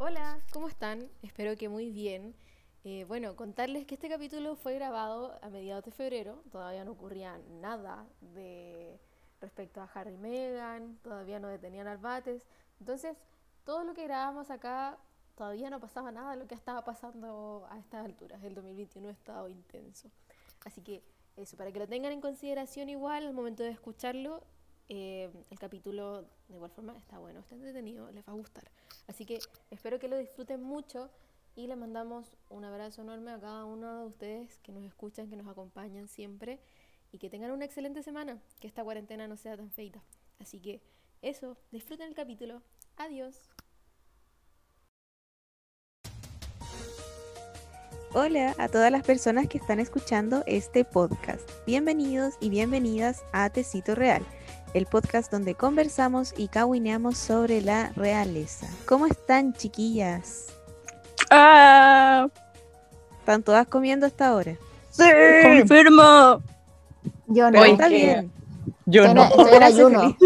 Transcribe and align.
Hola, 0.00 0.40
¿cómo 0.52 0.68
están? 0.68 1.10
Espero 1.22 1.56
que 1.56 1.68
muy 1.68 1.90
bien. 1.90 2.36
Eh, 2.84 3.04
bueno, 3.08 3.34
contarles 3.34 3.84
que 3.84 3.96
este 3.96 4.08
capítulo 4.08 4.54
fue 4.54 4.74
grabado 4.74 5.36
a 5.42 5.48
mediados 5.50 5.84
de 5.84 5.90
febrero, 5.90 6.40
todavía 6.52 6.84
no 6.84 6.92
ocurría 6.92 7.36
nada 7.60 8.06
de 8.20 9.00
respecto 9.40 9.80
a 9.80 9.90
Harry 9.92 10.12
y 10.12 10.16
Meghan, 10.16 10.98
todavía 11.02 11.40
no 11.40 11.48
detenían 11.48 11.88
al 11.88 11.98
Bates, 11.98 12.46
entonces 12.78 13.16
todo 13.64 13.82
lo 13.82 13.92
que 13.92 14.04
grabamos 14.04 14.52
acá 14.52 14.96
todavía 15.34 15.68
no 15.68 15.80
pasaba 15.80 16.12
nada 16.12 16.30
de 16.30 16.36
lo 16.36 16.46
que 16.46 16.54
estaba 16.54 16.84
pasando 16.84 17.66
a 17.68 17.76
estas 17.80 18.04
alturas, 18.04 18.40
el 18.44 18.54
2021 18.54 19.08
ha 19.08 19.10
estado 19.10 19.48
intenso. 19.48 20.12
Así 20.64 20.80
que 20.80 21.02
eso, 21.36 21.56
para 21.56 21.72
que 21.72 21.80
lo 21.80 21.88
tengan 21.88 22.12
en 22.12 22.20
consideración 22.20 22.88
igual 22.88 23.26
al 23.26 23.34
momento 23.34 23.64
de 23.64 23.70
escucharlo, 23.70 24.44
eh, 24.88 25.30
el 25.50 25.58
capítulo 25.58 26.22
de 26.48 26.54
igual 26.54 26.70
forma 26.70 26.96
está 26.96 27.18
bueno, 27.18 27.40
está 27.40 27.54
entretenido, 27.54 28.10
les 28.10 28.26
va 28.26 28.32
a 28.32 28.36
gustar. 28.36 28.64
Así 29.06 29.26
que 29.26 29.38
espero 29.70 29.98
que 29.98 30.08
lo 30.08 30.16
disfruten 30.16 30.62
mucho 30.62 31.10
y 31.56 31.66
les 31.66 31.76
mandamos 31.76 32.26
un 32.48 32.64
abrazo 32.64 33.02
enorme 33.02 33.32
a 33.32 33.40
cada 33.40 33.64
uno 33.64 34.00
de 34.00 34.06
ustedes 34.06 34.58
que 34.62 34.72
nos 34.72 34.84
escuchan, 34.84 35.28
que 35.28 35.36
nos 35.36 35.46
acompañan 35.46 36.08
siempre 36.08 36.58
y 37.12 37.18
que 37.18 37.28
tengan 37.28 37.50
una 37.50 37.64
excelente 37.64 38.02
semana, 38.02 38.40
que 38.60 38.66
esta 38.66 38.82
cuarentena 38.82 39.28
no 39.28 39.36
sea 39.36 39.56
tan 39.56 39.70
feita. 39.70 40.02
Así 40.38 40.60
que 40.60 40.80
eso, 41.20 41.56
disfruten 41.70 42.08
el 42.08 42.14
capítulo. 42.14 42.62
Adiós. 42.96 43.50
Hola 48.14 48.54
a 48.58 48.68
todas 48.68 48.90
las 48.90 49.02
personas 49.02 49.48
que 49.48 49.58
están 49.58 49.80
escuchando 49.80 50.42
este 50.46 50.84
podcast. 50.84 51.46
Bienvenidos 51.66 52.34
y 52.40 52.48
bienvenidas 52.48 53.22
a 53.32 53.50
Tecito 53.50 53.94
Real 53.94 54.24
el 54.74 54.86
podcast 54.86 55.30
donde 55.30 55.54
conversamos 55.54 56.34
y 56.36 56.48
cahuineamos 56.48 57.16
sobre 57.16 57.62
la 57.62 57.90
realeza. 57.96 58.66
¿Cómo 58.86 59.06
están, 59.06 59.54
chiquillas? 59.54 60.46
¡Ah! 61.30 62.28
¿Están 63.20 63.42
todas 63.42 63.66
comiendo 63.66 64.06
hasta 64.06 64.28
ahora? 64.28 64.56
¡Sí! 64.90 65.04
¡Confirmo! 65.42 66.42
Yo 67.26 67.50
no. 67.50 67.64
Está 67.64 67.88
bien. 67.88 68.32
Yo 68.86 69.04
Estoy 69.04 69.14
no. 69.14 69.24
estoy 69.24 69.56
en 69.56 69.62
ayuno. 69.62 70.16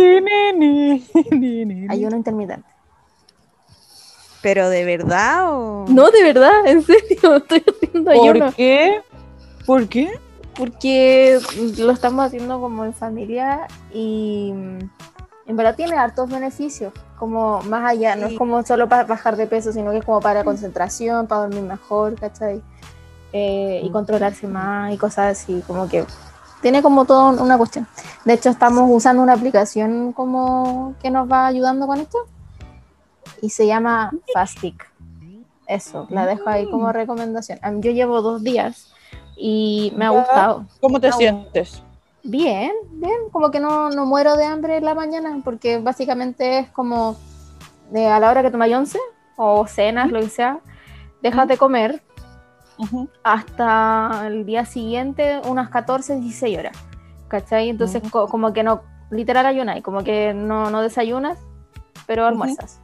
ayuno. 1.88 2.16
Intermitente. 2.16 2.68
¿Pero 4.40 4.68
de 4.68 4.84
verdad 4.84 5.52
o...? 5.52 5.86
No, 5.88 6.10
de 6.10 6.22
verdad, 6.22 6.66
en 6.66 6.82
serio, 6.82 7.36
estoy 7.36 7.64
haciendo 7.66 8.10
ayuno. 8.10 8.46
¿Por 8.46 8.54
qué? 8.54 9.00
¿Por 9.66 9.88
qué? 9.88 10.10
Porque 10.56 11.38
lo 11.78 11.92
estamos 11.92 12.26
haciendo 12.26 12.60
como 12.60 12.84
en 12.84 12.92
familia 12.92 13.66
y 13.92 14.52
mm, 14.54 14.78
en 15.46 15.56
verdad 15.56 15.74
tiene 15.76 15.96
hartos 15.96 16.28
beneficios. 16.30 16.92
Como 17.18 17.62
más 17.62 17.84
allá, 17.88 18.16
no 18.16 18.26
Sí. 18.26 18.32
es 18.34 18.38
como 18.38 18.62
solo 18.64 18.88
para 18.88 19.04
bajar 19.04 19.36
de 19.36 19.46
peso, 19.46 19.72
sino 19.72 19.90
que 19.92 19.98
es 19.98 20.04
como 20.04 20.20
para 20.20 20.44
concentración, 20.44 21.26
para 21.26 21.42
dormir 21.42 21.62
mejor, 21.62 22.16
¿cachai? 22.18 22.60
Eh, 23.32 23.80
y 23.82 23.90
controlarse 23.90 24.46
más 24.46 24.92
y 24.92 24.98
cosas 24.98 25.38
así, 25.40 25.62
como 25.66 25.88
que 25.88 26.04
tiene 26.60 26.82
como 26.82 27.04
todo 27.06 27.30
una 27.42 27.56
cuestión. 27.56 27.86
De 28.24 28.34
hecho, 28.34 28.50
estamos 28.50 28.84
usando 28.90 29.22
una 29.22 29.32
aplicación 29.32 30.12
como 30.12 30.94
que 31.00 31.10
nos 31.10 31.30
va 31.30 31.46
ayudando 31.46 31.86
con 31.86 31.98
esto 32.00 32.18
y 33.40 33.48
se 33.50 33.66
llama 33.66 34.12
Fastic. 34.34 34.90
Eso, 35.66 36.06
la 36.10 36.26
dejo 36.26 36.48
ahí 36.50 36.68
como 36.70 36.92
recomendación. 36.92 37.58
A 37.62 37.70
mí- 37.70 37.80
Yo 37.82 37.90
llevo 37.92 38.20
dos 38.20 38.42
días 38.42 38.91
y 39.36 39.92
me 39.96 40.04
ha 40.06 40.10
gustado. 40.10 40.64
¿Cómo 40.80 41.00
te 41.00 41.08
No. 41.08 41.16
sientes? 41.16 41.82
Bien, 42.24 42.70
bien, 42.92 43.16
como 43.32 43.50
que 43.50 43.58
no, 43.58 43.90
no 43.90 44.06
muero 44.06 44.36
de 44.36 44.44
hambre 44.44 44.76
en 44.76 44.84
la 44.84 44.94
mañana, 44.94 45.40
porque 45.44 45.78
básicamente 45.78 46.60
es 46.60 46.68
como 46.70 47.16
de 47.90 48.06
a 48.06 48.20
la 48.20 48.30
hora 48.30 48.42
que 48.42 48.50
tomáis 48.50 48.74
once 48.76 48.98
o 49.36 49.66
cenas, 49.66 50.10
lo 50.12 50.20
que 50.20 50.28
sea, 50.28 50.60
dejas 51.20 51.48
de 51.48 51.56
comer 51.58 52.02
hasta 53.22 54.24
el 54.26 54.44
día 54.46 54.64
siguiente 54.66 55.40
unas 55.48 55.68
14, 55.70 56.16
16 56.16 56.58
horas, 56.58 56.76
¿cachai? 57.28 57.68
Entonces 57.68 58.02
co- 58.10 58.26
como 58.28 58.52
que 58.52 58.62
no, 58.62 58.82
literal 59.10 59.46
ayunas, 59.46 59.80
como 59.82 60.02
que 60.04 60.32
no, 60.34 60.70
no 60.70 60.80
desayunas, 60.80 61.38
pero 62.06 62.26
almuerzas. 62.26 62.80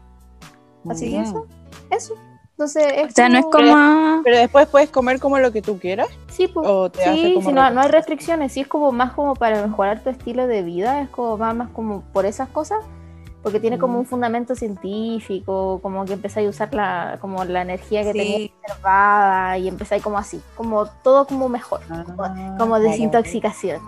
Así 0.89 1.11
que 1.11 1.21
eso, 1.21 1.47
eso. 1.91 2.15
Entonces 2.59 2.85
es 2.97 3.13
O 3.13 3.15
sea, 3.15 3.29
no 3.29 3.39
es 3.39 3.45
como. 3.45 4.21
Pero 4.25 4.37
después 4.37 4.67
puedes 4.67 4.91
comer 4.91 5.21
como 5.21 5.39
lo 5.39 5.53
que 5.53 5.63
tú 5.63 5.79
quieras. 5.79 6.09
Sí, 6.29 6.49
pues, 6.49 6.67
¿O 6.69 6.91
te 6.91 7.05
sí, 7.05 7.35
como 7.35 7.49
sí, 7.51 7.55
no, 7.55 7.71
no 7.71 7.81
hay 7.83 7.89
restricciones? 7.89 8.53
sí 8.53 8.61
es 8.63 8.67
como 8.67 8.91
más 8.91 9.13
como 9.13 9.37
para 9.37 9.65
mejorar 9.65 10.03
tu 10.03 10.11
estilo 10.11 10.49
de 10.49 10.65
vida, 10.65 11.03
es 11.03 11.09
como 11.09 11.39
va 11.39 11.55
más 11.55 11.69
como 11.71 12.03
por 12.13 12.27
esas 12.27 12.49
cosas, 12.49 12.81
porque 13.45 13.61
tiene 13.61 13.79
como 13.79 13.95
Mm. 13.95 13.99
un 14.01 14.07
fundamento 14.07 14.57
científico, 14.57 15.79
como 15.83 16.05
que 16.05 16.15
empezáis 16.15 16.49
a 16.49 16.51
usar 16.51 16.75
la, 16.75 17.19
como 17.21 17.45
la 17.45 17.63
energía 17.63 18.03
que 18.03 18.13
Sí. 18.13 18.19
tenías 18.19 18.51
reservada 18.67 19.59
y 19.59 19.69
empezáis 19.69 20.03
como 20.03 20.19
así, 20.19 20.41
como 20.57 20.87
todo 21.05 21.29
como 21.29 21.49
mejor, 21.49 21.81
como, 22.07 22.25
Ah, 22.25 22.57
como 22.59 22.81
desintoxicación. 22.81 23.81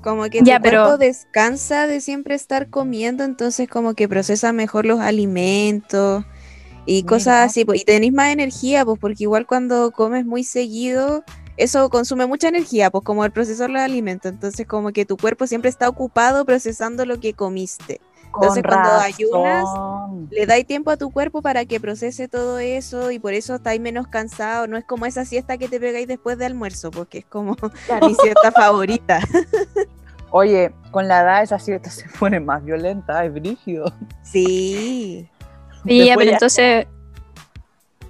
Como 0.00 0.22
que 0.30 0.42
Ya, 0.44 0.58
tu 0.58 0.62
cuerpo 0.62 0.62
pero- 0.62 0.96
descansa 0.98 1.88
de 1.88 2.00
siempre 2.00 2.36
estar 2.36 2.70
comiendo, 2.70 3.24
entonces 3.24 3.68
como 3.68 3.94
que 3.94 4.08
procesa 4.08 4.52
mejor 4.52 4.86
los 4.86 5.00
alimentos 5.00 6.24
y 6.86 7.04
cosas 7.04 7.26
Mira. 7.26 7.44
así. 7.44 7.64
pues, 7.64 7.80
y 7.80 7.84
tenés 7.84 8.12
más 8.12 8.32
energía, 8.32 8.84
pues 8.84 8.98
porque 9.00 9.24
igual 9.24 9.46
cuando 9.46 9.90
comes 9.92 10.24
muy 10.26 10.44
seguido, 10.44 11.24
eso 11.56 11.88
consume 11.90 12.26
mucha 12.26 12.48
energía, 12.48 12.90
pues 12.90 13.04
como 13.04 13.24
el 13.24 13.30
procesar 13.32 13.70
los 13.70 13.82
alimentos. 13.82 14.32
Entonces 14.32 14.66
como 14.66 14.92
que 14.92 15.04
tu 15.04 15.16
cuerpo 15.16 15.46
siempre 15.46 15.70
está 15.70 15.88
ocupado 15.88 16.44
procesando 16.44 17.04
lo 17.06 17.20
que 17.20 17.34
comiste. 17.34 18.00
Entonces, 18.34 18.62
Con 18.62 18.72
cuando 18.72 18.88
razón. 18.88 19.04
ayunas, 19.04 19.64
Le 20.30 20.46
dais 20.46 20.66
tiempo 20.66 20.90
a 20.90 20.96
tu 20.96 21.10
cuerpo 21.10 21.42
para 21.42 21.66
que 21.66 21.78
procese 21.78 22.28
todo 22.28 22.58
eso 22.58 23.10
y 23.10 23.18
por 23.18 23.34
eso 23.34 23.56
estáis 23.56 23.78
menos 23.78 24.06
cansado. 24.08 24.66
No 24.66 24.78
es 24.78 24.84
como 24.86 25.04
esa 25.04 25.26
siesta 25.26 25.58
que 25.58 25.68
te 25.68 25.78
pegáis 25.78 26.08
después 26.08 26.38
de 26.38 26.46
almuerzo, 26.46 26.90
porque 26.90 27.18
es 27.18 27.24
como 27.26 27.56
Claro. 27.86 28.08
mi 28.08 28.14
siesta 28.14 28.50
favorita. 28.50 29.20
Oye, 30.30 30.72
con 30.90 31.08
la 31.08 31.20
edad 31.20 31.42
esa 31.42 31.58
siesta 31.58 31.90
se 31.90 32.08
pone 32.18 32.40
más 32.40 32.64
violenta, 32.64 33.22
es 33.22 33.34
brígido. 33.34 33.92
Sí. 34.22 35.28
Y 35.84 36.06
ya, 36.06 36.14
pero 36.16 36.26
ya- 36.30 36.36
entonces. 36.36 36.86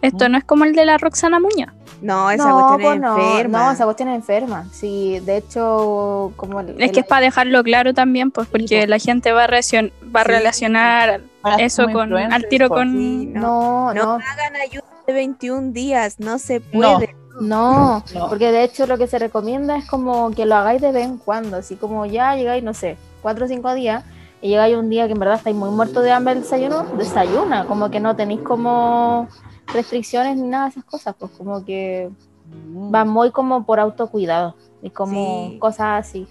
Esto 0.00 0.28
no 0.28 0.36
es 0.36 0.44
como 0.44 0.64
el 0.64 0.74
de 0.74 0.84
la 0.84 0.98
Roxana 0.98 1.38
Muñoz. 1.38 1.70
No, 2.00 2.28
esa 2.32 2.48
no, 2.48 2.54
cuestión 2.56 2.80
pues 2.80 2.94
es 2.96 3.00
no, 3.00 3.18
enferma. 3.30 3.64
no, 3.66 3.70
esa 3.70 3.84
cuestión 3.84 4.08
es 4.08 4.16
enferma. 4.16 4.66
Sí, 4.72 5.20
de 5.20 5.36
hecho, 5.36 6.32
como 6.34 6.58
el- 6.58 6.70
Es 6.70 6.90
que 6.90 6.98
el- 6.98 7.04
es 7.04 7.06
para 7.06 7.20
dejarlo 7.20 7.62
claro 7.62 7.94
también, 7.94 8.32
pues, 8.32 8.48
porque 8.48 8.78
pues. 8.78 8.88
la 8.88 8.98
gente 8.98 9.30
va 9.30 9.44
a, 9.44 9.46
reaccion- 9.48 9.92
va 10.14 10.22
a 10.22 10.24
Sí. 10.24 10.30
relacionar 10.30 11.20
eso 11.58 11.86
con 11.92 12.12
al 12.16 12.48
tiro 12.48 12.66
pues. 12.68 12.80
con. 12.80 12.92
Sí, 12.92 13.26
no. 13.26 13.40
no, 13.40 13.94
No 13.94 14.04
no, 14.04 14.12
hagan 14.14 14.56
ayuda 14.56 14.82
de 15.06 15.12
21 15.12 15.72
días, 15.72 16.18
no 16.18 16.40
se 16.40 16.58
No. 16.58 16.64
puede. 16.72 17.14
No, 17.40 18.04
No. 18.12 18.28
porque 18.28 18.50
de 18.50 18.64
hecho 18.64 18.86
lo 18.88 18.98
que 18.98 19.06
se 19.06 19.20
recomienda 19.20 19.76
es 19.76 19.86
como 19.88 20.32
que 20.32 20.44
lo 20.46 20.56
hagáis 20.56 20.82
de 20.82 20.90
vez 20.90 21.06
en 21.06 21.18
cuando, 21.18 21.56
así 21.58 21.76
como 21.76 22.04
ya 22.06 22.34
llegáis, 22.34 22.64
no 22.64 22.74
sé, 22.74 22.96
cuatro 23.22 23.44
o 23.44 23.48
cinco 23.48 23.72
días 23.74 24.02
y 24.42 24.48
llegáis 24.50 24.76
un 24.76 24.90
día 24.90 25.06
que 25.06 25.12
en 25.12 25.18
verdad 25.18 25.36
estáis 25.36 25.56
muy 25.56 25.70
muertos 25.70 26.02
de 26.04 26.10
hambre 26.12 26.34
el 26.34 26.40
desayuno, 26.40 26.84
desayuna, 26.98 27.66
como 27.66 27.90
que 27.90 28.00
no 28.00 28.14
tenéis 28.14 28.42
como 28.42 29.28
restricciones 29.72 30.36
ni 30.36 30.48
nada 30.48 30.64
de 30.64 30.70
esas 30.72 30.84
cosas, 30.84 31.14
pues 31.18 31.32
como 31.32 31.64
que 31.64 32.10
Mm. 32.44 32.94
va 32.94 33.04
muy 33.04 33.30
como 33.30 33.64
por 33.64 33.80
autocuidado 33.80 34.56
y 34.82 34.90
como 34.90 35.50
Sí. 35.52 35.58
cosas 35.58 36.06
así. 36.06 36.26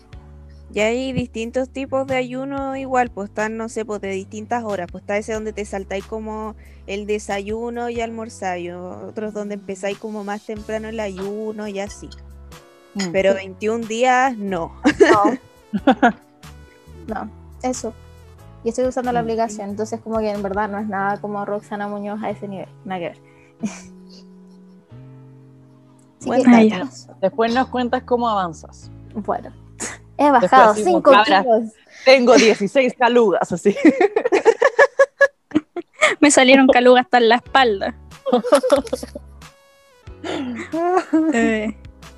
Y 0.73 0.79
hay 0.79 1.11
distintos 1.11 1.69
tipos 1.69 2.07
de 2.07 2.15
ayuno 2.15 2.75
igual, 2.77 3.09
pues 3.11 3.29
están, 3.29 3.57
no 3.57 3.67
sé, 3.67 3.83
pues 3.83 3.99
de 4.01 4.09
distintas 4.11 4.63
horas. 4.63 4.87
Pues 4.91 5.01
está 5.01 5.17
ese 5.17 5.33
donde 5.33 5.51
te 5.51 5.65
saltáis 5.65 6.05
como 6.05 6.55
el 6.87 7.05
desayuno 7.07 7.89
y 7.89 7.99
almorzáis, 7.99 8.71
otros 8.73 9.33
donde 9.33 9.55
empezáis 9.55 9.97
como 9.97 10.23
más 10.23 10.45
temprano 10.45 10.87
el 10.87 10.99
ayuno 10.99 11.67
y 11.67 11.79
así. 11.79 12.09
Mm. 12.93 13.11
Pero 13.11 13.33
21 13.33 13.85
días, 13.87 14.37
no. 14.37 14.71
No, 15.11 15.37
no, 17.07 17.29
eso. 17.63 17.93
Y 18.63 18.69
estoy 18.69 18.85
usando 18.85 19.11
la 19.11 19.21
aplicación, 19.21 19.71
entonces 19.71 19.99
como 20.01 20.19
que 20.19 20.29
en 20.29 20.43
verdad 20.43 20.69
no 20.69 20.77
es 20.77 20.87
nada 20.87 21.19
como 21.19 21.43
Roxana 21.45 21.87
Muñoz 21.87 22.21
a 22.21 22.29
ese 22.29 22.47
nivel, 22.47 22.69
nada 22.85 22.99
que 22.99 23.09
ver. 23.09 23.17
Así 26.19 26.27
Buen 26.27 26.43
que. 26.43 26.83
Después 27.19 27.51
nos 27.53 27.67
cuentas 27.69 28.03
cómo 28.03 28.29
avanzas. 28.29 28.91
Bueno, 29.15 29.51
he 30.17 30.29
bajado 30.29 30.75
decimos, 30.75 31.01
5 31.01 31.11
cabra. 31.11 31.41
kilos. 31.41 31.73
Tengo 32.05 32.35
16 32.37 32.93
calugas, 32.97 33.51
así. 33.51 33.75
Me 36.19 36.29
salieron 36.29 36.67
calugas 36.67 37.05
hasta 37.05 37.17
en 37.17 37.29
la 37.29 37.35
espalda. 37.35 37.95
Eh, 41.33 41.75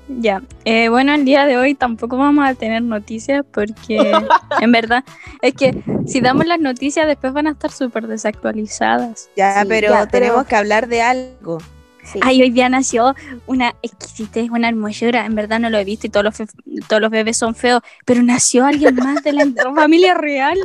ya, 0.08 0.42
Eh, 0.64 0.88
bueno, 0.88 1.14
el 1.14 1.24
día 1.24 1.46
de 1.46 1.56
hoy 1.56 1.74
tampoco 1.74 2.16
vamos 2.18 2.46
a 2.48 2.54
tener 2.54 2.82
noticias 2.82 3.44
porque 3.52 3.98
en 4.60 4.72
verdad 4.72 5.04
es 5.42 5.54
que 5.54 5.82
si 6.06 6.20
damos 6.20 6.46
las 6.46 6.60
noticias 6.60 7.06
después 7.06 7.32
van 7.32 7.46
a 7.46 7.50
estar 7.52 7.70
súper 7.70 8.06
desactualizadas. 8.06 9.30
Ya, 9.36 9.62
Sí, 9.62 9.68
pero 9.68 9.88
ya, 9.90 9.98
pero- 10.00 10.26
tenemos 10.26 10.46
que 10.46 10.56
hablar 10.56 10.88
de 10.88 11.02
algo. 11.02 11.58
Sí. 12.02 12.20
Ay, 12.22 12.42
hoy 12.42 12.50
día 12.50 12.68
nació 12.68 13.14
una 13.46 13.74
exquisitez, 13.80 14.50
una 14.50 14.68
hermosura. 14.68 15.24
En 15.24 15.34
verdad 15.34 15.58
no 15.58 15.70
lo 15.70 15.78
he 15.78 15.84
visto 15.84 16.06
y 16.06 16.10
todos 16.10 16.22
los, 16.24 16.36
fe- 16.36 16.46
todos 16.86 17.00
los 17.00 17.10
bebés 17.10 17.38
son 17.38 17.54
feos, 17.54 17.80
pero 18.04 18.22
nació 18.22 18.66
alguien 18.66 18.94
más 18.96 19.22
de 19.24 19.32
la 19.32 19.46
familia 19.74 20.12
real. 20.12 20.58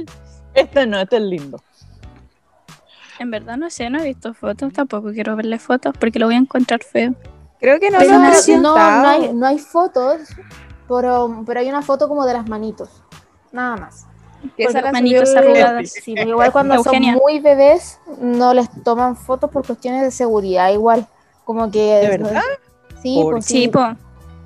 Este 0.53 0.85
no, 0.85 0.99
este 0.99 1.15
es 1.15 1.21
lindo. 1.23 1.63
En 3.19 3.31
verdad 3.31 3.55
no 3.55 3.69
sé, 3.69 3.89
no 3.89 3.99
he 4.01 4.05
visto 4.05 4.33
fotos, 4.33 4.73
tampoco 4.73 5.11
quiero 5.13 5.35
verle 5.37 5.59
fotos 5.59 5.93
porque 5.97 6.19
lo 6.19 6.25
voy 6.25 6.35
a 6.35 6.39
encontrar 6.39 6.81
feo. 6.83 7.15
Creo 7.59 7.79
que 7.79 7.89
no 7.89 7.97
Pero 7.99 8.09
lo 8.11 8.15
han 8.17 8.23
no, 8.23 8.29
presentado. 8.29 9.01
no 9.01 9.07
hay, 9.07 9.33
no 9.33 9.47
hay 9.47 9.59
fotos, 9.59 10.19
pero, 10.87 11.43
pero 11.45 11.59
hay 11.59 11.69
una 11.69 11.81
foto 11.81 12.07
como 12.07 12.25
de 12.25 12.33
las 12.33 12.47
manitos. 12.47 12.89
Nada 13.51 13.75
más. 13.75 14.05
Que 14.55 14.65
Porque 14.65 14.81
la 14.81 14.91
manitos 14.93 15.35
arrugadas. 15.35 15.89
Sí, 15.91 16.13
igual 16.13 16.51
cuando 16.53 16.75
Eugenia. 16.75 17.13
son 17.13 17.21
muy 17.21 17.39
bebés 17.41 17.99
no 18.21 18.53
les 18.53 18.69
toman 18.83 19.17
fotos 19.17 19.49
por 19.51 19.65
cuestiones 19.67 20.01
de 20.03 20.11
seguridad, 20.11 20.69
igual. 20.71 21.05
Como 21.43 21.69
que... 21.69 21.95
¿De 21.95 22.07
verdad? 22.17 22.41
Sí, 23.01 23.19
Por- 23.21 23.33
pues 23.33 23.45
Sí, 23.45 23.63
sí, 23.63 23.67
po. 23.67 23.81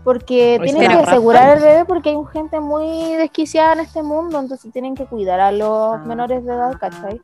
porque 0.03 0.59
tienen 0.63 0.89
que 0.89 0.95
asegurar 0.97 1.49
al 1.51 1.59
bebé 1.59 1.85
porque 1.85 2.09
hay 2.09 2.17
gente 2.33 2.59
muy 2.59 3.13
desquiciada 3.15 3.73
en 3.73 3.79
este 3.81 4.01
mundo, 4.01 4.39
entonces 4.39 4.71
tienen 4.73 4.95
que 4.95 5.05
cuidar 5.05 5.39
a 5.39 5.51
los 5.51 5.99
menores 6.05 6.43
de 6.45 6.53
edad, 6.53 6.73
¿cachai? 6.79 7.21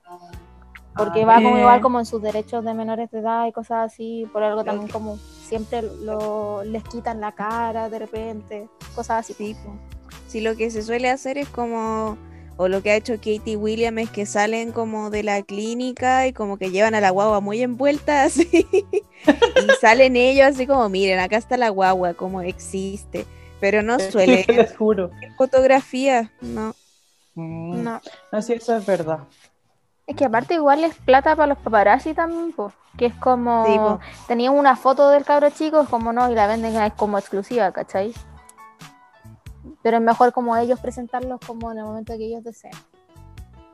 Porque 0.95 1.23
va 1.23 1.35
como 1.35 1.57
igual 1.57 1.81
como 1.81 1.99
en 1.99 2.05
sus 2.05 2.21
derechos 2.21 2.65
de 2.65 2.73
menores 2.73 3.09
de 3.11 3.19
edad 3.19 3.47
y 3.47 3.51
cosas 3.51 3.91
así, 3.91 4.27
por 4.33 4.43
algo 4.43 4.63
también 4.63 4.89
como 4.89 5.17
siempre 5.17 5.81
lo, 5.81 6.63
les 6.63 6.83
quitan 6.83 7.21
la 7.21 7.31
cara 7.33 7.89
de 7.89 7.99
repente, 7.99 8.67
cosas 8.95 9.19
así. 9.21 9.33
Sí. 9.33 9.55
Sí, 10.27 10.41
lo 10.41 10.55
que 10.55 10.69
se 10.69 10.81
suele 10.83 11.09
hacer 11.09 11.37
es 11.37 11.47
como, 11.47 12.17
o 12.57 12.67
lo 12.67 12.83
que 12.83 12.91
ha 12.91 12.95
hecho 12.95 13.15
Katie 13.15 13.55
Williams 13.55 14.01
es 14.03 14.09
que 14.09 14.25
salen 14.25 14.71
como 14.71 15.09
de 15.09 15.23
la 15.23 15.41
clínica 15.41 16.27
y 16.27 16.33
como 16.33 16.57
que 16.57 16.69
llevan 16.71 16.93
a 16.95 17.01
la 17.01 17.09
guagua 17.11 17.39
muy 17.39 17.61
envuelta 17.61 18.23
así. 18.25 18.47
y 18.71 19.71
salen 19.81 20.15
ellos 20.15 20.47
así 20.47 20.67
como, 20.67 20.87
miren, 20.89 21.19
acá 21.19 21.37
está 21.37 21.57
la 21.57 21.69
guagua, 21.69 22.13
como 22.13 22.41
existe. 22.41 23.25
Pero 23.59 23.81
no 23.81 23.97
suele 24.11 24.45
Les 24.47 24.75
juro. 24.77 25.09
fotografía, 25.37 26.31
no. 26.41 26.75
Mm, 27.35 27.83
No. 27.83 28.01
No, 28.31 28.41
sí, 28.41 28.53
eso 28.53 28.75
es 28.75 28.85
verdad. 28.85 29.19
Es 30.09 30.15
que 30.15 30.25
aparte 30.25 30.55
igual 30.55 30.83
es 30.83 30.95
plata 30.95 31.35
para 31.35 31.53
los 31.53 31.59
paparazzi 31.59 32.15
también, 32.15 32.51
po, 32.51 32.73
que 32.97 33.05
es 33.05 33.13
como, 33.13 33.63
Sí, 33.63 34.07
tenían 34.27 34.55
una 34.55 34.75
foto 34.75 35.07
del 35.11 35.23
cabro 35.23 35.51
chico, 35.51 35.81
es 35.81 35.87
como 35.87 36.11
no, 36.11 36.31
y 36.31 36.33
la 36.33 36.47
venden 36.47 36.75
es 36.77 36.93
como 36.93 37.19
exclusiva, 37.19 37.71
¿cachai? 37.71 38.11
Pero 39.83 39.97
es 39.97 40.03
mejor 40.03 40.33
como 40.33 40.57
ellos 40.57 40.79
presentarlos 40.79 41.39
como 41.45 41.71
en 41.71 41.77
el 41.77 41.83
momento 41.83 42.17
que 42.17 42.25
ellos 42.25 42.43
deseen. 42.43 42.73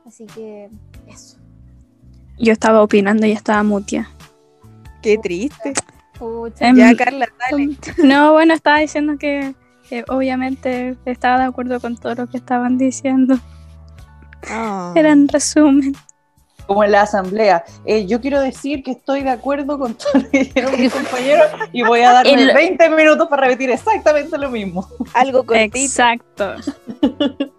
Así 0.05 0.25
que 0.25 0.69
eso. 1.07 1.37
Yo 2.37 2.51
estaba 2.51 2.83
opinando 2.83 3.25
y 3.25 3.31
estaba 3.31 3.63
mutia. 3.63 4.09
Qué 5.01 5.17
triste. 5.17 5.71
Pucha. 6.19 6.67
Em, 6.67 6.75
Ya, 6.75 6.93
Carla, 6.97 7.29
dale. 7.49 7.77
No, 8.03 8.33
bueno, 8.33 8.53
estaba 8.53 8.79
diciendo 8.79 9.17
que, 9.17 9.55
que 9.87 10.03
obviamente 10.09 10.97
estaba 11.05 11.39
de 11.39 11.45
acuerdo 11.45 11.79
con 11.79 11.95
todo 11.95 12.13
lo 12.13 12.27
que 12.27 12.35
estaban 12.35 12.77
diciendo. 12.77 13.39
Ah. 14.49 14.91
Era 14.97 15.13
en 15.13 15.29
resumen. 15.29 15.95
Como 16.67 16.83
en 16.83 16.91
la 16.91 17.01
asamblea. 17.01 17.63
Eh, 17.85 18.05
yo 18.07 18.19
quiero 18.21 18.39
decir 18.41 18.83
que 18.83 18.91
estoy 18.91 19.21
de 19.21 19.29
acuerdo 19.29 19.77
con 19.77 19.93
todo 19.95 20.09
lo 20.15 20.29
que 20.29 20.39
dijeron 20.39 20.79
mis 20.79 20.91
compañeros 20.93 21.47
y 21.71 21.83
voy 21.83 22.01
a 22.01 22.11
darme 22.11 22.33
El- 22.33 22.53
20 22.53 22.89
minutos 22.89 23.27
para 23.27 23.43
repetir 23.43 23.69
exactamente 23.69 24.37
lo 24.37 24.49
mismo. 24.49 24.87
Algo 25.13 25.45
cortito. 25.45 25.77
Exacto. 25.77 26.55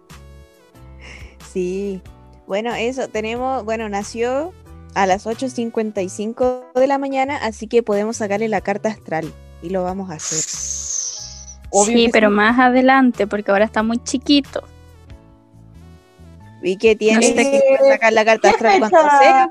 Sí. 1.53 2.01
Bueno, 2.45 2.73
eso, 2.75 3.07
tenemos, 3.07 3.65
bueno, 3.65 3.89
nació 3.89 4.53
a 4.93 5.05
las 5.05 5.25
8.55 5.25 6.73
de 6.75 6.87
la 6.87 6.97
mañana, 6.97 7.37
así 7.37 7.67
que 7.67 7.83
podemos 7.83 8.17
sacarle 8.17 8.47
la 8.47 8.61
carta 8.61 8.89
astral 8.89 9.31
y 9.61 9.69
lo 9.69 9.83
vamos 9.83 10.11
a 10.11 10.15
hacer. 10.15 10.39
Obvio 11.71 11.97
sí, 11.97 12.09
pero 12.11 12.29
sí. 12.29 12.35
más 12.35 12.59
adelante, 12.59 13.27
porque 13.27 13.51
ahora 13.51 13.65
está 13.65 13.83
muy 13.83 13.97
chiquito. 14.03 14.63
Y 16.67 16.77
que 16.77 16.95
tiene 16.95 17.25
sé 17.25 17.33
que 17.35 17.43
qué- 17.51 17.89
sacar 17.89 18.13
la 18.13 18.25
carta 18.25 18.49
¿Qué 18.49 18.55
astral 18.55 18.79
cuando 18.79 18.97
sea. 19.19 19.49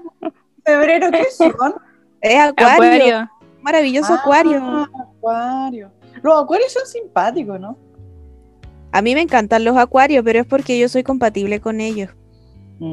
¿Febrero 0.65 1.11
qué 1.11 1.25
son? 1.37 1.75
Es 2.21 2.39
acuario, 2.39 2.73
Acuario. 2.75 3.31
maravilloso 3.63 4.13
Ah, 4.15 4.17
acuario. 4.21 4.89
Acuario. 5.17 5.91
Los 6.23 6.43
acuarios 6.43 6.73
son 6.73 6.87
simpáticos, 6.87 7.61
¿no? 7.61 7.79
A 8.93 9.03
mí 9.03 9.15
me 9.15 9.21
encantan 9.21 9.65
los 9.65 9.77
acuarios, 9.77 10.25
pero 10.25 10.41
es 10.41 10.47
porque 10.47 10.79
yo 10.79 10.89
soy 10.89 11.03
compatible 11.03 11.61
con 11.61 11.81
ellos. 11.81 12.11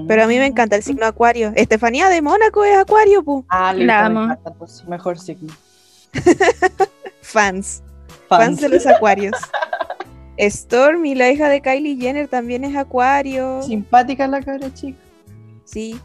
Pero 0.08 0.24
a 0.24 0.28
mí 0.28 0.38
me 0.38 0.46
encanta 0.46 0.78
el 0.78 0.84
signo 0.84 1.06
acuario. 1.06 1.52
Estefanía 1.56 2.08
de 2.08 2.22
Mónaco 2.22 2.64
es 2.64 2.78
acuario, 2.78 3.22
pu. 3.24 3.46
Ah, 3.50 3.74
encanta, 3.78 4.54
pues, 4.58 4.84
mejor 4.86 5.20
signo. 5.20 5.54
Fans. 7.22 7.84
Fans 8.30 8.62
de 8.62 8.70
los 8.70 8.86
acuarios. 8.88 9.34
Stormy, 10.40 11.16
la 11.16 11.32
hija 11.32 11.48
de 11.50 11.62
Kylie 11.62 11.98
Jenner, 11.98 12.28
también 12.28 12.64
es 12.64 12.76
acuario. 12.76 13.62
Simpática 13.64 14.28
la 14.28 14.42
cabra 14.42 14.74
chica. 14.74 14.98
Sí, 15.66 15.96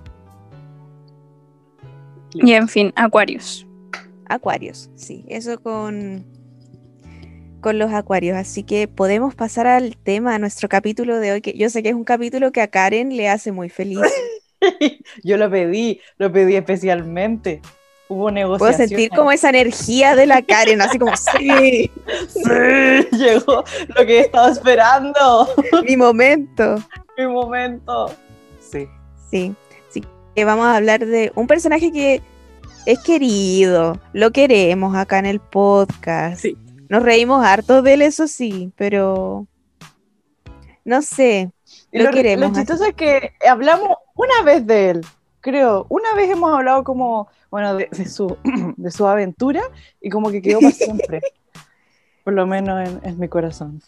Y 2.35 2.53
en 2.53 2.69
fin, 2.69 2.93
Acuarios. 2.95 3.67
acuarios. 4.27 4.91
Sí, 4.95 5.25
eso 5.29 5.61
con, 5.63 6.25
con 7.61 7.79
los 7.79 7.93
acuarios. 7.93 8.37
Así 8.37 8.63
que 8.63 8.87
podemos 8.89 9.35
pasar 9.35 9.67
al 9.67 9.97
tema, 9.97 10.35
a 10.35 10.39
nuestro 10.39 10.69
capítulo 10.69 11.19
de 11.19 11.33
hoy, 11.33 11.41
que 11.41 11.57
yo 11.57 11.71
sé 11.71 11.83
que 11.83 11.89
es 11.91 11.95
un 11.95 12.05
capítulo 12.05 12.53
que 12.53 12.61
a 12.61 12.69
Karen 12.69 13.17
le 13.17 13.29
hace 13.29 13.53
muy 13.53 13.69
feliz. 13.69 14.01
Yo 15.23 15.37
lo 15.37 15.49
pedí, 15.51 16.01
lo 16.19 16.33
pedí 16.33 16.57
especialmente. 16.57 17.61
Hubo 18.09 18.23
Puedo 18.23 18.31
negociaciones. 18.31 18.89
sentir 18.89 19.11
como 19.11 19.33
esa 19.33 19.51
energía 19.51 20.17
de 20.17 20.27
la 20.27 20.43
Karen, 20.43 20.81
así 20.81 20.99
como, 20.99 21.15
sí, 21.17 21.91
Sí, 22.29 23.09
llegó 23.17 23.65
lo 23.97 24.07
que 24.07 24.21
estaba 24.21 24.51
esperando. 24.51 25.49
mi 25.85 25.97
momento. 25.97 26.77
Mi 27.17 27.27
momento. 27.27 28.15
Sí. 28.61 28.89
Sí, 29.31 29.55
sí 29.91 30.03
que 30.39 30.45
vamos 30.45 30.67
a 30.67 30.77
hablar 30.77 31.05
de 31.05 31.33
un 31.35 31.49
personaje 31.49 31.91
que 31.91 32.23
es 32.87 33.01
querido, 33.01 34.01
lo 34.13 34.31
queremos 34.31 34.95
acá 34.95 35.19
en 35.19 35.27
el 35.27 35.41
podcast. 35.41 36.41
Sí. 36.41 36.57
Nos 36.89 37.03
reímos 37.03 37.45
harto 37.45 37.83
de 37.83 37.95
él, 37.95 38.03
eso 38.03 38.29
sí, 38.29 38.73
pero 38.77 39.49
no 40.85 41.03
sé. 41.03 41.51
Y 41.91 41.99
Lo 41.99 42.05
lo, 42.05 42.11
queremos 42.13 42.51
lo 42.51 42.55
chistoso 42.55 42.85
es 42.85 42.95
que 42.95 43.33
hablamos 43.51 43.97
una 44.15 44.43
vez 44.45 44.65
de 44.65 44.91
él, 44.91 45.01
creo. 45.41 45.87
Una 45.89 46.15
vez 46.15 46.31
hemos 46.31 46.53
hablado 46.53 46.85
como, 46.85 47.29
bueno, 47.51 47.75
de, 47.77 47.89
de 47.91 48.07
su, 48.07 48.37
de 48.77 48.91
su 48.91 49.07
aventura 49.07 49.63
y 50.01 50.11
como 50.11 50.31
que 50.31 50.43
quedó 50.43 50.61
para 50.61 50.73
siempre. 50.75 51.21
Por 52.25 52.35
lo 52.35 52.47
menos 52.47 52.89
en, 52.89 53.01
en 53.09 53.19
mi 53.19 53.29
corazón. 53.29 53.81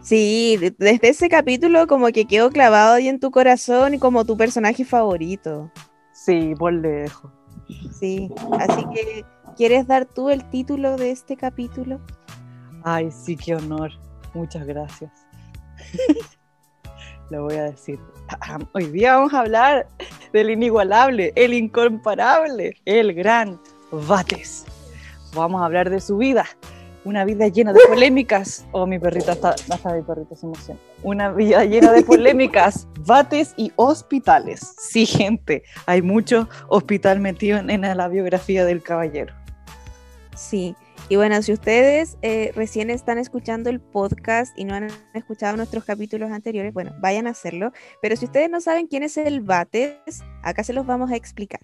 Sí, 0.00 0.56
de- 0.58 0.70
desde 0.70 1.08
ese 1.08 1.28
capítulo 1.28 1.86
como 1.86 2.06
que 2.08 2.26
quedó 2.26 2.50
clavado 2.50 2.94
ahí 2.94 3.08
en 3.08 3.18
tu 3.20 3.30
corazón 3.30 3.94
y 3.94 3.98
como 3.98 4.24
tu 4.24 4.36
personaje 4.36 4.84
favorito. 4.84 5.70
Sí, 6.12 6.54
por 6.58 6.72
lejos. 6.72 7.30
Sí, 7.98 8.30
así 8.60 8.84
que 8.94 9.24
¿quieres 9.56 9.86
dar 9.86 10.04
tú 10.06 10.30
el 10.30 10.48
título 10.50 10.96
de 10.96 11.10
este 11.10 11.36
capítulo? 11.36 12.00
Ay, 12.84 13.10
sí, 13.10 13.36
qué 13.36 13.56
honor. 13.56 13.90
Muchas 14.34 14.64
gracias. 14.66 15.10
Lo 17.30 17.42
voy 17.42 17.56
a 17.56 17.64
decir. 17.64 17.98
Hoy 18.72 18.86
día 18.86 19.16
vamos 19.16 19.34
a 19.34 19.40
hablar 19.40 19.88
del 20.32 20.50
inigualable, 20.50 21.32
el 21.34 21.54
incomparable, 21.54 22.76
el 22.84 23.14
gran 23.14 23.60
Bates. 23.90 24.64
Vamos 25.34 25.60
a 25.60 25.64
hablar 25.64 25.90
de 25.90 26.00
su 26.00 26.16
vida. 26.18 26.44
Una 27.04 27.24
vida 27.24 27.48
llena 27.48 27.72
de 27.72 27.80
polémicas. 27.88 28.66
Oh, 28.72 28.86
mi 28.86 28.98
perrita 28.98 29.32
está, 29.32 29.50
hasta 29.50 29.92
mi 29.92 30.02
perrita 30.02 30.34
se 30.34 30.46
emociona. 30.46 30.80
Una 31.02 31.30
vida 31.30 31.64
llena 31.64 31.92
de 31.92 32.02
polémicas, 32.02 32.88
bates 33.00 33.54
y 33.56 33.72
hospitales. 33.76 34.74
Sí, 34.78 35.06
gente, 35.06 35.62
hay 35.86 36.02
mucho 36.02 36.48
hospital 36.68 37.20
metido 37.20 37.58
en, 37.58 37.70
en 37.70 37.96
la 37.96 38.08
biografía 38.08 38.64
del 38.64 38.82
caballero. 38.82 39.34
Sí, 40.34 40.76
y 41.08 41.16
bueno, 41.16 41.40
si 41.42 41.52
ustedes 41.52 42.18
eh, 42.22 42.52
recién 42.56 42.90
están 42.90 43.18
escuchando 43.18 43.70
el 43.70 43.80
podcast 43.80 44.58
y 44.58 44.64
no 44.64 44.74
han 44.74 44.88
escuchado 45.14 45.56
nuestros 45.56 45.84
capítulos 45.84 46.32
anteriores, 46.32 46.72
bueno, 46.72 46.94
vayan 47.00 47.28
a 47.28 47.30
hacerlo. 47.30 47.72
Pero 48.02 48.16
si 48.16 48.24
ustedes 48.24 48.50
no 48.50 48.60
saben 48.60 48.88
quién 48.88 49.04
es 49.04 49.16
el 49.16 49.40
Bates, 49.40 50.24
acá 50.42 50.64
se 50.64 50.72
los 50.72 50.84
vamos 50.84 51.12
a 51.12 51.16
explicar. 51.16 51.60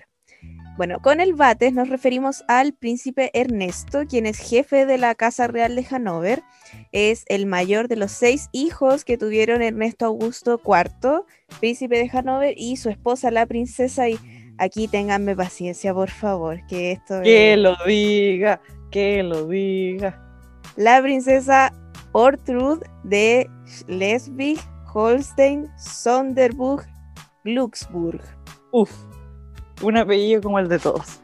Bueno, 0.77 1.01
con 1.03 1.21
el 1.21 1.35
Bates 1.35 1.73
nos 1.73 1.89
referimos 1.89 2.45
al 2.49 2.73
príncipe 2.73 3.31
Ernesto, 3.35 4.07
quien 4.09 4.27
es 4.27 4.39
jefe 4.39 4.87
de 4.87 4.97
la 4.97 5.15
Casa 5.15 5.47
Real 5.47 5.75
de 5.75 5.85
Hannover. 5.85 6.43
Es 6.93 7.25
el 7.29 7.47
mayor 7.47 7.89
de 7.89 7.97
los 7.97 8.13
seis 8.13 8.49
hijos 8.53 9.05
que 9.05 9.19
tuvieron 9.19 9.61
Ernesto 9.61 10.07
Augusto 10.07 10.61
IV, 10.65 11.25
príncipe 11.61 11.99
de 11.99 12.09
Hannover, 12.09 12.55
y 12.57 12.77
su 12.77 12.89
esposa, 12.89 13.31
la 13.31 13.45
princesa. 13.45 14.09
Y 14.09 14.19
aquí 14.57 14.89
ténganme 14.89 15.37
paciencia, 15.37 15.93
por 15.93 16.11
favor, 16.11 16.65
que 16.67 16.93
esto 16.93 17.21
Que 17.23 17.53
es 17.53 17.59
lo 17.59 17.77
diga, 17.87 18.61
que 18.93 19.23
lo 19.23 19.49
diga. 19.49 20.17
la 20.77 21.03
princesa 21.03 21.73
Ortrud 22.13 22.83
de 23.03 23.51
Schleswig, 23.67 24.61
Holstein, 24.93 25.69
Sonderburg, 25.79 26.87
Glücksburg. 27.43 28.21
Uf, 28.71 28.93
un 29.83 29.97
apellido 29.97 30.43
como 30.43 30.59
el 30.59 30.69
de 30.69 30.79
todos. 30.79 31.19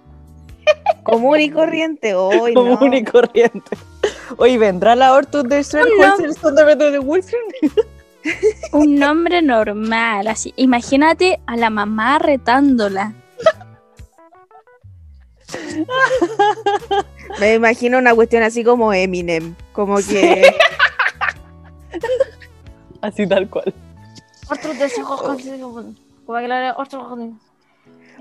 Común 1.05 1.41
y 1.41 1.51
corriente 1.51 2.15
hoy, 2.15 2.55
común 2.55 2.95
y 2.95 3.05
corriente. 3.05 3.77
Oye, 4.37 4.59
¿vendrá 4.59 4.97
la 4.97 5.15
Ortus 5.15 5.45
de 5.45 5.63
de 5.63 6.99
Wilson? 6.99 7.41
Un 8.73 8.97
nombre 8.97 9.41
normal, 9.41 10.27
así. 10.27 10.53
Imagínate 10.57 11.41
a 11.47 11.57
la 11.57 11.71
mamá 11.71 12.19
retándola. 12.19 13.15
Me 17.40 17.54
imagino 17.54 17.99
una 17.99 18.14
cuestión 18.14 18.42
así 18.42 18.64
como 18.64 18.92
Eminem, 18.92 19.54
como 19.73 19.97
que 19.97 20.52
Así 23.00 23.26
tal 23.26 23.49
cual. 23.49 23.73
Otros 24.50 24.78
deseos 24.78 25.09
otros- 25.11 25.37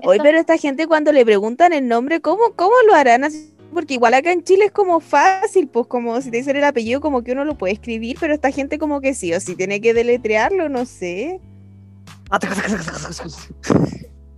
Hoy, 0.04 0.18
pero 0.22 0.38
esta 0.38 0.56
gente 0.56 0.86
cuando 0.86 1.10
le 1.10 1.24
preguntan 1.24 1.72
el 1.72 1.88
nombre, 1.88 2.20
¿cómo, 2.20 2.52
cómo 2.54 2.74
lo 2.86 2.94
harán 2.94 3.24
así? 3.24 3.52
Porque 3.74 3.94
igual 3.94 4.14
acá 4.14 4.32
en 4.32 4.44
Chile 4.44 4.66
es 4.66 4.72
como 4.72 5.00
fácil, 5.00 5.66
pues 5.68 5.86
como 5.88 6.20
si 6.20 6.30
te 6.30 6.38
dicen 6.38 6.56
el 6.56 6.64
apellido, 6.64 7.00
como 7.00 7.22
que 7.22 7.32
uno 7.32 7.44
lo 7.44 7.58
puede 7.58 7.74
escribir, 7.74 8.16
pero 8.20 8.32
esta 8.32 8.50
gente 8.52 8.78
como 8.78 9.00
que 9.00 9.12
sí 9.14 9.34
o 9.34 9.40
sí 9.40 9.56
tiene 9.56 9.80
que 9.80 9.92
deletrearlo, 9.92 10.68
no 10.68 10.86
sé. 10.86 11.40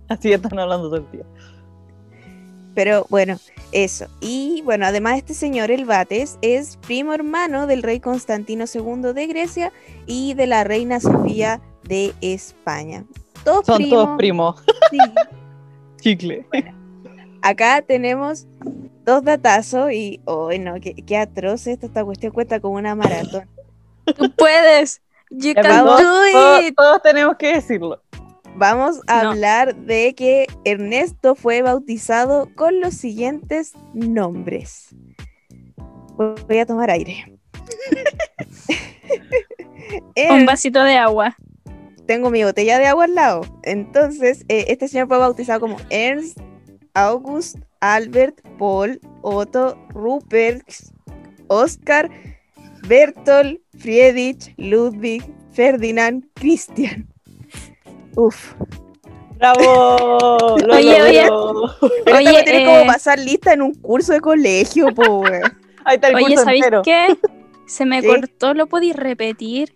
Así 0.09 0.33
están 0.33 0.57
hablando 0.59 0.89
todo 0.89 0.97
el 0.97 1.11
día. 1.11 1.23
Pero 2.73 3.05
bueno, 3.09 3.37
eso. 3.71 4.07
Y 4.19 4.61
bueno, 4.63 4.85
además 4.85 5.17
este 5.17 5.33
señor, 5.33 5.71
el 5.71 5.85
Bates, 5.85 6.37
es 6.41 6.77
primo 6.77 7.13
hermano 7.13 7.67
del 7.67 7.83
rey 7.83 7.99
Constantino 7.99 8.65
II 8.73 9.13
de 9.13 9.27
Grecia 9.27 9.71
y 10.05 10.33
de 10.33 10.47
la 10.47 10.63
reina 10.63 10.99
Sofía 10.99 11.61
de 11.83 12.13
España. 12.21 13.03
Todos 13.43 13.65
Son 13.65 13.77
primos. 13.77 13.91
todos 13.91 14.17
primos. 14.17 14.63
sí. 14.91 14.97
Chicle. 16.01 16.45
Acá 17.43 17.81
tenemos 17.81 18.47
dos 19.05 19.23
datazos 19.23 19.91
y, 19.91 20.19
oh, 20.25 20.51
no, 20.59 20.75
qué, 20.79 20.95
qué 20.95 21.17
atroz 21.17 21.67
esto, 21.67 21.85
esta 21.85 22.03
cuestión 22.03 22.31
cuenta 22.31 22.59
como 22.59 22.75
una 22.75 22.95
maratón. 22.95 23.47
Tú 24.15 24.31
puedes. 24.31 25.01
You 25.29 25.53
can 25.53 25.85
do 25.85 25.97
Todos, 25.97 26.73
todos 26.75 27.01
tenemos 27.01 27.37
que 27.37 27.53
decirlo. 27.53 28.01
Vamos 28.55 29.01
a 29.07 29.23
No. 29.23 29.31
hablar 29.31 29.75
de 29.75 30.13
que 30.15 30.47
Ernesto 30.65 31.35
fue 31.35 31.61
bautizado 31.61 32.49
con 32.55 32.79
los 32.79 32.93
siguientes 32.93 33.73
nombres. 33.93 34.95
Voy 36.47 36.57
a 36.59 36.65
tomar 36.65 36.91
aire. 36.91 37.39
Un 39.91 40.13
Ernst- 40.15 40.45
vasito 40.47 40.83
de 40.83 40.95
agua. 40.97 41.35
tengo 42.05 42.29
mi 42.29 42.43
botella 42.43 42.77
de 42.77 42.87
agua 42.87 43.05
al 43.05 43.15
lado. 43.15 43.41
Entonces, 43.63 44.43
eh, 44.49 44.65
este 44.67 44.87
señor 44.87 45.07
fue 45.07 45.17
bautizado 45.17 45.59
como 45.59 45.77
Ernst 45.89 46.37
August 46.93 47.57
Albert 47.79 48.41
Paul 48.59 48.99
Otto 49.21 49.77
Rupert 49.89 50.63
Oscar 51.47 52.09
Bertolt 52.87 53.59
Friedrich 53.79 54.53
Ludwig 54.57 55.23
Ferdinand 55.51 56.25
Christian. 56.35 57.10
Uf. 58.15 58.53
¡Bravo! 59.37 60.57
Lo 60.65 60.75
Oye, 60.75 61.01
oye. 61.01 61.27
Pero 62.05 62.17
Oye, 62.17 62.29
esta 62.29 62.43
tiene 62.43 62.63
eh, 62.63 62.65
como 62.65 62.85
pasar 62.85 63.19
lista 63.19 63.53
en 63.53 63.61
un 63.63 63.73
curso 63.75 64.13
de 64.13 64.21
colegio, 64.21 64.93
po, 64.93 65.19
weón. 65.19 65.43
Ahí 65.85 65.95
está 65.95 66.09
el 66.09 66.15
Oye, 66.15 66.25
curso 66.25 66.43
¿sabéis 66.43 66.63
entero. 66.63 66.81
qué? 66.83 67.17
Se 67.65 67.85
me 67.85 68.03
cortó, 68.03 68.53
¿lo 68.53 68.67
podéis 68.67 68.95
repetir? 68.95 69.73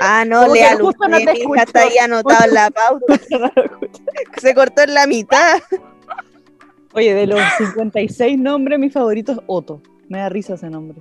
Ah, 0.00 0.24
no, 0.24 0.52
léalo 0.52 0.86
justo 0.86 1.08
no 1.08 1.18
escucho. 1.18 1.60
está 1.62 1.82
ahí 1.82 1.98
anotado 1.98 2.44
en 2.46 2.54
la 2.54 2.70
pauta. 2.70 3.20
Se 4.40 4.54
cortó 4.54 4.82
en 4.82 4.94
la 4.94 5.06
mitad. 5.06 5.60
Oye, 6.94 7.14
de 7.14 7.26
los 7.26 7.40
56 7.58 8.38
nombres, 8.38 8.78
mi 8.78 8.88
favorito 8.90 9.32
es 9.32 9.38
Otto. 9.46 9.82
Me 10.08 10.18
da 10.18 10.28
risa 10.30 10.54
ese 10.54 10.70
nombre. 10.70 10.98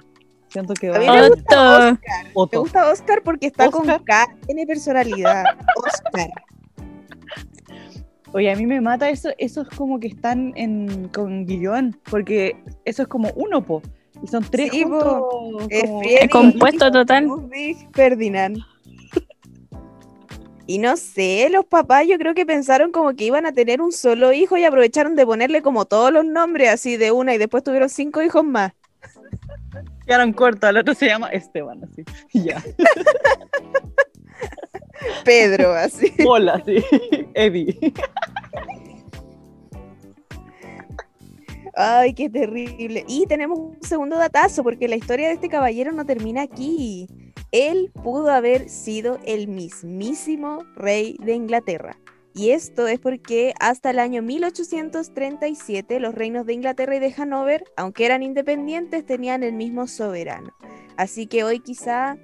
Siento 0.50 0.74
que 0.74 0.90
va 0.90 0.98
A 0.98 1.00
mí 1.00 1.08
me 1.08 1.30
gusta 1.30 2.00
Otto. 2.34 2.58
Me 2.58 2.60
gusta 2.60 2.90
Oscar 2.92 3.22
porque 3.24 3.48
está 3.48 3.70
con 3.70 3.90
Oscar. 3.90 4.04
K, 4.28 4.36
tiene 4.46 4.66
personalidad. 4.66 5.44
Oscar. 5.76 6.30
Oye, 8.34 8.52
a 8.52 8.56
mí 8.56 8.66
me 8.66 8.82
mata 8.82 9.10
eso, 9.10 9.30
eso 9.38 9.62
es 9.62 9.70
como 9.70 10.00
que 10.00 10.08
están 10.08 10.54
en, 10.56 11.08
con 11.10 11.46
guion, 11.46 11.98
porque 12.10 12.56
eso 12.86 13.02
es 13.04 13.08
como 13.08 13.30
uno, 13.36 13.66
po. 13.66 13.82
Y 14.22 14.28
son 14.28 14.44
tres 14.50 14.72
Sí, 14.72 14.84
juntos. 14.84 15.24
Es 15.70 15.86
como- 15.86 16.00
Friedrich 16.02 16.32
compuesto 16.32 16.92
total. 16.92 17.28
Ferdinand. 17.94 18.58
Y 20.70 20.80
no 20.80 20.98
sé, 20.98 21.48
los 21.50 21.66
papás 21.66 22.06
yo 22.08 22.18
creo 22.18 22.34
que 22.34 22.46
pensaron 22.46 22.92
como 22.92 23.14
que 23.16 23.24
iban 23.24 23.46
a 23.46 23.54
tener 23.54 23.82
un 23.82 23.94
solo 23.94 24.34
hijo 24.34 24.58
y 24.58 24.66
aprovecharon 24.66 25.16
de 25.16 25.26
ponerle 25.26 25.62
como 25.62 25.86
todos 25.86 26.12
los 26.12 26.26
nombres 26.26 26.70
así 26.70 26.98
de 26.98 27.12
una 27.14 27.34
y 27.34 27.38
después 27.38 27.64
tuvieron 27.64 27.88
cinco 27.90 28.22
hijos 28.22 28.44
más. 28.44 28.74
Quedaron 30.06 30.34
cortos, 30.34 30.70
el 30.70 30.78
otro 30.78 30.94
se 30.94 31.08
llama 31.08 31.30
Esteban, 31.30 31.84
así. 31.84 32.04
Ya. 32.34 32.64
Pedro, 35.26 35.74
así. 35.74 36.14
Hola, 36.26 36.62
sí. 36.66 36.84
Eddie. 37.34 37.78
Ay, 41.76 42.14
qué 42.14 42.30
terrible. 42.30 43.06
Y 43.08 43.26
tenemos 43.28 43.60
un 43.60 43.78
segundo 43.82 44.18
datazo, 44.18 44.64
porque 44.64 44.88
la 44.88 44.96
historia 44.96 45.28
de 45.28 45.36
este 45.36 45.50
caballero 45.50 45.92
no 45.92 46.06
termina 46.06 46.42
aquí. 46.42 47.08
Él 47.52 47.92
pudo 48.04 48.32
haber 48.32 48.70
sido 48.70 49.20
el 49.26 49.48
mismísimo 49.48 50.64
rey 50.76 51.18
de 51.20 51.36
Inglaterra. 51.36 51.98
Y 52.38 52.52
esto 52.52 52.88
es 52.88 53.00
porque 53.00 53.56
hasta 53.60 53.90
el 53.90 53.98
año 53.98 54.22
1837 54.22 56.00
los 56.00 56.14
reinos 56.14 56.46
de 56.46 56.54
Inglaterra 56.54 56.96
y 56.96 57.00
de 57.00 57.12
Hanover, 57.18 57.64
aunque 57.76 58.06
eran 58.06 58.22
independientes, 58.22 59.04
tenían 59.08 59.42
el 59.42 59.54
mismo 59.54 59.88
soberano. 59.88 60.54
Así 60.98 61.26
que 61.26 61.44
hoy 61.44 61.60
quizá 61.60 62.16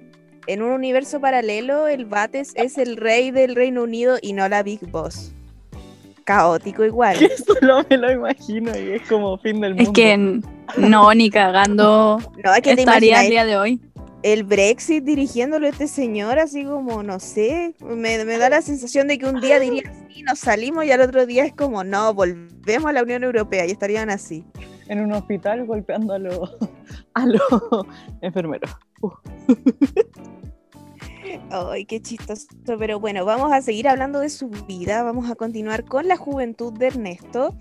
en 0.46 0.62
un 0.62 0.70
universo 0.70 1.20
paralelo 1.20 1.88
el 1.88 2.04
Bates 2.04 2.52
es 2.54 2.78
el 2.78 2.96
rey 2.96 3.32
del 3.32 3.56
Reino 3.56 3.82
Unido 3.82 4.18
y 4.22 4.34
no 4.34 4.48
la 4.48 4.62
Big 4.62 4.88
Boss. 4.88 5.32
Caótico 6.22 6.84
igual. 6.84 7.18
Que 7.18 7.36
solo 7.36 7.84
me 7.90 7.96
lo 7.96 8.12
imagino 8.12 8.70
y 8.78 8.92
es 8.92 9.02
como 9.08 9.36
fin 9.38 9.60
del 9.60 9.74
mundo. 9.74 9.90
Es 9.90 9.94
que 9.94 10.40
no, 10.76 11.12
ni 11.12 11.28
cagando 11.28 12.20
No, 12.44 12.54
es 12.54 12.62
que 12.62 12.70
estaría 12.70 13.24
el 13.24 13.30
día 13.30 13.44
de 13.44 13.56
hoy. 13.56 13.80
El 14.24 14.42
Brexit 14.42 15.04
dirigiéndolo 15.04 15.66
a 15.66 15.68
este 15.68 15.86
señor, 15.86 16.38
así 16.38 16.64
como, 16.64 17.02
no 17.02 17.20
sé, 17.20 17.74
me, 17.80 18.16
da 18.16 18.48
la 18.48 18.62
sensación 18.62 19.06
de 19.06 19.18
que 19.18 19.26
un 19.26 19.38
día 19.38 19.60
diría 19.60 19.82
sí, 20.08 20.22
nos 20.22 20.38
salimos 20.38 20.86
y 20.86 20.92
al 20.92 21.02
otro 21.02 21.26
día 21.26 21.44
es 21.44 21.52
como, 21.52 21.84
no, 21.84 22.14
volvemos 22.14 22.86
a 22.86 22.92
la 22.94 23.02
Unión 23.02 23.22
Europea 23.22 23.66
y 23.66 23.70
estarían 23.72 24.08
así. 24.08 24.42
En 24.88 25.00
un 25.00 25.12
hospital 25.12 25.66
golpeando 25.66 26.14
a 26.14 26.18
los 26.18 26.56
enfermeros. 28.22 28.70
Ay, 31.50 31.84
qué 31.84 32.00
chistoso. 32.00 32.46
Pero 32.64 33.00
bueno, 33.00 33.24
vamos 33.24 33.52
a 33.52 33.62
seguir 33.62 33.88
hablando 33.88 34.20
de 34.20 34.30
su 34.30 34.48
vida, 34.48 35.02
vamos 35.02 35.30
a 35.30 35.34
continuar 35.34 35.84
con 35.84 36.08
la 36.08 36.16
juventud 36.16 36.72
de 36.72 36.88
Ernesto. 36.88 37.54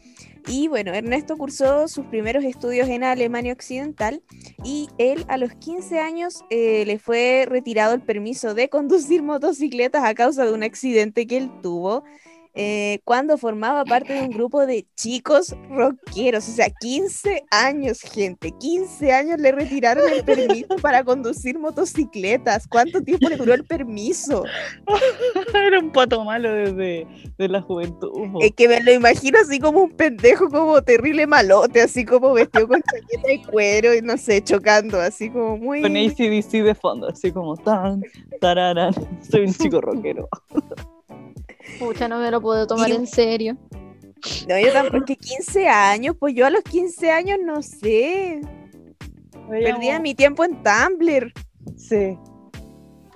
Y 0.47 0.67
bueno, 0.67 0.93
Ernesto 0.93 1.37
cursó 1.37 1.87
sus 1.87 2.05
primeros 2.07 2.43
estudios 2.43 2.89
en 2.89 3.03
Alemania 3.03 3.53
Occidental 3.53 4.21
y 4.63 4.89
él 4.97 5.23
a 5.29 5.37
los 5.37 5.53
15 5.53 5.99
años 5.99 6.43
eh, 6.49 6.83
le 6.85 6.99
fue 6.99 7.45
retirado 7.47 7.93
el 7.93 8.01
permiso 8.01 8.53
de 8.53 8.67
conducir 8.67 9.23
motocicletas 9.23 10.03
a 10.03 10.13
causa 10.13 10.45
de 10.45 10.51
un 10.51 10.63
accidente 10.63 11.27
que 11.27 11.37
él 11.37 11.49
tuvo 11.61 12.03
eh, 12.55 12.99
cuando 13.03 13.37
formaba 13.37 13.83
parte 13.83 14.13
de 14.13 14.21
un 14.21 14.29
grupo 14.29 14.65
de 14.65 14.85
chicos 14.95 15.55
rockeros. 15.69 16.47
O 16.47 16.51
sea, 16.51 16.69
15 16.69 17.45
años, 17.49 18.01
gente, 18.01 18.51
15 18.59 19.11
años 19.11 19.39
le 19.39 19.51
retiraron 19.51 20.07
el 20.11 20.23
permiso 20.23 20.75
para 20.81 21.03
conducir 21.03 21.57
motocicletas. 21.57 22.67
¿Cuánto 22.67 23.01
tiempo 23.01 23.29
le 23.29 23.37
duró 23.37 23.53
el 23.53 23.65
permiso? 23.65 24.43
Era 25.53 25.79
un 25.79 25.91
pato 25.91 26.23
malo 26.23 26.53
desde 26.53 27.07
de 27.37 27.47
la 27.47 27.61
juventud. 27.61 28.11
Es 28.41 28.51
que 28.51 28.67
me 28.67 28.81
lo 28.81 28.91
imagino 28.91 29.39
así 29.39 29.59
como 29.59 29.81
un 29.81 29.91
pendejo, 29.91 30.49
como 30.49 30.81
terrible 30.81 31.25
malote, 31.25 31.81
así 31.81 32.05
como 32.05 32.33
vestido 32.33 32.67
con 32.67 32.81
chaqueta 32.81 33.27
de 33.27 33.41
cuero 33.51 33.93
y 33.95 34.01
no 34.01 34.17
sé, 34.17 34.43
chocando, 34.43 34.99
así 34.99 35.29
como 35.29 35.57
muy... 35.57 35.81
Con 35.81 35.97
ACDC 35.97 36.63
de 36.63 36.75
fondo, 36.75 37.09
así 37.09 37.31
como 37.31 37.57
tan, 37.57 38.03
tararán. 38.39 38.93
Soy 39.29 39.41
un 39.41 39.53
chico 39.53 39.81
rockero. 39.81 40.29
Pucha, 41.79 42.07
no 42.07 42.19
me 42.19 42.29
lo 42.31 42.41
puedo 42.41 42.67
tomar 42.67 42.89
Y- 42.89 42.93
en 42.93 43.07
serio. 43.07 43.57
No, 44.47 44.57
yo 44.57 44.71
tampoco, 44.71 45.03
que 45.05 45.17
15 45.17 45.67
años, 45.67 46.15
pues 46.17 46.33
yo 46.33 46.45
a 46.45 46.49
los 46.49 46.63
15 46.63 47.11
años 47.11 47.39
no 47.43 47.61
sé, 47.61 48.39
perdía 49.49 49.99
mi 49.99 50.15
tiempo 50.15 50.45
en 50.45 50.61
Tumblr. 50.63 51.33
Sí. 51.75 52.17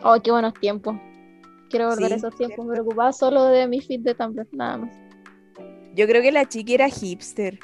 Oh, 0.03 0.17
qué 0.21 0.31
buenos 0.31 0.53
tiempos. 0.55 0.95
Quiero 1.69 1.87
volver 1.89 2.09
Sí, 2.09 2.13
esos 2.15 2.35
tiempos. 2.35 2.65
Me 2.65 2.73
preocupaba 2.73 3.13
solo 3.13 3.45
de 3.45 3.67
mi 3.67 3.79
feed 3.81 4.01
de 4.01 4.15
Tumblr, 4.15 4.47
nada 4.51 4.77
más. 4.79 4.95
Yo 5.95 6.05
creo 6.07 6.21
que 6.21 6.31
la 6.31 6.45
chiqui 6.47 6.73
era 6.75 6.89
hipster. 6.89 7.57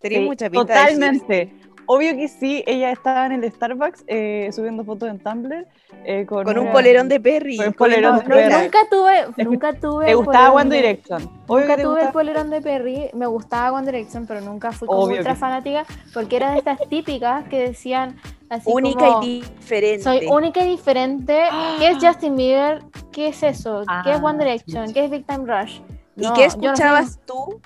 Tenía 0.00 0.18
Sí, 0.20 0.24
mucha 0.24 0.48
pinta 0.50 0.72
de. 0.72 0.80
Totalmente. 0.94 1.52
Obvio 1.90 2.14
que 2.16 2.28
sí, 2.28 2.62
ella 2.66 2.90
estaba 2.90 3.24
en 3.26 3.32
el 3.42 3.50
Starbucks 3.50 4.04
eh, 4.08 4.50
subiendo 4.52 4.84
fotos 4.84 5.08
en 5.08 5.18
Tumblr 5.18 5.66
eh, 6.04 6.26
con, 6.26 6.44
Con 6.44 6.58
un 6.58 6.64
una- 6.64 6.72
polerón 6.72 7.08
de 7.08 7.18
Perry. 7.18 7.56
con 7.56 7.66
un 7.68 7.72
polerón 7.72 8.18
de 8.18 8.24
Perry. 8.24 8.62
Nunca 8.64 8.78
tuve, 8.90 9.44
nunca 9.44 9.72
tuve. 9.72 10.04
¿Te 10.04 10.10
el 10.10 10.16
gustaba 10.18 10.52
One 10.52 10.76
Direction? 10.76 11.22
Obvio 11.46 11.66
Nunca 11.66 11.82
tuve 11.82 12.02
el 12.02 12.08
polerón 12.10 12.50
de 12.50 12.60
Perry, 12.60 13.10
me 13.14 13.26
gustaba 13.26 13.72
One 13.78 13.86
Direction, 13.86 14.26
pero 14.26 14.42
nunca 14.42 14.70
fui 14.72 14.86
como 14.86 15.04
ultra 15.04 15.32
que 15.32 15.40
fanática, 15.40 15.86
porque 16.12 16.36
era 16.36 16.52
de 16.52 16.58
estas 16.58 16.78
típicas 16.90 17.48
que 17.48 17.58
decían 17.68 18.20
así 18.50 18.70
Única 18.70 19.06
como, 19.06 19.22
y 19.22 19.40
diferente. 19.40 20.02
soy 20.02 20.26
única 20.26 20.64
y 20.66 20.68
diferente. 20.68 21.42
¿Qué 21.78 21.88
es 21.88 21.96
Justin 22.04 22.36
Bieber? 22.36 22.82
¿Qué 23.12 23.28
es 23.28 23.42
eso? 23.42 23.82
¿Qué 24.04 24.10
es 24.12 24.18
Ah, 24.18 24.22
One 24.22 24.44
Direction? 24.44 24.92
¿Qué 24.92 25.04
es 25.06 25.10
Big 25.10 25.24
Time 25.26 25.46
Rush? 25.46 25.80
¿Y 26.16 26.22
No, 26.22 26.34
qué 26.34 26.44
no 26.44 26.50
sé. 26.50 26.58
escuchabas 26.58 27.18
tú? 27.26 27.60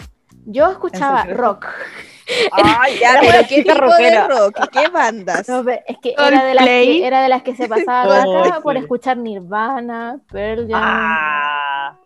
Yo 0.46 0.70
escuchaba 0.70 1.24
rock. 1.24 1.66
Ay, 2.52 2.98
ya, 3.00 3.14
Era 3.14 3.20
pero 3.20 3.48
¿qué 3.48 3.62
tipo 3.62 3.74
rockera. 3.74 4.22
de 4.22 4.28
rock? 4.28 4.68
¿Qué 4.72 4.88
bandas? 4.88 5.48
No, 5.48 5.60
es 5.68 5.98
que 6.00 6.14
era 6.16 6.44
de, 6.44 6.54
las 6.54 6.64
que, 6.64 7.06
era 7.06 7.22
de 7.22 7.28
las 7.28 7.42
que 7.42 7.54
se 7.56 7.68
pasaba 7.68 8.24
Oh, 8.26 8.44
acá 8.44 8.60
por 8.60 8.76
escuchar 8.76 9.16
Nirvana, 9.18 10.18
Pearl 10.30 10.66
Jam, 10.68 10.80
Ah, 10.82 11.98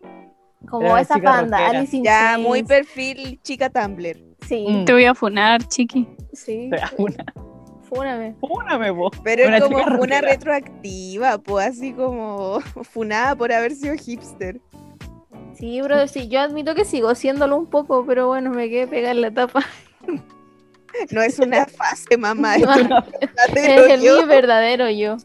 como 0.69 0.97
esa 0.97 1.17
banda, 1.17 1.57
rockera. 1.59 1.79
Alice 1.79 1.95
in 1.95 2.03
Ya, 2.03 2.31
Chains. 2.33 2.47
muy 2.47 2.63
perfil 2.63 3.39
chica 3.43 3.69
Tumblr. 3.69 4.17
Sí, 4.45 4.65
Mm. 4.67 4.85
Te 4.85 4.93
voy 4.93 5.05
a 5.05 5.13
funar, 5.15 5.63
chiqui. 5.67 6.07
sí. 6.33 6.67
pero 6.71 6.87
una, 6.97 7.25
Fúname. 7.83 8.35
úname 8.41 8.89
vos. 8.91 9.11
Pero 9.23 9.43
es 9.43 9.63
como 9.63 9.77
una 10.01 10.19
retroactiva, 10.21 11.37
pues 11.37 11.67
así 11.67 11.93
como 11.93 12.59
funada 12.91 13.35
por 13.35 13.53
haber 13.53 13.71
sido 13.73 13.95
hipster. 13.95 14.59
Sí, 15.57 15.81
bro, 15.81 16.07
sí, 16.07 16.27
yo 16.27 16.39
admito 16.39 16.75
que 16.75 16.85
sigo 16.85 17.15
siéndolo 17.15 17.57
un 17.57 17.65
poco, 17.65 18.05
pero 18.05 18.27
bueno, 18.27 18.51
me 18.51 18.69
quedé 18.69 18.87
pegada 18.87 19.11
en 19.11 19.21
la 19.21 19.31
tapa. 19.31 19.63
No 21.11 21.21
es 21.21 21.37
una 21.37 21.65
fase, 21.67 22.17
mamá, 22.17 22.55
es 22.55 22.65
No, 22.65 23.03
el 23.55 24.01
yo. 24.01 24.21
mi 24.21 24.25
verdadero 24.25 24.89
yo. 24.89 25.17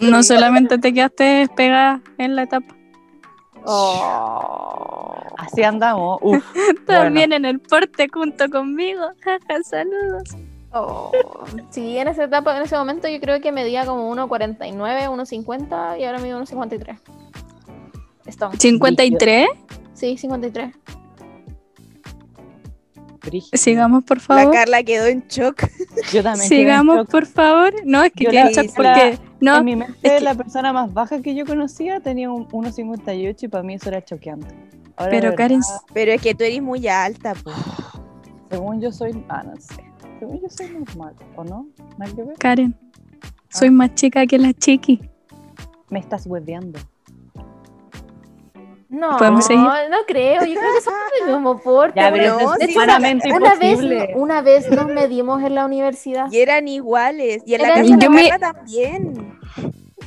No 0.00 0.22
solamente 0.22 0.76
te 0.76 0.92
quedaste 0.92 1.48
pegada 1.56 2.02
en 2.18 2.36
la 2.36 2.42
etapa, 2.42 2.74
Oh. 3.64 5.14
Así 5.36 5.62
andamos. 5.62 6.18
Uf, 6.22 6.44
también 6.86 7.32
en 7.32 7.44
el 7.44 7.60
porte 7.60 8.08
junto 8.12 8.48
conmigo. 8.48 9.02
Jaja, 9.20 9.62
saludos. 9.62 10.36
Oh. 10.72 11.12
Sí, 11.70 11.98
en 11.98 12.08
esa 12.08 12.24
etapa, 12.24 12.56
en 12.56 12.62
ese 12.62 12.76
momento 12.76 13.08
yo 13.08 13.20
creo 13.20 13.40
que 13.40 13.52
medía 13.52 13.84
como 13.84 14.14
1.49, 14.14 14.68
1.50 14.70 16.00
y 16.00 16.04
ahora 16.04 16.18
mido 16.18 16.40
1.53. 16.40 16.98
Stone. 18.28 18.56
¿53? 18.56 19.46
Sí, 19.94 20.16
53. 20.16 20.72
brígido. 23.24 23.58
Sigamos, 23.58 24.04
por 24.04 24.18
La 24.18 24.22
favor. 24.22 24.52
Carla 24.54 24.82
quedó 24.82 25.06
en 25.06 25.24
shock. 25.28 25.62
Yo 26.12 26.22
también 26.22 26.48
quedé 26.48 26.60
en 26.60 26.64
Sigamos, 26.66 26.96
shock. 26.98 27.10
por 27.10 27.26
favor. 27.26 27.72
No, 27.84 28.02
es 28.04 28.12
que 28.12 28.24
Yo 28.24 28.30
quedé 28.30 28.44
la- 28.44 28.48
en 28.48 28.54
shock 28.54 28.66
la- 28.66 28.94
porque. 28.94 29.18
No, 29.40 29.56
en 29.58 29.64
mi 29.64 29.76
mente, 29.76 29.98
es 30.02 30.12
que- 30.14 30.20
la 30.20 30.34
persona 30.34 30.72
más 30.72 30.92
baja 30.94 31.20
que 31.20 31.34
yo 31.34 31.44
conocía 31.44 32.00
tenía 32.00 32.30
un 32.30 32.46
1,58 32.52 33.46
y 33.46 33.48
para 33.48 33.62
mí 33.62 33.74
eso 33.74 33.88
era 33.88 34.04
choqueante. 34.04 34.54
Ahora, 34.96 35.10
pero 35.10 35.34
Karen, 35.34 35.60
Pero 35.92 36.12
es 36.12 36.22
que 36.22 36.34
tú 36.34 36.44
eres 36.44 36.62
muy 36.62 36.86
alta, 36.88 37.34
pues. 37.42 37.54
según 38.50 38.80
yo 38.80 38.90
soy. 38.92 39.22
Ah, 39.28 39.42
no 39.44 39.54
sé. 39.60 39.84
Según 40.18 40.40
yo 40.40 40.48
soy 40.48 40.70
normal, 40.70 41.14
¿o 41.36 41.44
no? 41.44 41.68
¿Nada 41.98 42.12
que 42.14 42.22
ver? 42.22 42.36
Karen, 42.38 42.74
soy 43.50 43.70
más 43.70 43.94
chica 43.94 44.26
que 44.26 44.38
la 44.38 44.52
chiqui. 44.52 45.00
Me 45.90 45.98
estás 46.00 46.26
hueveando. 46.26 46.78
No, 48.90 49.16
¿Podemos 49.18 49.44
seguir? 49.44 49.62
no 49.64 49.98
creo, 50.06 50.44
yo 50.46 50.54
creo 50.58 50.74
que 50.74 50.80
somos 50.80 51.00
del 51.20 51.34
mismo 51.34 51.58
porte. 51.60 52.00
Ya, 52.00 52.10
pero 52.10 52.38
no, 52.38 52.54
es 52.54 52.74
una- 52.76 52.98
vez, 53.54 53.80
una 54.14 54.40
vez 54.42 54.70
nos 54.70 54.86
medimos 54.86 55.42
en 55.42 55.54
la 55.54 55.66
universidad. 55.66 56.30
Y 56.32 56.38
eran 56.40 56.68
iguales. 56.68 57.42
Y 57.44 57.54
en 57.54 57.62
la 57.62 57.68
casa 57.68 57.82
de 57.82 57.88
Yo 57.90 57.96
la 57.96 58.08
me- 58.08 58.28
Carla 58.30 58.52
también. 58.54 59.38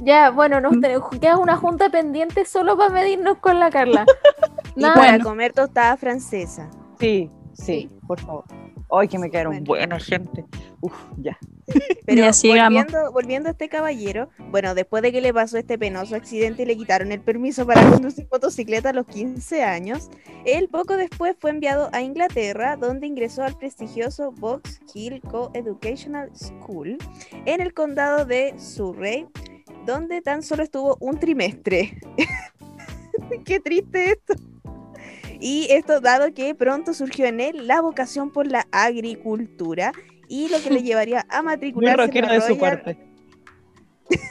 Ya, 0.02 0.32
bueno, 0.32 0.60
nos 0.62 0.74
queda 1.20 1.38
una 1.38 1.58
junta 1.58 1.90
pendiente 1.90 2.44
solo 2.46 2.76
para 2.76 2.90
medirnos 2.90 3.38
con 3.38 3.60
la 3.60 3.70
Carla. 3.70 4.06
Y 4.76 4.82
Nada, 4.84 4.96
para 4.96 5.20
comer 5.20 5.52
tostada 5.52 5.98
francesa. 5.98 6.70
Sí, 6.98 7.30
sí, 7.52 7.90
por 8.08 8.20
favor. 8.22 8.46
Ay, 8.90 9.08
que 9.10 9.20
me 9.20 9.30
quedaron 9.30 9.52
Bueno. 9.52 9.66
buena 9.68 10.00
gente. 10.00 10.46
Uf, 10.80 10.94
ya. 11.18 11.38
Pero 12.06 12.30
volviendo, 12.44 13.12
volviendo 13.12 13.50
a 13.50 13.52
este 13.52 13.70
caballero, 13.70 14.30
bueno, 14.50 14.76
después 14.76 15.04
de 15.04 15.12
que 15.12 15.22
le 15.22 15.34
pasó 15.34 15.58
este 15.58 15.78
penoso 15.78 16.16
accidente 16.16 16.64
y 16.64 16.66
le 16.66 16.78
quitaron 16.78 17.12
el 17.12 17.22
permiso 17.22 17.66
para 17.66 17.90
conducir 17.90 18.28
motocicleta 18.32 18.90
a 18.90 18.94
los 18.94 19.06
15 19.08 19.64
años, 19.64 20.10
él 20.46 20.68
poco 20.70 20.98
después 20.98 21.36
fue 21.40 21.52
enviado 21.52 21.90
a 21.94 22.02
Inglaterra, 22.02 22.76
donde 22.76 23.08
ingresó 23.08 23.44
al 23.44 23.58
prestigioso 23.58 24.32
Box 24.32 24.82
Hill 24.94 25.22
Co-Educational 25.22 26.30
School 26.36 26.98
en 27.46 27.62
el 27.62 27.74
condado 27.74 28.26
de 28.26 28.54
Surrey, 28.58 29.28
donde 29.86 30.22
tan 30.22 30.44
solo 30.44 30.64
estuvo 30.64 30.98
un 31.00 31.20
trimestre. 31.20 31.98
Qué 33.46 33.60
triste 33.60 34.12
esto. 34.12 34.34
Y 35.40 35.68
esto 35.72 36.00
dado 36.02 36.34
que 36.36 36.54
pronto 36.54 36.94
surgió 36.94 37.26
en 37.26 37.40
él 37.40 37.66
la 37.68 37.82
vocación 37.82 38.30
por 38.30 38.46
la 38.46 38.68
agricultura 38.72 39.92
y 40.32 40.48
lo 40.50 40.62
que 40.62 40.70
le 40.70 40.82
llevaría 40.82 41.26
a 41.30 41.42
Muy 41.44 41.52
matricularse 41.52 42.18
en 42.20 42.26
la 42.26 42.34
de 42.34 42.42
su 42.42 42.48
Royal- 42.56 42.60
parte. 42.82 42.98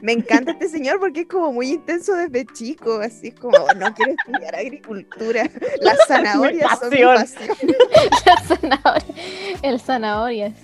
Me 0.00 0.12
encanta 0.12 0.52
este 0.52 0.68
señor 0.68 0.98
porque 0.98 1.20
es 1.20 1.26
como 1.26 1.52
muy 1.52 1.68
intenso 1.72 2.14
desde 2.14 2.46
chico, 2.46 2.94
así 3.00 3.28
es 3.28 3.34
como, 3.34 3.58
no 3.76 3.92
quiero 3.94 4.12
estudiar 4.12 4.54
agricultura, 4.56 5.50
las 5.82 5.98
zanahorias 6.08 6.78
son 6.78 6.90
mi 6.90 7.02
pasión. 7.02 7.16
pasión. 7.16 7.74
el 8.24 8.48
zanahoria- 8.48 9.60
el 9.62 9.80
zanahorias. 9.80 10.54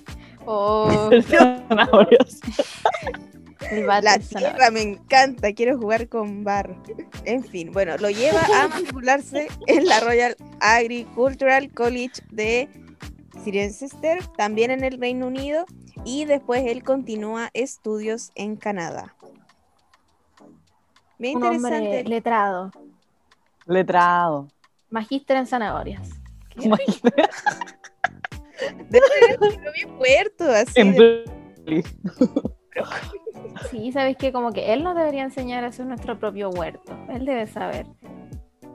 Oh, 0.47 1.11
Zanahorias. 1.29 2.41
el 3.71 3.85
bate 3.85 4.05
La 4.05 4.19
tierra 4.19 4.71
me 4.71 4.81
encanta, 4.81 5.53
quiero 5.53 5.77
jugar 5.77 6.09
con 6.09 6.43
barro. 6.43 6.83
En 7.27 7.45
fin, 7.45 7.71
bueno, 7.73 7.99
lo 7.99 8.09
lleva 8.09 8.41
a 8.57 8.69
matricularse 8.69 9.49
en 9.67 9.85
la 9.87 10.01
Royal 10.01 10.35
Agricultural 10.61 11.71
College 11.75 12.23
de 12.31 12.71
Cirencester, 13.43 14.27
también 14.37 14.71
en 14.71 14.85
el 14.85 14.99
Reino 15.01 15.27
Unido, 15.27 15.65
y 16.05 16.25
después 16.25 16.65
él 16.67 16.83
continúa 16.85 17.51
estudios 17.55 18.31
en 18.35 18.57
Canadá. 18.57 19.15
Bien 21.19 21.37
Un 21.39 21.45
hombre 21.45 21.77
interesante. 21.77 22.05
letrado, 22.09 22.71
Letrado. 23.67 24.49
magíster 24.91 25.37
en 25.37 25.47
zanahorias. 25.47 26.11
Debe 28.89 29.39
propio 29.39 29.99
puerto, 29.99 30.45
así. 30.51 30.81
En 30.81 30.93
de-. 30.93 31.25
Sí, 33.71 33.93
sabes 33.93 34.17
que 34.17 34.33
como 34.33 34.53
que 34.53 34.73
él 34.73 34.85
nos 34.85 34.95
debería 34.97 35.25
enseñar 35.25 35.65
a 35.65 35.69
hacer 35.69 35.87
nuestro 35.87 36.19
propio 36.19 36.51
huerto. 36.51 36.97
Él 37.09 37.25
debe 37.25 37.47
saber. 37.47 37.87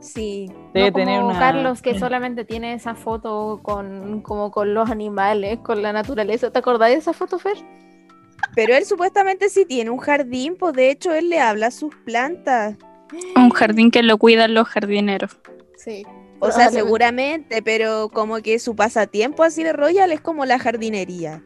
Sí. 0.04 0.52
Debe 0.74 0.88
no 0.88 0.94
como 0.94 1.06
tener 1.06 1.24
una. 1.24 1.40
Carlos 1.40 1.82
que 1.82 1.98
solamente 1.98 2.44
tiene 2.44 2.74
esa 2.74 2.94
foto 2.94 3.62
con 3.64 4.22
como 4.22 4.52
con 4.52 4.74
los 4.74 4.90
animales, 4.90 5.60
con 5.60 5.82
la 5.82 5.94
naturaleza. 5.94 6.52
¿Te 6.52 6.60
acordás 6.60 6.90
de 6.90 6.96
esa 6.96 7.14
foto, 7.14 7.40
Fer? 7.40 7.58
Pero 8.56 8.76
él 8.76 8.86
supuestamente 8.86 9.50
sí 9.50 9.66
tiene 9.66 9.90
un 9.90 10.00
jardín, 10.00 10.58
pues 10.60 10.74
de 10.74 10.92
hecho 10.92 11.14
él 11.14 11.30
le 11.30 11.40
habla 11.40 11.68
a 11.68 11.72
sus 11.72 11.96
plantas. 12.06 12.78
Un 13.36 13.50
jardín 13.52 13.90
que 13.90 14.04
lo 14.04 14.18
cuidan 14.18 14.54
los 14.54 14.68
jardineros. 14.68 15.40
Sí. 15.78 16.06
O 16.40 16.52
sea, 16.52 16.70
seguramente, 16.70 17.62
pero 17.62 18.10
como 18.10 18.42
que 18.42 18.60
su 18.60 18.76
pasatiempo 18.76 19.44
así 19.44 19.64
de 19.64 19.72
Royal 19.72 20.12
es 20.12 20.20
como 20.20 20.46
la 20.46 20.60
jardinería. 20.60 21.42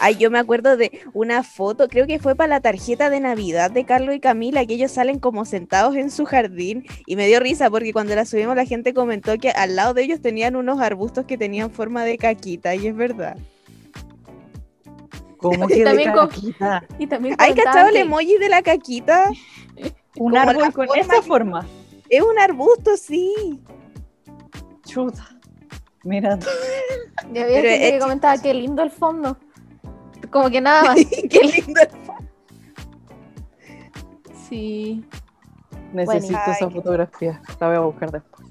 Ay, 0.00 0.16
yo 0.16 0.30
me 0.30 0.38
acuerdo 0.38 0.76
de 0.76 1.00
una 1.14 1.42
foto, 1.42 1.88
creo 1.88 2.06
que 2.06 2.18
fue 2.18 2.34
para 2.34 2.48
la 2.48 2.60
tarjeta 2.60 3.08
de 3.08 3.18
Navidad 3.20 3.70
de 3.70 3.84
Carlos 3.84 4.14
y 4.14 4.20
Camila, 4.20 4.66
que 4.66 4.74
ellos 4.74 4.92
salen 4.92 5.18
como 5.18 5.44
sentados 5.46 5.96
en 5.96 6.10
su 6.10 6.26
jardín 6.26 6.84
y 7.06 7.16
me 7.16 7.26
dio 7.26 7.40
risa 7.40 7.70
porque 7.70 7.92
cuando 7.94 8.14
la 8.14 8.26
subimos 8.26 8.56
la 8.56 8.66
gente 8.66 8.92
comentó 8.92 9.38
que 9.38 9.50
al 9.50 9.74
lado 9.74 9.94
de 9.94 10.02
ellos 10.02 10.20
tenían 10.20 10.54
unos 10.54 10.80
arbustos 10.80 11.24
que 11.24 11.38
tenían 11.38 11.70
forma 11.70 12.04
de 12.04 12.18
caquita 12.18 12.74
y 12.74 12.86
es 12.88 12.94
verdad. 12.94 13.36
¿Cómo 15.38 15.64
Y 15.64 15.68
que 15.68 15.78
de 15.78 15.84
también 15.84 16.12
con- 16.12 16.28
caquita? 16.28 16.84
Y 16.98 17.06
también 17.06 17.34
¿Hay 17.38 17.54
cachado 17.54 17.88
el 17.88 17.96
emoji 17.96 18.36
de 18.38 18.48
la 18.48 18.62
caquita? 18.62 19.30
Un 20.18 20.36
árbol 20.36 20.72
con 20.72 20.86
forma 20.88 20.96
esa 21.00 21.14
que- 21.16 21.22
forma. 21.22 21.66
Es 22.08 22.22
un 22.22 22.38
arbusto, 22.38 22.96
sí. 22.96 23.60
Chuta. 24.86 25.28
Mira 26.04 26.38
tú. 26.38 26.46
Y 27.34 27.38
había 27.38 27.60
Pero 27.60 27.68
gente 27.68 27.90
que 27.92 27.98
comentaba 27.98 28.40
qué 28.40 28.54
lindo 28.54 28.82
el 28.82 28.90
fondo. 28.90 29.36
Como 30.30 30.50
que 30.50 30.60
nada 30.60 30.82
más. 30.82 30.96
Qué 31.30 31.40
lindo. 31.40 31.80
Sí. 34.48 35.04
Necesito 35.92 36.38
Ay, 36.46 36.52
esa 36.56 36.70
fotografía. 36.70 37.40
La 37.60 37.68
voy 37.68 37.76
a 37.76 37.80
buscar 37.80 38.10
después. 38.10 38.46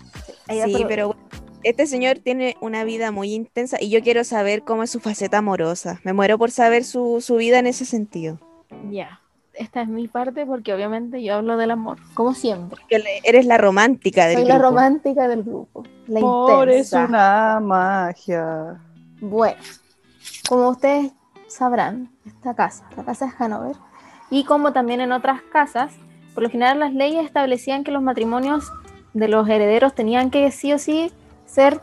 Sí, 0.48 0.86
pero 0.88 1.08
bueno, 1.08 1.22
este 1.64 1.88
señor 1.88 2.20
tiene 2.20 2.58
una 2.62 2.84
vida 2.84 3.12
muy 3.12 3.34
intensa 3.34 3.78
y 3.82 3.90
yo 3.90 4.02
quiero 4.02 4.24
saber 4.24 4.64
cómo 4.64 4.84
es 4.84 4.92
su 4.92 5.00
faceta 5.00 5.40
amorosa. 5.40 6.00
Me 6.04 6.14
muero 6.14 6.38
por 6.38 6.52
saber 6.52 6.84
su, 6.84 7.22
su 7.22 7.38
vida 7.38 7.60
en 7.60 7.68
ese 7.68 7.86
sentido. 7.86 8.40
Ya. 8.92 9.20
Esta 9.54 9.82
es 9.82 9.88
mi 9.88 10.08
parte 10.10 10.46
porque 10.46 10.74
obviamente 10.74 11.24
yo 11.24 11.36
hablo 11.36 11.56
del 11.56 11.72
amor, 11.72 11.98
como 12.14 12.34
siempre. 12.34 12.82
Que 12.90 13.02
eres 13.24 13.46
la 13.46 13.58
romántica 13.58 14.28
del 14.28 14.40
Soy 14.40 14.46
la 14.46 14.56
grupo. 14.56 14.70
romántica 14.70 15.28
del 15.30 15.44
grupo. 15.44 15.84
La 16.08 16.20
es 16.20 16.92
intensa. 16.92 17.06
una 17.06 17.60
magia. 17.62 18.82
Bueno, 19.22 19.58
como 20.50 20.70
ustedes 20.70 21.14
sabrán, 21.56 22.10
esta 22.26 22.54
casa, 22.54 22.86
la 22.96 23.04
casa 23.04 23.26
de 23.26 23.34
Hanover, 23.38 23.76
y 24.30 24.44
como 24.44 24.74
también 24.74 25.02
en 25.02 25.12
otras 25.12 25.42
casas, 25.42 25.94
por 26.34 26.44
lo 26.44 26.50
general 26.50 26.80
las 26.80 26.94
leyes 26.94 27.26
establecían 27.26 27.84
que 27.84 27.92
los 27.92 28.02
matrimonios 28.02 28.72
de 29.14 29.28
los 29.28 29.48
herederos 29.48 29.96
tenían 29.96 30.30
que 30.30 30.52
sí 30.52 30.74
o 30.74 30.80
sí 30.80 31.12
ser 31.46 31.80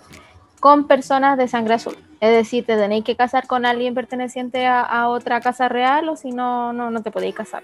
con 0.60 0.86
personas 0.86 1.38
de 1.38 1.48
sangre 1.48 1.74
azul. 1.74 1.96
Es 2.20 2.30
decir, 2.30 2.64
te 2.64 2.76
tenéis 2.76 3.04
que 3.04 3.16
casar 3.16 3.46
con 3.46 3.66
alguien 3.66 3.94
perteneciente 3.94 4.66
a, 4.66 4.82
a 4.82 5.08
otra 5.08 5.40
casa 5.40 5.68
real 5.68 6.08
o 6.08 6.16
si 6.16 6.30
no, 6.30 6.72
no, 6.72 6.90
no 6.90 7.02
te 7.02 7.10
podéis 7.10 7.34
casar. 7.34 7.62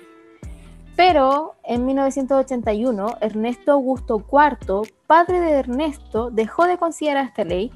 Pero 0.97 1.55
en 1.63 1.87
1981, 1.87 3.19
Ernesto 3.21 3.73
Augusto 3.73 4.25
IV, 4.33 4.91
padre 5.07 5.41
de 5.41 5.53
Ernesto, 5.53 6.31
dejó 6.31 6.67
de 6.67 6.77
considerar 6.77 7.27
esta 7.27 7.45
ley 7.45 7.71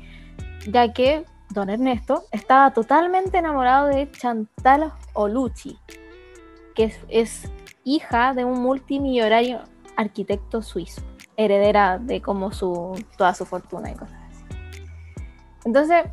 ya 0.66 0.92
que 0.92 1.24
don 1.52 1.70
Ernesto 1.70 2.24
estaba 2.30 2.72
totalmente 2.72 3.38
enamorado 3.38 3.88
de 3.88 4.10
Chantal 4.10 4.92
Olucci, 5.12 5.78
que 6.74 6.92
es, 7.08 7.50
hija 7.84 8.32
de 8.34 8.44
un 8.44 8.62
multimillonario 8.62 9.60
arquitecto 9.96 10.62
suizo, 10.62 11.02
heredera 11.36 11.98
de 11.98 12.22
como 12.22 12.52
su 12.52 12.94
toda 13.16 13.34
su 13.34 13.44
fortuna 13.44 13.90
y 13.90 13.94
cosas 13.94 14.18
así. 14.30 14.44
Entonces, 15.64 16.04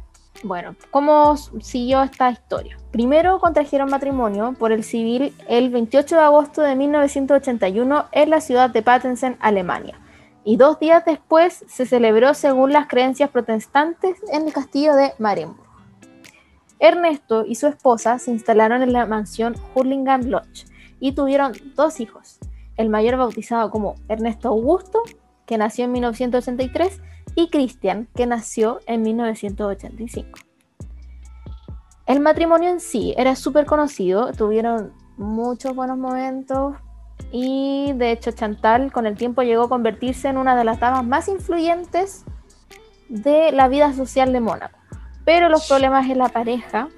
bueno, 0.43 0.75
¿cómo 0.91 1.37
siguió 1.37 2.01
esta 2.01 2.31
historia? 2.31 2.77
Primero 2.91 3.39
contrajeron 3.39 3.89
matrimonio 3.89 4.55
por 4.57 4.71
el 4.71 4.83
civil 4.83 5.35
el 5.47 5.69
28 5.69 6.15
de 6.15 6.21
agosto 6.21 6.61
de 6.61 6.75
1981 6.75 8.05
en 8.11 8.29
la 8.29 8.41
ciudad 8.41 8.69
de 8.69 8.81
Pattensen, 8.81 9.37
Alemania. 9.39 9.99
Y 10.49 10.57
dos 10.57 10.79
días 10.79 11.05
después 11.05 11.63
se 11.67 11.85
celebró 11.85 12.33
según 12.33 12.73
las 12.73 12.87
creencias 12.87 13.29
protestantes 13.29 14.17
en 14.33 14.47
el 14.47 14.51
castillo 14.51 14.95
de 14.95 15.13
Marienburg. 15.19 15.69
Ernesto 16.79 17.45
y 17.45 17.53
su 17.53 17.67
esposa 17.67 18.17
se 18.17 18.31
instalaron 18.31 18.81
en 18.81 18.91
la 18.91 19.05
mansión 19.05 19.55
Hurlingham 19.75 20.23
Lodge 20.23 20.65
y 20.99 21.11
tuvieron 21.11 21.53
dos 21.75 21.99
hijos. 21.99 22.39
El 22.77 22.89
mayor 22.89 23.17
bautizado 23.17 23.69
como 23.69 23.93
Ernesto 24.07 24.47
Augusto, 24.47 25.03
que 25.45 25.59
nació 25.59 25.85
en 25.85 25.91
1983, 25.91 26.99
y 27.35 27.51
Christian, 27.51 28.07
que 28.15 28.25
nació 28.25 28.79
en 28.87 29.03
1985. 29.03 30.39
El 32.07 32.21
matrimonio 32.21 32.71
en 32.71 32.79
sí 32.79 33.13
era 33.17 33.35
súper 33.35 33.67
conocido, 33.67 34.33
tuvieron 34.33 34.93
muchos 35.15 35.75
buenos 35.75 35.99
momentos 35.99 36.73
y 37.31 37.91
de 37.93 38.11
hecho 38.11 38.31
Chantal 38.31 38.91
con 38.91 39.05
el 39.05 39.15
tiempo 39.15 39.41
llegó 39.43 39.63
a 39.63 39.69
convertirse 39.69 40.27
en 40.27 40.37
una 40.37 40.55
de 40.55 40.63
las 40.63 40.79
damas 40.79 41.05
más 41.05 41.27
influyentes 41.27 42.25
de 43.07 43.51
la 43.51 43.67
vida 43.67 43.93
social 43.93 44.33
de 44.33 44.39
Mónaco. 44.39 44.77
Pero 45.25 45.49
los 45.49 45.67
problemas 45.67 46.09
en 46.09 46.17
la 46.17 46.29
pareja 46.29 46.89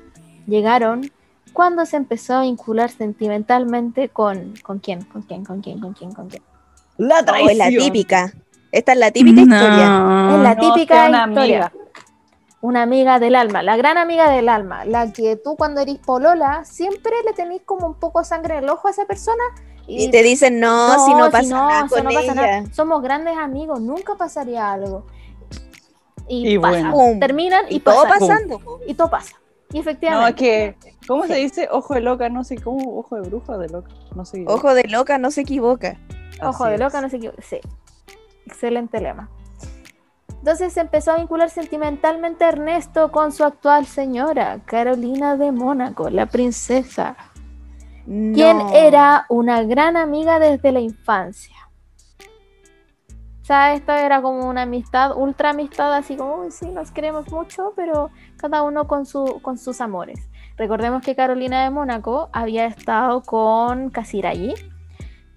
llegaron 0.47 1.11
cuando 1.53 1.85
se 1.85 1.97
empezó 1.97 2.35
a 2.35 2.41
vincular 2.41 2.89
sentimentalmente 2.89 4.09
con... 4.09 4.53
¿Con 4.63 4.79
quién? 4.79 5.03
¿Con 5.03 5.21
quién? 5.23 5.43
¿Con 5.43 5.61
quién? 5.61 5.79
¿Con 5.81 5.93
quién? 5.93 6.13
¿Con 6.13 6.29
quién? 6.29 6.43
La 6.97 7.19
Oh, 7.19 7.25
traición. 7.25 7.49
es 7.51 7.57
la 7.57 7.67
típica. 7.69 8.33
Esta 8.71 8.93
es 8.93 8.97
la 8.99 9.11
típica 9.11 9.41
historia. 9.41 9.89
No. 9.89 10.35
Es 10.37 10.43
la 10.43 10.55
No, 10.55 10.61
típica 10.73 11.03
que 11.03 11.09
una 11.09 11.27
historia. 11.27 11.65
amiga. 11.65 11.73
Una 12.61 12.83
amiga 12.83 13.17
del 13.19 13.35
alma, 13.35 13.63
la 13.63 13.75
gran 13.75 13.97
amiga 13.97 14.29
del 14.29 14.47
alma, 14.47 14.85
la 14.85 15.11
que 15.11 15.35
tú 15.35 15.55
cuando 15.55 15.81
eres 15.81 15.97
polola 15.97 16.63
siempre 16.63 17.11
le 17.25 17.33
tenés 17.33 17.61
como 17.65 17.87
un 17.87 17.95
poco 17.95 18.23
sangre 18.23 18.57
en 18.59 18.65
el 18.65 18.69
ojo 18.69 18.87
a 18.87 18.91
esa 18.91 19.05
persona 19.05 19.43
Y 19.87 20.09
te 20.11 20.23
dicen, 20.23 20.59
no, 20.59 21.05
si 21.05 21.13
no 21.13 21.29
pasa 21.31 21.49
nada 21.49 21.85
eso 21.85 21.95
con 21.95 22.03
no 22.05 22.09
pasa 22.11 22.21
ella. 22.23 22.33
nada. 22.33 22.73
Somos 22.73 23.01
grandes 23.01 23.37
amigos, 23.37 23.81
nunca 23.81 24.15
pasaría 24.15 24.71
algo. 24.71 25.05
Y, 26.27 26.53
Y 26.53 26.59
pasa. 26.59 26.71
bueno. 26.71 26.91
Pum. 26.91 27.19
terminan 27.19 27.65
y, 27.69 27.75
Y 27.75 27.79
todo 27.81 28.03
pasa. 28.03 28.19
pasando. 28.19 28.61
Y 28.87 28.93
todo 28.93 29.09
pasa. 29.09 29.35
Y 29.71 29.75
No, 29.75 29.81
efectivamente. 29.81 30.29
es 30.29 30.35
que, 30.35 31.07
¿cómo 31.07 31.25
se 31.27 31.35
dice? 31.35 31.67
Ojo 31.71 31.93
de 31.93 32.01
loca, 32.01 32.29
no 32.29 32.43
sé 32.43 32.57
cómo, 32.57 32.97
ojo 32.99 33.15
de 33.15 33.21
bruja 33.27 33.57
de 33.57 33.69
loca, 33.69 33.89
no 34.15 34.25
sé. 34.25 34.43
Ojo 34.47 34.73
de 34.73 34.83
loca, 34.83 35.17
no 35.17 35.31
se 35.31 35.41
equivoca. 35.41 35.97
Ojo 36.41 36.63
Así 36.65 36.69
de 36.69 36.75
es. 36.75 36.79
loca, 36.81 37.01
no 37.01 37.09
sé 37.09 37.19
qué. 37.19 37.31
Sí. 37.41 37.59
Excelente 38.45 38.99
lema. 39.01 39.29
Entonces 40.39 40.73
se 40.73 40.79
empezó 40.81 41.11
a 41.11 41.17
vincular 41.17 41.49
sentimentalmente 41.49 42.45
Ernesto 42.45 43.11
con 43.11 43.31
su 43.31 43.43
actual 43.43 43.85
señora, 43.85 44.59
Carolina 44.65 45.37
de 45.37 45.51
Mónaco, 45.51 46.09
la 46.09 46.25
princesa, 46.25 47.15
quien 48.05 48.57
No. 48.57 48.71
era 48.73 49.25
una 49.29 49.63
gran 49.63 49.97
amiga 49.97 50.39
desde 50.39 50.71
la 50.71 50.79
infancia. 50.79 51.55
O 53.41 53.43
sea, 53.45 53.73
esta 53.73 54.05
era 54.05 54.21
como 54.21 54.47
una 54.47 54.61
amistad, 54.61 55.17
ultra 55.17 55.49
amistad, 55.49 55.93
así 55.93 56.15
como, 56.15 56.35
uy, 56.43 56.51
sí, 56.51 56.67
nos 56.69 56.91
queremos 56.91 57.29
mucho, 57.31 57.73
pero 57.75 58.09
cada 58.37 58.61
uno 58.63 58.87
con, 58.87 59.05
su, 59.05 59.39
con 59.41 59.57
sus 59.57 59.81
amores. 59.81 60.29
Recordemos 60.57 61.01
que 61.01 61.15
Carolina 61.15 61.63
de 61.63 61.69
Mónaco 61.71 62.29
había 62.33 62.65
estado 62.65 63.23
con 63.23 63.89
Casiraghi, 63.89 64.53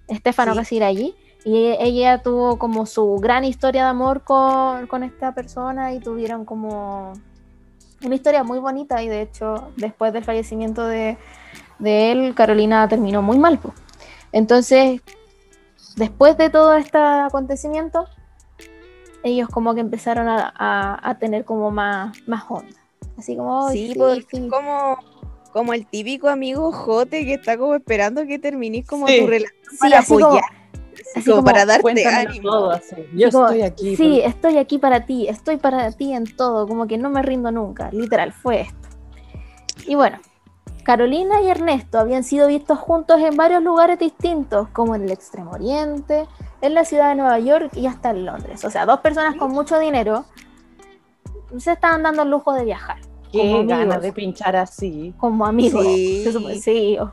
Estefano 0.07 0.53
Sí. 0.53 0.59
Casiraghi, 0.59 1.15
y 1.45 1.75
ella 1.79 2.21
tuvo 2.21 2.57
como 2.57 2.85
su 2.85 3.15
gran 3.17 3.43
historia 3.43 3.83
de 3.83 3.89
amor 3.89 4.23
con, 4.23 4.87
con 4.87 5.03
esta 5.03 5.33
persona 5.33 5.93
y 5.93 5.99
tuvieron 5.99 6.45
como 6.45 7.13
una 8.03 8.15
historia 8.15 8.43
muy 8.43 8.59
bonita 8.59 9.01
y 9.03 9.07
de 9.07 9.21
hecho 9.23 9.71
después 9.77 10.13
del 10.13 10.23
fallecimiento 10.23 10.85
de, 10.87 11.17
de 11.79 12.11
él, 12.11 12.35
Carolina 12.35 12.87
terminó 12.87 13.21
muy 13.21 13.37
mal. 13.37 13.59
po. 13.59 13.73
Entonces, 14.31 15.01
después 15.95 16.37
de 16.37 16.49
todo 16.49 16.75
este 16.75 16.97
acontecimiento, 16.97 18.05
ellos 19.23 19.49
como 19.49 19.73
que 19.73 19.81
empezaron 19.81 20.27
a, 20.27 20.53
a- 20.55 21.09
a 21.09 21.17
tener 21.17 21.45
como 21.45 21.71
más, 21.71 22.15
más 22.27 22.43
onda. 22.49 22.75
Así 23.17 23.35
como, 23.35 23.67
"Ay, 23.67 23.77
Sí, 23.77 23.87
sí, 23.93 23.99
pues, 23.99 24.25
sí". 24.29 24.47
como, 24.49 24.97
como 25.53 25.73
el 25.73 25.85
típico 25.87 26.27
amigo 26.27 26.71
jote 26.71 27.25
que 27.25 27.35
está 27.35 27.57
como 27.57 27.75
esperando 27.75 28.25
que 28.25 28.37
termines 28.39 28.85
como 28.85 29.07
Sí. 29.07 29.21
tu 29.21 29.27
relación 29.27 29.61
Sí, 29.71 29.77
para 29.79 29.99
así 29.99 30.13
como- 30.13 30.25
apoyar, 30.25 30.43
así 31.15 31.23
como, 31.23 31.35
como, 31.37 31.45
para 31.45 31.65
darte 31.65 32.05
ánimo. 32.07 32.49
todo 32.51 32.71
así. 32.71 32.95
Yo 33.13 33.31
como, 33.31 33.45
estoy 33.45 33.61
aquí. 33.61 33.95
Sí, 33.95 34.19
por- 34.21 34.29
estoy 34.29 34.57
aquí 34.57 34.77
para 34.79 35.05
ti, 35.05 35.27
estoy 35.29 35.57
para 35.57 35.91
ti 35.93 36.13
en 36.13 36.25
todo, 36.35 36.67
como 36.67 36.87
que 36.87 36.97
no 36.97 37.09
me 37.09 37.21
rindo 37.21 37.51
nunca, 37.51 37.89
literal, 37.91 38.33
fue 38.33 38.61
esto. 38.61 38.89
Y 39.87 39.95
bueno, 39.95 40.19
Carolina 40.85 41.41
y 41.41 41.49
Ernesto 41.49 41.97
habían 41.97 42.23
sido 42.23 42.47
vistos 42.47 42.77
juntos 42.77 43.19
en 43.19 43.35
varios 43.35 43.63
lugares 43.63 43.97
distintos, 43.97 44.69
como 44.69 44.93
en 44.93 45.03
el 45.03 45.11
Extremo 45.11 45.51
Oriente, 45.51 46.27
en 46.61 46.75
la 46.75 46.85
ciudad 46.85 47.09
de 47.09 47.15
Nueva 47.15 47.39
York 47.39 47.71
y 47.75 47.87
hasta 47.87 48.11
en 48.11 48.23
Londres. 48.25 48.63
O 48.63 48.69
sea, 48.69 48.85
dos 48.85 48.99
personas 48.99 49.35
con 49.35 49.51
mucho 49.51 49.79
dinero 49.79 50.25
se 51.57 51.71
estaban 51.71 52.03
dando 52.03 52.21
el 52.21 52.29
lujo 52.29 52.53
de 52.53 52.65
viajar, 52.65 52.97
Qué 53.31 53.65
ganas 53.65 54.01
de 54.01 54.13
pinchar 54.13 54.55
así. 54.55 55.13
como 55.17 55.45
amigos. 55.47 55.83
Sí. 55.83 56.23
Se 56.23 56.55
sí, 56.61 56.97
oh, 56.99 57.11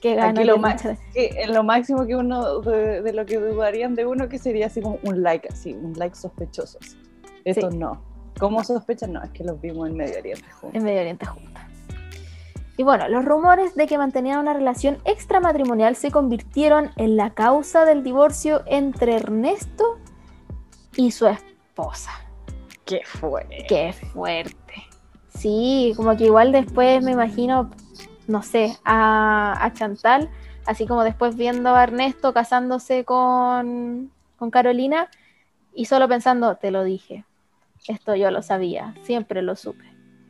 qué 0.00 0.14
ganas 0.14 0.46
lo, 0.46 0.56
de 0.56 0.96
en 1.14 1.52
lo 1.52 1.64
máximo 1.64 2.06
que 2.06 2.14
uno, 2.14 2.60
de, 2.60 3.02
de 3.02 3.12
lo 3.12 3.26
que 3.26 3.38
dudarían 3.38 3.96
de 3.96 4.06
uno, 4.06 4.28
que 4.28 4.38
sería 4.38 4.66
así 4.66 4.80
como 4.80 5.00
un 5.02 5.24
like, 5.24 5.48
así, 5.48 5.74
un 5.74 5.92
like 5.94 6.14
sospechoso. 6.14 6.78
así. 6.80 6.96
Estos 7.44 7.74
no. 7.74 8.00
¿Cómo 8.38 8.62
sospechan? 8.62 9.12
No, 9.12 9.22
es 9.24 9.30
que 9.30 9.42
los 9.42 9.60
vimos 9.60 9.88
en 9.88 9.96
Medio 9.96 10.18
Oriente 10.20 10.48
juntos. 10.52 10.76
en 10.76 10.84
Medio 10.84 11.00
Oriente 11.00 11.26
juntas. 11.26 11.57
Y 12.78 12.84
bueno, 12.84 13.08
los 13.08 13.24
rumores 13.24 13.74
de 13.74 13.88
que 13.88 13.98
mantenían 13.98 14.38
una 14.38 14.54
relación 14.54 14.98
extramatrimonial 15.04 15.96
se 15.96 16.12
convirtieron 16.12 16.92
en 16.94 17.16
la 17.16 17.30
causa 17.34 17.84
del 17.84 18.04
divorcio 18.04 18.62
entre 18.66 19.16
Ernesto 19.16 19.98
y 20.94 21.10
su 21.10 21.26
esposa. 21.26 22.12
¿Qué 22.84 23.00
fue? 23.04 23.48
Qué 23.68 23.92
fuerte. 23.92 24.74
Sí, 25.36 25.92
como 25.96 26.16
que 26.16 26.26
igual 26.26 26.52
después 26.52 27.02
me 27.02 27.10
imagino, 27.10 27.68
no 28.28 28.44
sé, 28.44 28.78
a, 28.84 29.58
a 29.60 29.72
Chantal, 29.72 30.30
así 30.64 30.86
como 30.86 31.02
después 31.02 31.36
viendo 31.36 31.74
a 31.74 31.82
Ernesto 31.82 32.32
casándose 32.32 33.04
con, 33.04 34.12
con 34.36 34.52
Carolina 34.52 35.10
y 35.74 35.86
solo 35.86 36.06
pensando, 36.06 36.54
te 36.54 36.70
lo 36.70 36.84
dije, 36.84 37.24
esto 37.88 38.14
yo 38.14 38.30
lo 38.30 38.40
sabía, 38.42 38.94
siempre 39.02 39.42
lo 39.42 39.56
supe. 39.56 39.87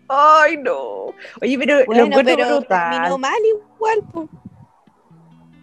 Ay, 0.09 0.57
no. 0.57 1.13
Oye, 1.43 1.59
pero 1.59 1.81
lo 1.81 1.87
Bueno, 1.87 2.05
encuentro 2.05 2.35
pero 2.37 2.61
terminó 2.63 3.19
mal 3.19 3.35
igual, 3.45 3.99
po. 4.13 4.29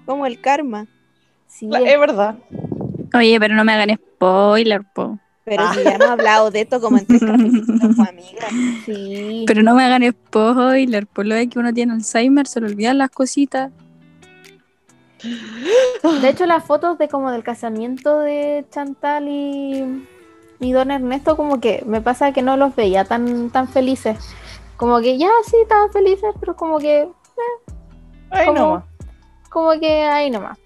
como 0.06 0.26
el 0.26 0.40
karma. 0.40 0.86
Sí, 1.48 1.68
La- 1.68 1.80
Es 1.80 2.00
verdad. 2.00 2.36
Oye, 3.16 3.40
pero 3.40 3.56
no 3.56 3.64
me 3.64 3.74
hagan 3.74 3.96
spoiler, 3.98 4.82
po. 4.94 5.18
Pero 5.46 5.64
Ah. 5.64 5.74
si 5.76 5.84
ya 5.84 5.92
hemos 5.96 6.08
hablado 6.10 6.52
de 6.52 6.62
esto 6.62 6.82
como 6.82 6.98
en 6.98 7.06
tres 7.06 7.22
capítulos, 7.26 7.80
como 7.80 8.04
amigas. 8.04 8.52
sí. 8.86 9.46
Pero 9.48 9.64
no 9.64 9.76
me 9.76 9.84
hagan 9.84 10.04
spoiler, 10.12 11.08
por 11.08 11.26
lo 11.26 11.36
de 11.36 11.48
que 11.48 11.60
uno 11.60 11.74
tiene 11.74 11.94
Alzheimer, 11.94 12.48
se 12.48 12.62
le 12.62 12.68
olvidan 12.68 12.98
las 12.98 13.10
cositas. 13.12 13.72
De 16.22 16.30
hecho, 16.30 16.46
las 16.46 16.64
fotos 16.64 16.98
de 16.98 17.08
como 17.08 17.32
del 17.32 17.44
casamiento 17.44 18.20
de 18.20 18.66
Chantal 18.70 19.28
y, 19.28 20.08
y 20.60 20.72
Don 20.72 20.92
Ernesto, 20.92 21.36
como 21.38 21.60
que 21.60 21.84
me 21.86 22.02
pasa 22.02 22.32
que 22.32 22.42
no 22.42 22.58
los 22.58 22.76
veía 22.76 23.06
tan, 23.06 23.50
tan 23.50 23.68
felices. 23.68 24.18
Como 24.78 25.00
que 25.00 25.18
ya 25.18 25.30
sí 25.46 25.56
estaban 25.62 25.92
felices, 25.92 26.34
pero 26.40 26.56
como 26.56 26.80
que, 26.80 27.08
Ay, 28.30 28.48
¿Cómo? 28.48 28.60
no. 28.60 28.86
como 29.50 29.72
que 29.80 30.04
ahí 30.04 30.30
nomás. 30.30 30.58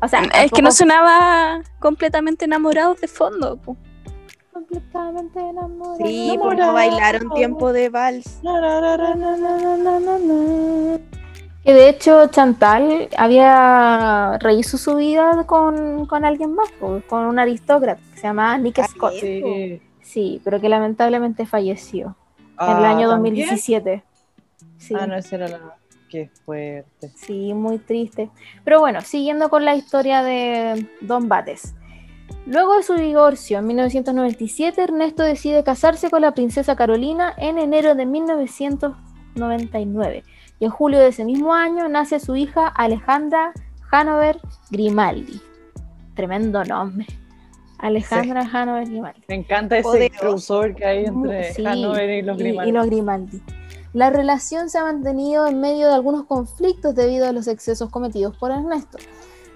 O 0.00 0.08
sea, 0.08 0.22
Es 0.22 0.50
que 0.50 0.62
no 0.62 0.72
sonaba 0.72 1.60
completamente 1.80 2.44
enamorados 2.44 3.00
de 3.00 3.08
fondo, 3.08 3.56
po. 3.56 3.76
completamente 4.52 5.40
enamorado. 5.40 5.96
Sí, 6.06 6.36
No, 6.36 6.42
porque 6.44 6.60
no, 6.60 6.66
no 6.68 6.72
bailaron 6.74 7.28
no. 7.28 7.34
tiempo 7.34 7.72
de 7.72 7.88
vals. 7.88 8.40
Na, 8.42 8.60
na, 8.60 8.80
na, 9.16 10.98
Que 11.64 11.72
de 11.74 11.88
hecho 11.88 12.26
Chantal 12.26 13.08
había 13.16 14.36
rehizo 14.40 14.76
su 14.78 14.96
vida 14.96 15.44
con, 15.46 16.06
con 16.06 16.24
alguien 16.24 16.54
más, 16.54 16.68
con 16.80 17.04
un 17.24 17.38
aristócrata 17.38 18.02
que 18.12 18.16
se 18.16 18.22
llamaba 18.26 18.58
Nick 18.58 18.80
Ah, 18.80 18.88
Scott. 18.88 19.12
Sí. 19.20 19.80
Sí, 20.00 20.40
pero 20.44 20.60
que 20.60 20.68
lamentablemente 20.68 21.46
falleció 21.46 22.16
en 22.58 22.76
el 22.76 22.84
Ah, 22.84 22.90
año 22.90 23.08
¿también? 23.08 23.34
2017. 23.36 24.02
Sí. 24.76 24.94
Ah, 24.98 25.06
no, 25.06 25.14
esa 25.16 25.36
era 25.36 25.46
la. 25.48 25.76
Qué 26.10 26.28
fuerte. 26.44 27.08
Sí, 27.14 27.54
muy 27.54 27.78
triste. 27.78 28.28
Pero 28.64 28.80
bueno, 28.80 29.00
siguiendo 29.00 29.48
con 29.48 29.64
la 29.64 29.74
historia 29.76 30.22
de 30.22 30.86
Don 31.00 31.28
Bates. 31.28 31.74
Luego 32.44 32.74
de 32.76 32.82
su 32.82 32.94
divorcio 32.94 33.60
en 33.60 33.66
1997, 33.68 34.82
Ernesto 34.82 35.22
decide 35.22 35.62
casarse 35.62 36.10
con 36.10 36.20
la 36.22 36.34
princesa 36.34 36.74
Carolina 36.76 37.32
en 37.38 37.56
enero 37.58 37.94
de 37.94 38.04
1999. 38.04 40.24
Y 40.62 40.64
en 40.64 40.70
julio 40.70 41.00
de 41.00 41.08
ese 41.08 41.24
mismo 41.24 41.52
año 41.54 41.88
nace 41.88 42.20
su 42.20 42.36
hija 42.36 42.68
Alejandra 42.68 43.52
Hanover 43.90 44.38
Grimaldi. 44.70 45.40
Tremendo 46.14 46.62
nombre. 46.62 47.04
Alejandra 47.78 48.42
Hanover 48.52 48.86
Grimaldi. 48.86 49.22
Me 49.26 49.34
encanta 49.34 49.78
ese 49.78 49.82
Poderoso. 49.82 50.20
crossover 50.20 50.74
que 50.76 50.86
hay 50.86 51.04
entre 51.06 51.52
Sí, 51.54 51.66
Hanover 51.66 52.08
y 52.10 52.22
los 52.22 52.38
Grimaldi. 52.38 52.68
y 52.70 52.72
los 52.74 52.86
Grimaldi. 52.86 53.42
La 53.92 54.10
relación 54.10 54.70
se 54.70 54.78
ha 54.78 54.84
mantenido 54.84 55.48
en 55.48 55.60
medio 55.60 55.88
de 55.88 55.94
algunos 55.94 56.26
conflictos 56.26 56.94
debido 56.94 57.26
a 57.26 57.32
los 57.32 57.48
excesos 57.48 57.90
cometidos 57.90 58.36
por 58.36 58.52
Ernesto. 58.52 58.98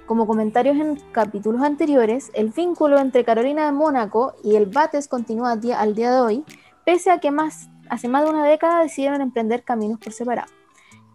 Como 0.06 0.26
comentarios 0.26 0.76
en 0.76 0.96
capítulos 1.12 1.62
anteriores, 1.62 2.32
el 2.34 2.48
vínculo 2.48 2.98
entre 2.98 3.24
Carolina 3.24 3.66
de 3.66 3.70
Mónaco 3.70 4.34
y 4.42 4.56
el 4.56 4.66
Bates 4.66 5.06
continúa 5.06 5.52
al 5.52 5.94
día 5.94 6.12
de 6.12 6.20
hoy, 6.20 6.44
pese 6.84 7.12
a 7.12 7.20
que 7.20 7.30
más, 7.30 7.68
hace 7.90 8.08
más 8.08 8.24
de 8.24 8.30
una 8.30 8.44
década 8.44 8.82
decidieron 8.82 9.20
emprender 9.20 9.62
caminos 9.62 10.00
por 10.00 10.12
separado. 10.12 10.50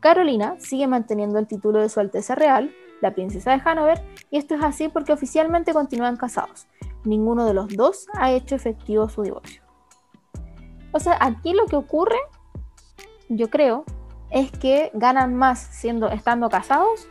Carolina 0.01 0.55
sigue 0.59 0.87
manteniendo 0.87 1.39
el 1.39 1.47
título 1.47 1.79
de 1.79 1.87
su 1.87 1.99
Alteza 2.01 2.35
Real, 2.35 2.73
la 3.01 3.13
princesa 3.13 3.51
de 3.55 3.61
Hanover, 3.63 4.03
y 4.29 4.37
esto 4.37 4.55
es 4.55 4.63
así 4.63 4.89
porque 4.89 5.13
oficialmente 5.13 5.73
continúan 5.73 6.17
casados. 6.17 6.67
Ninguno 7.05 7.45
de 7.45 7.53
los 7.53 7.69
dos 7.75 8.07
ha 8.13 8.31
hecho 8.31 8.55
efectivo 8.55 9.07
su 9.09 9.21
divorcio. 9.23 9.61
O 10.91 10.99
sea, 10.99 11.17
aquí 11.21 11.53
lo 11.53 11.65
que 11.67 11.75
ocurre, 11.77 12.17
yo 13.29 13.49
creo, 13.49 13.85
es 14.29 14.51
que 14.51 14.91
ganan 14.93 15.35
más 15.35 15.59
siendo 15.59 16.09
estando 16.09 16.49
casados 16.49 17.07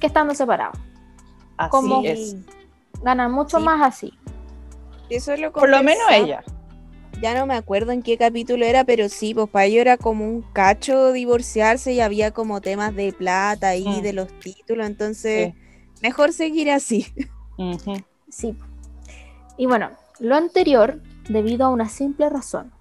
que 0.00 0.06
estando 0.06 0.34
separados. 0.34 0.78
Así 1.56 1.70
como- 1.70 2.02
es. 2.04 2.36
Ganan 3.02 3.32
mucho 3.32 3.58
Sí. 3.58 3.64
más 3.64 3.80
así. 3.82 4.18
Eso 5.08 5.36
lo 5.36 5.52
Por 5.52 5.68
lo 5.68 5.82
menos 5.82 6.04
ella. 6.10 6.42
Ya 7.22 7.34
no 7.38 7.46
me 7.46 7.54
acuerdo 7.54 7.92
en 7.92 8.02
qué 8.02 8.18
capítulo 8.18 8.64
era, 8.66 8.82
pero 8.84 9.08
sí, 9.08 9.32
pues 9.32 9.48
para 9.48 9.66
ellos 9.66 9.80
era 9.82 9.96
como 9.96 10.24
un 10.28 10.42
cacho 10.52 11.12
divorciarse 11.12 11.92
y 11.92 12.00
había 12.00 12.32
como 12.32 12.60
temas 12.60 12.94
de 12.96 13.12
plata 13.12 13.68
ahí, 13.68 13.86
Mm. 14.00 14.02
de 14.02 14.12
los 14.12 14.28
títulos, 14.40 14.86
entonces 14.86 15.54
mejor 16.02 16.32
seguir 16.32 16.70
así. 16.70 17.06
Sí. 18.28 18.56
Y 19.56 19.66
bueno, 19.66 19.90
lo 20.18 20.34
anterior 20.34 21.00
debido 21.28 21.66
a 21.66 21.68
una 21.68 21.88
simple 21.88 22.28
razón. 22.28 22.72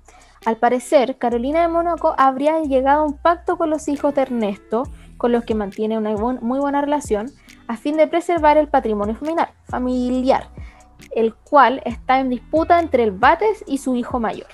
Al 0.43 0.57
parecer, 0.57 1.17
Carolina 1.19 1.61
de 1.61 1.67
Mónaco 1.67 2.15
habría 2.17 2.59
llegado 2.61 3.01
a 3.03 3.05
un 3.05 3.17
pacto 3.17 3.57
con 3.57 3.69
los 3.69 3.87
hijos 3.87 4.15
de 4.15 4.23
Ernesto, 4.23 4.89
con 5.17 5.31
los 5.31 5.43
que 5.43 5.53
mantiene 5.53 5.99
una 5.99 6.15
muy 6.15 6.57
buena 6.59 6.81
relación, 6.81 7.29
a 7.67 7.77
fin 7.77 7.95
de 7.95 8.07
preservar 8.07 8.57
el 8.57 8.67
patrimonio 8.69 9.13
familiar, 9.15 9.53
familiar, 9.65 10.49
el 11.15 11.33
cual 11.35 11.81
está 11.85 12.19
en 12.19 12.29
disputa 12.29 12.79
entre 12.79 13.03
el 13.03 13.11
Bates 13.11 13.63
y 13.67 13.77
su 13.77 13.95
hijo 13.95 14.19
mayor. 14.19 14.47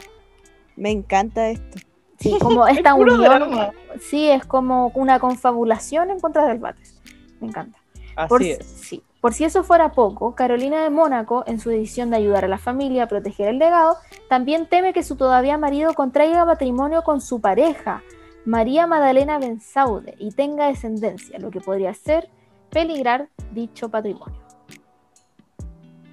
Me 0.75 0.91
encanta 0.91 1.49
esto. 1.49 1.79
Sí, 2.19 2.37
como 2.41 2.67
esta 2.67 2.95
unión, 2.95 3.21
drama. 3.21 3.71
sí, 3.99 4.29
es 4.29 4.45
como 4.45 4.91
una 4.95 5.19
confabulación 5.19 6.11
en 6.11 6.19
contra 6.19 6.45
del 6.47 6.59
Bates. 6.59 7.01
Me 7.39 7.47
encanta. 7.47 7.77
Así 8.15 8.29
Por, 8.29 8.43
es. 8.43 8.65
sí. 8.65 9.03
Por 9.21 9.33
si 9.33 9.43
eso 9.43 9.63
fuera 9.63 9.91
poco, 9.91 10.35
Carolina 10.35 10.83
de 10.83 10.89
Mónaco, 10.89 11.43
en 11.47 11.59
su 11.59 11.69
decisión 11.69 12.11
de 12.11 12.17
ayudar 12.17 12.45
a 12.45 12.47
la 12.47 12.59
familia 12.59 13.03
a 13.03 13.07
proteger 13.07 13.49
el 13.49 13.57
legado, 13.57 13.97
también 14.29 14.67
teme 14.67 14.93
que 14.93 15.03
su 15.03 15.15
todavía 15.15 15.57
marido 15.57 15.93
contraiga 15.95 16.45
matrimonio 16.45 17.03
con 17.03 17.19
su 17.19 17.41
pareja, 17.41 18.03
María 18.45 18.85
Magdalena 18.87 19.39
Bensaude, 19.39 20.15
y 20.19 20.31
tenga 20.31 20.67
descendencia, 20.67 21.39
lo 21.39 21.49
que 21.51 21.59
podría 21.59 21.89
hacer 21.89 22.29
peligrar 22.69 23.27
dicho 23.51 23.89
patrimonio. 23.89 24.39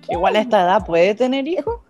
Igual 0.09 0.37
a 0.37 0.41
esta 0.41 0.63
edad 0.63 0.87
puede 0.87 1.15
tener 1.15 1.47
hijos. 1.47 1.81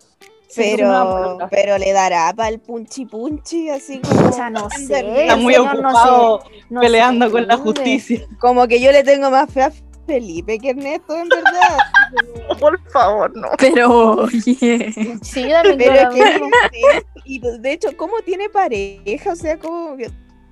Pero, 0.55 1.37
pero 1.51 1.77
le 1.77 1.91
dará 1.91 2.31
para 2.33 2.49
el 2.49 2.59
punchi 2.59 3.05
punchi, 3.05 3.69
así 3.69 3.99
como. 3.99 4.35
Ya 4.35 4.49
no 4.49 4.69
sé. 4.69 5.21
Está 5.21 5.35
muy 5.35 5.55
no 5.55 5.63
ocupado 5.63 6.43
no 6.69 6.81
peleando 6.81 7.29
con 7.29 7.47
la 7.47 7.57
justicia. 7.57 8.25
Como 8.39 8.67
que 8.67 8.79
yo 8.79 8.91
le 8.91 9.03
tengo 9.03 9.29
más 9.29 9.51
fe 9.51 9.63
a 9.63 9.71
Felipe 10.05 10.59
que 10.59 10.69
Ernesto, 10.69 11.17
en 11.17 11.27
verdad. 11.27 11.77
Por 12.59 12.79
favor, 12.89 13.35
no. 13.35 13.49
Pero, 13.57 14.11
oye. 14.11 14.93
Sí, 15.21 15.49
yo 15.49 15.61
también 15.63 15.77
Pero 15.77 16.09
es 16.09 16.15
que 16.15 16.23
mismo. 16.23 16.47
no 16.47 16.57
sé, 16.71 17.05
y 17.25 17.39
de 17.39 17.71
hecho, 17.71 17.89
¿cómo 17.97 18.13
tiene 18.23 18.49
pareja? 18.49 19.31
O 19.31 19.35
sea, 19.35 19.57
como 19.57 19.97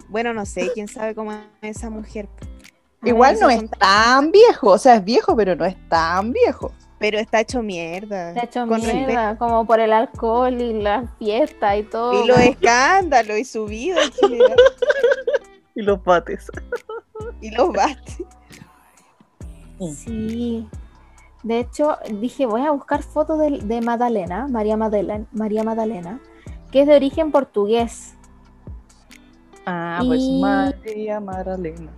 bueno, 0.09 0.33
no 0.33 0.45
sé, 0.45 0.69
quién 0.73 0.87
sabe 0.87 1.15
cómo 1.15 1.31
es 1.31 1.77
esa 1.77 1.89
mujer. 1.89 2.27
Igual 3.03 3.37
no 3.39 3.49
es 3.49 3.69
tan 3.71 4.31
viejo, 4.31 4.71
o 4.71 4.77
sea, 4.77 4.95
es 4.95 5.03
viejo, 5.03 5.35
pero 5.35 5.55
no 5.55 5.65
es 5.65 5.75
tan 5.89 6.31
viejo. 6.31 6.71
Pero 7.03 7.19
está 7.19 7.41
hecho 7.41 7.61
mierda. 7.61 8.29
Ha 8.29 8.45
hecho 8.45 8.65
con 8.65 8.79
mierda, 8.79 9.37
como 9.37 9.67
por 9.67 9.81
el 9.81 9.91
alcohol 9.91 10.53
y 10.53 10.71
la 10.81 11.05
fiesta 11.19 11.75
y 11.75 11.83
todo. 11.83 12.23
Y 12.23 12.25
los 12.25 12.39
escándalos 12.39 13.39
y 13.39 13.43
su 13.43 13.65
vida. 13.65 13.97
Y 15.75 15.81
los 15.81 16.01
bates. 16.03 16.51
y 17.41 17.49
los 17.49 17.73
bates. 17.73 18.23
Sí. 19.95 20.65
De 21.41 21.59
hecho, 21.59 21.97
dije, 22.21 22.45
voy 22.45 22.61
a 22.61 22.69
buscar 22.71 23.01
fotos 23.01 23.39
de, 23.39 23.57
de 23.57 23.81
Madalena, 23.81 24.47
María 24.47 24.77
Madalena, 24.77 25.25
María 25.31 25.63
Madalena, 25.63 26.21
que 26.71 26.81
es 26.81 26.87
de 26.87 26.95
origen 26.95 27.31
portugués. 27.31 28.13
Ah, 29.65 29.99
pues 30.05 30.21
María 30.21 31.19
Magdalena. 31.19 31.91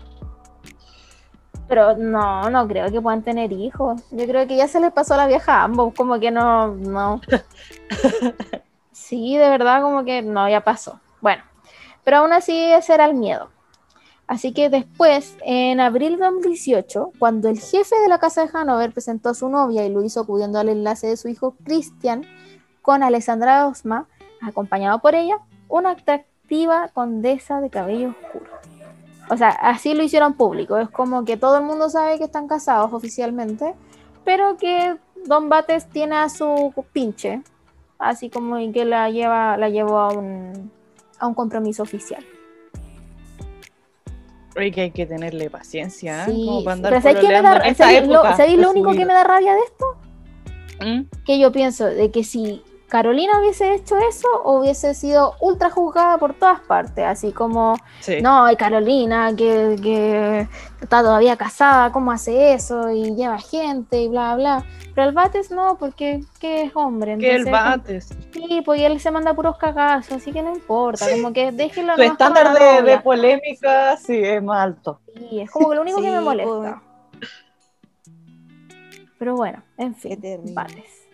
Pero 1.67 1.97
no, 1.97 2.49
no 2.49 2.67
creo 2.67 2.91
que 2.91 3.01
puedan 3.01 3.23
tener 3.23 3.51
hijos. 3.51 4.01
Yo 4.11 4.25
creo 4.25 4.47
que 4.47 4.55
ya 4.55 4.67
se 4.67 4.79
les 4.79 4.91
pasó 4.91 5.17
la 5.17 5.27
vieja 5.27 5.55
a 5.55 5.63
ambos, 5.63 5.93
como 5.93 6.19
que 6.19 6.31
no, 6.31 6.67
no. 6.67 7.21
Sí, 9.05 9.37
de 9.37 9.49
verdad, 9.49 9.83
como 9.83 10.03
que 10.03 10.23
no, 10.23 10.49
ya 10.49 10.61
pasó. 10.61 10.99
Bueno, 11.21 11.43
pero 12.03 12.17
aún 12.17 12.33
así 12.33 12.57
ese 12.57 12.95
era 12.95 13.05
el 13.05 13.13
miedo. 13.13 13.49
Así 14.25 14.51
que 14.51 14.69
después, 14.69 15.35
en 15.43 15.79
abril 15.79 16.17
de 16.17 16.25
2018, 16.25 17.11
cuando 17.19 17.47
el 17.49 17.59
jefe 17.59 17.95
de 17.99 18.07
la 18.07 18.17
casa 18.17 18.43
de 18.43 18.49
Hanover 18.51 18.91
presentó 18.91 19.29
a 19.29 19.35
su 19.35 19.49
novia 19.49 19.85
y 19.85 19.89
lo 19.89 20.03
hizo 20.03 20.21
acudiendo 20.21 20.57
al 20.57 20.69
enlace 20.69 21.05
de 21.07 21.17
su 21.17 21.27
hijo 21.27 21.55
Christian 21.63 22.25
con 22.81 23.03
Alessandra 23.03 23.67
Osma, 23.67 24.07
acompañado 24.41 24.99
por 24.99 25.13
ella, 25.13 25.37
una 25.67 25.91
atractiva 25.91 26.87
condesa 26.87 27.61
de 27.61 27.69
cabello 27.69 28.09
oscuro. 28.09 28.49
O 29.29 29.37
sea, 29.37 29.49
así 29.49 29.93
lo 29.93 30.03
hicieron 30.03 30.33
público. 30.33 30.77
Es 30.77 30.89
como 30.89 31.25
que 31.25 31.37
todo 31.37 31.57
el 31.57 31.63
mundo 31.63 31.89
sabe 31.89 32.17
que 32.17 32.25
están 32.25 32.47
casados 32.47 32.93
oficialmente, 32.93 33.73
pero 34.23 34.57
que 34.57 34.95
Don 35.25 35.49
Bates 35.49 35.87
tiene 35.89 36.15
a 36.15 36.29
su 36.29 36.73
pinche, 36.93 37.41
así 37.97 38.29
como 38.29 38.59
y 38.59 38.71
que 38.71 38.85
la 38.85 39.09
lleva, 39.09 39.57
la 39.57 39.69
llevó 39.69 39.99
a 39.99 40.09
un, 40.09 40.71
a 41.19 41.27
un 41.27 41.33
compromiso 41.33 41.81
oficial. 41.83 42.23
Oye, 44.57 44.71
que 44.71 44.81
hay 44.81 44.91
que 44.91 45.05
tenerle 45.05 45.49
paciencia, 45.49 46.23
¿eh? 46.23 46.31
Sí, 46.31 46.45
Como 46.45 46.63
para 46.63 46.73
andar 46.75 46.91
pero 46.91 47.01
¿sabéis 47.01 47.19
qué 47.19 47.27
me 47.27 47.33
pololeando 47.35 47.59
da- 47.59 47.65
en 47.65 47.71
esta 47.71 47.83
sabéis 48.37 48.57
lo, 48.57 48.63
su 48.63 48.69
único 48.71 48.91
que 48.93 49.05
me 49.05 49.13
da 49.13 49.23
rabia 49.23 49.53
de 49.53 49.59
esto? 49.61 49.85
¿Mm? 50.81 51.23
Que 51.25 51.39
yo 51.39 51.51
pienso 51.51 51.85
de 51.85 52.09
que 52.11 52.23
si 52.23 52.63
Carolina 52.87 53.39
hubiese 53.39 53.73
hecho 53.73 53.97
eso, 53.97 54.27
hubiese 54.43 54.93
sido 54.93 55.33
ultra 55.39 55.69
juzgada 55.69 56.17
por 56.17 56.33
todas 56.35 56.59
partes, 56.61 57.03
así 57.05 57.31
como 57.31 57.75
Sí. 57.99 58.21
No, 58.21 58.49
y 58.51 58.55
Carolina, 58.55 59.33
que, 59.35 59.75
que 59.81 60.47
está 60.81 61.01
todavía 61.01 61.35
casada, 61.35 61.91
¿cómo 61.91 62.11
hace 62.11 62.53
eso? 62.53 62.91
Y 62.91 63.15
lleva 63.15 63.39
gente 63.39 64.01
y 64.01 64.07
bla, 64.07 64.35
bla. 64.35 64.63
Pero 64.93 65.09
el 65.09 65.13
Bates 65.13 65.51
no, 65.51 65.77
porque 65.77 66.21
que 66.39 66.63
es 66.63 66.71
hombre. 66.75 67.17
que 67.17 67.35
el 67.35 67.45
bates. 67.45 68.09
Sí, 68.31 68.61
pues 68.63 68.79
y 68.79 68.85
él 68.85 68.99
se 68.99 69.11
manda 69.11 69.33
puros 69.33 69.57
cagazos, 69.57 70.13
así 70.13 70.31
que 70.31 70.41
no 70.41 70.53
importa. 70.53 71.05
Como 71.11 71.33
que 71.33 71.51
nomás 71.51 71.95
con 71.95 72.05
estándar 72.05 72.53
de, 72.57 72.81
de 72.83 72.99
polémica 72.99 73.97
sí 73.97 74.17
es 74.23 74.41
más 74.41 74.63
alto. 74.63 75.01
Sí, 75.17 75.41
es 75.41 75.51
como 75.51 75.69
que 75.69 75.75
lo 75.75 75.81
único 75.81 76.01
que 76.01 76.11
me 76.11 76.21
molesta. 76.21 76.81
Pero 79.17 79.35
bueno, 79.35 79.63
en 79.77 79.95
fin. 79.95 80.19
Bates. 80.53 81.04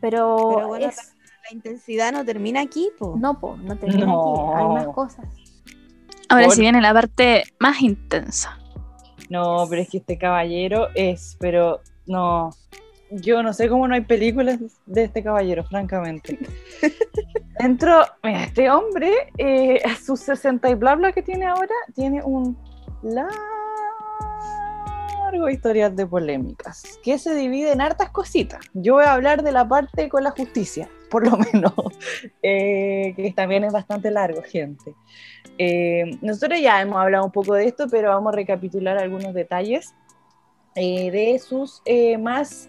Pero, 0.00 0.36
Pero 0.56 0.68
bueno, 0.68 0.86
es- 0.86 1.14
La 1.50 1.54
intensidad 1.54 2.12
no 2.12 2.24
termina 2.24 2.60
aquí, 2.60 2.90
po. 2.98 3.16
no, 3.18 3.40
pues, 3.40 3.58
no 3.62 3.76
termina 3.76 4.04
No. 4.06 4.52
aquí, 4.52 4.60
hay 4.62 4.68
más 4.68 4.94
cosas. 4.94 5.26
Ahora 6.28 6.44
Por- 6.46 6.54
sí 6.54 6.60
viene 6.60 6.80
la 6.82 6.92
parte 6.92 7.44
más 7.58 7.80
intensa. 7.80 8.58
No, 9.30 9.66
pero 9.68 9.80
es 9.82 9.88
que 9.88 9.98
este 9.98 10.18
caballero 10.18 10.88
es, 10.94 11.36
pero 11.40 11.80
no. 12.06 12.50
Yo 13.10 13.42
no 13.42 13.54
sé 13.54 13.70
cómo 13.70 13.88
no 13.88 13.94
hay 13.94 14.02
películas 14.02 14.58
de 14.84 15.04
este 15.04 15.22
caballero, 15.22 15.64
francamente. 15.64 16.38
Dentro, 17.58 18.02
mira, 18.22 18.44
este 18.44 18.70
hombre, 18.70 19.10
eh, 19.38 19.80
a 19.84 19.94
sus 19.96 20.20
60 20.20 20.68
y 20.68 20.74
bla 20.74 20.94
bla 20.96 21.12
que 21.12 21.22
tiene 21.22 21.46
ahora, 21.46 21.74
tiene 21.94 22.22
un 22.22 22.58
largo 23.02 23.32
historial 25.50 25.94
de 25.94 26.06
polémicas 26.06 26.98
que 27.02 27.18
se 27.18 27.34
divide 27.34 27.72
en 27.72 27.80
hartas 27.80 28.10
cositas. 28.10 28.64
Yo 28.74 28.94
voy 28.94 29.04
a 29.04 29.12
hablar 29.12 29.42
de 29.42 29.52
la 29.52 29.68
parte 29.68 30.08
con 30.08 30.24
la 30.24 30.30
justicia, 30.30 30.88
por 31.10 31.26
lo 31.26 31.36
menos, 31.36 31.72
eh, 32.42 33.12
que 33.16 33.32
también 33.32 33.64
es 33.64 33.72
bastante 33.72 34.10
largo, 34.10 34.42
gente. 34.42 34.94
Eh, 35.58 36.18
nosotros 36.22 36.60
ya 36.60 36.80
hemos 36.80 36.98
hablado 36.98 37.24
un 37.24 37.32
poco 37.32 37.54
de 37.54 37.66
esto, 37.66 37.86
pero 37.90 38.10
vamos 38.10 38.32
a 38.32 38.36
recapitular 38.36 38.98
algunos 38.98 39.34
detalles 39.34 39.94
eh, 40.74 41.10
de 41.10 41.38
sus 41.38 41.82
más 42.20 42.68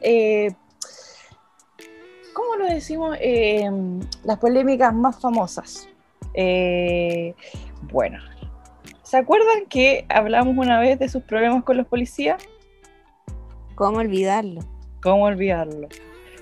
¿cómo 2.34 2.56
lo 2.58 2.66
decimos? 2.66 3.18
Las 4.24 4.38
polémicas 4.40 4.94
más 4.94 5.20
famosas. 5.22 5.88
Bueno, 7.92 8.20
¿se 9.10 9.18
acuerdan 9.18 9.66
que 9.68 10.06
hablamos 10.08 10.56
una 10.56 10.80
vez 10.80 11.00
de 11.00 11.10
sus 11.10 11.24
problemas 11.24 11.64
con 11.64 11.78
los 11.78 11.88
policías? 11.88 12.44
¿Cómo 13.74 13.98
olvidarlo? 13.98 14.62
¿Cómo 15.02 15.24
olvidarlo? 15.24 15.88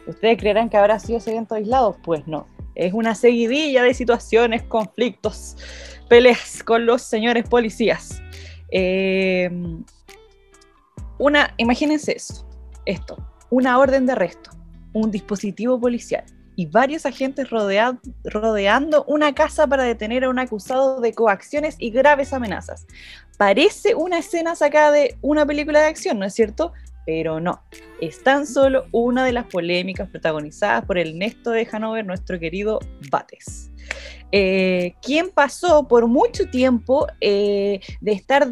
¿Ustedes 0.05 0.37
creerán 0.37 0.69
que 0.69 0.75
habrá 0.75 0.99
sido 0.99 1.19
ese 1.19 1.31
evento 1.31 1.55
aislado? 1.55 1.97
Pues 2.03 2.27
no. 2.27 2.45
Es 2.75 2.93
una 2.93 3.15
seguidilla 3.15 3.83
de 3.83 3.93
situaciones, 3.93 4.63
conflictos, 4.63 5.55
peleas 6.09 6.61
con 6.61 6.85
los 6.85 7.01
señores 7.03 7.47
policías. 7.47 8.21
Eh, 8.69 9.49
una, 11.19 11.53
imagínense 11.55 12.17
eso, 12.17 12.45
esto, 12.85 13.17
una 13.49 13.79
orden 13.79 14.05
de 14.05 14.11
arresto, 14.11 14.51
un 14.91 15.09
dispositivo 15.09 15.79
policial 15.79 16.25
y 16.57 16.65
varios 16.65 17.05
agentes 17.05 17.49
rodea- 17.49 17.99
rodeando 18.25 19.05
una 19.07 19.33
casa 19.33 19.67
para 19.67 19.83
detener 19.83 20.23
a 20.23 20.29
un 20.29 20.39
acusado 20.39 20.99
de 20.99 21.13
coacciones 21.13 21.75
y 21.77 21.91
graves 21.91 22.33
amenazas. 22.33 22.87
Parece 23.37 23.93
una 23.93 24.17
escena 24.17 24.55
sacada 24.55 24.91
de 24.91 25.15
una 25.21 25.45
película 25.45 25.79
de 25.79 25.85
acción, 25.85 26.17
¿no 26.17 26.25
es 26.25 26.33
cierto? 26.33 26.73
Pero 27.05 27.39
no, 27.39 27.61
es 28.01 28.23
tan 28.23 28.47
solo 28.47 28.87
una 28.91 29.23
de 29.23 29.33
las 29.33 29.45
polémicas 29.45 30.09
protagonizadas 30.09 30.83
por 30.83 30.97
el 30.97 31.19
Néstor 31.19 31.53
de 31.53 31.67
Hanover, 31.71 32.05
nuestro 32.05 32.39
querido 32.39 32.79
Bates. 33.11 33.69
Eh, 34.31 34.95
quien 35.01 35.29
pasó 35.29 35.87
por 35.87 36.07
mucho 36.07 36.49
tiempo 36.49 37.07
eh, 37.21 37.79
de 38.01 38.11
estar 38.11 38.47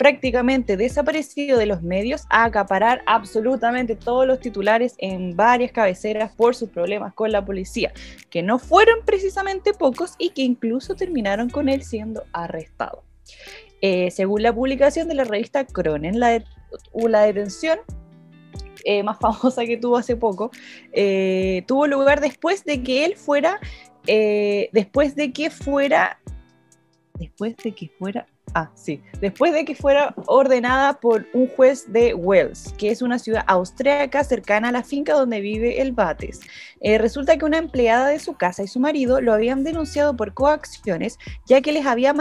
prácticamente 0.00 0.78
desaparecido 0.78 1.58
de 1.58 1.66
los 1.66 1.82
medios 1.82 2.24
a 2.30 2.44
acaparar 2.44 3.02
absolutamente 3.04 3.96
todos 3.96 4.26
los 4.26 4.40
titulares 4.40 4.94
en 4.96 5.36
varias 5.36 5.72
cabeceras 5.72 6.32
por 6.34 6.56
sus 6.56 6.70
problemas 6.70 7.12
con 7.12 7.30
la 7.30 7.44
policía, 7.44 7.92
que 8.30 8.42
no 8.42 8.58
fueron 8.58 9.04
precisamente 9.04 9.74
pocos 9.74 10.14
y 10.16 10.30
que 10.30 10.40
incluso 10.40 10.94
terminaron 10.94 11.50
con 11.50 11.68
él 11.68 11.82
siendo 11.82 12.24
arrestado. 12.32 13.04
Eh, 13.82 14.10
según 14.10 14.42
la 14.42 14.54
publicación 14.54 15.06
de 15.06 15.16
la 15.16 15.24
revista 15.24 15.66
Cronen, 15.66 16.18
la, 16.18 16.42
la 16.94 17.20
detención 17.20 17.78
eh, 18.86 19.02
más 19.02 19.18
famosa 19.20 19.66
que 19.66 19.76
tuvo 19.76 19.98
hace 19.98 20.16
poco, 20.16 20.50
eh, 20.92 21.62
tuvo 21.66 21.86
lugar 21.86 22.22
después 22.22 22.64
de 22.64 22.82
que 22.82 23.04
él 23.04 23.16
fuera, 23.16 23.60
después 24.72 25.14
de 25.14 25.30
que 25.34 25.50
fuera, 25.50 26.18
después 27.18 27.54
de 27.58 27.72
que 27.72 27.90
fuera, 27.98 28.26
ah, 28.54 28.70
sí, 28.74 29.02
después 29.20 29.52
de 29.52 29.64
que 29.64 29.74
fuera 29.74 30.14
ordenada 30.26 31.00
por 31.00 31.26
un 31.32 31.48
juez 31.48 31.92
de 31.92 32.14
Wells, 32.14 32.74
que 32.78 32.90
es 32.90 33.02
una 33.02 33.18
ciudad 33.18 33.44
austríaca 33.46 34.22
cercana 34.24 34.68
a 34.68 34.72
la 34.72 34.82
finca 34.82 35.14
donde 35.14 35.40
vive 35.40 35.80
el 35.80 35.92
Bates. 35.92 36.40
Eh, 36.80 36.98
resulta 36.98 37.36
que 37.36 37.44
una 37.44 37.58
empleada 37.58 38.08
de 38.08 38.18
su 38.18 38.34
casa 38.34 38.62
y 38.62 38.68
su 38.68 38.80
marido 38.80 39.20
lo 39.20 39.32
habían 39.34 39.64
denunciado 39.64 40.16
por 40.16 40.32
coacciones, 40.34 41.18
ya 41.46 41.60
que 41.60 41.72
les 41.72 41.84
había 41.86 42.14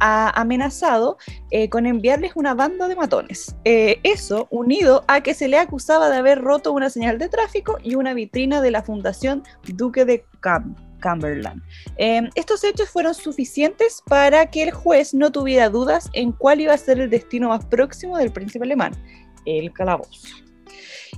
amenazado 0.00 1.18
eh, 1.50 1.68
con 1.68 1.86
enviarles 1.86 2.32
una 2.34 2.54
banda 2.54 2.88
de 2.88 2.96
matones. 2.96 3.54
Eh, 3.64 4.00
eso 4.02 4.48
unido 4.50 5.04
a 5.08 5.20
que 5.20 5.34
se 5.34 5.48
le 5.48 5.58
acusaba 5.58 6.08
de 6.08 6.16
haber 6.16 6.40
roto 6.40 6.72
una 6.72 6.90
señal 6.90 7.18
de 7.18 7.28
tráfico 7.28 7.78
y 7.82 7.94
una 7.94 8.14
vitrina 8.14 8.60
de 8.60 8.70
la 8.70 8.82
Fundación 8.82 9.42
Duque 9.66 10.04
de 10.04 10.24
Cam- 10.40 10.74
Cumberland. 11.02 11.62
Eh, 11.96 12.28
estos 12.34 12.64
hechos 12.64 12.88
fueron 12.88 13.14
suficientes 13.14 14.02
para 14.06 14.46
que 14.46 14.64
el 14.64 14.70
juez 14.70 15.14
no 15.14 15.32
tuviera 15.32 15.68
dudas 15.68 16.10
en 16.12 16.32
cuál 16.32 16.60
iba 16.60 16.72
a 16.72 16.78
ser 16.78 17.00
el 17.00 17.10
destino 17.10 17.48
más 17.48 17.64
próximo 17.64 18.16
del 18.18 18.32
príncipe 18.32 18.64
alemán, 18.64 18.92
el 19.44 19.72
calabozo. 19.72 20.28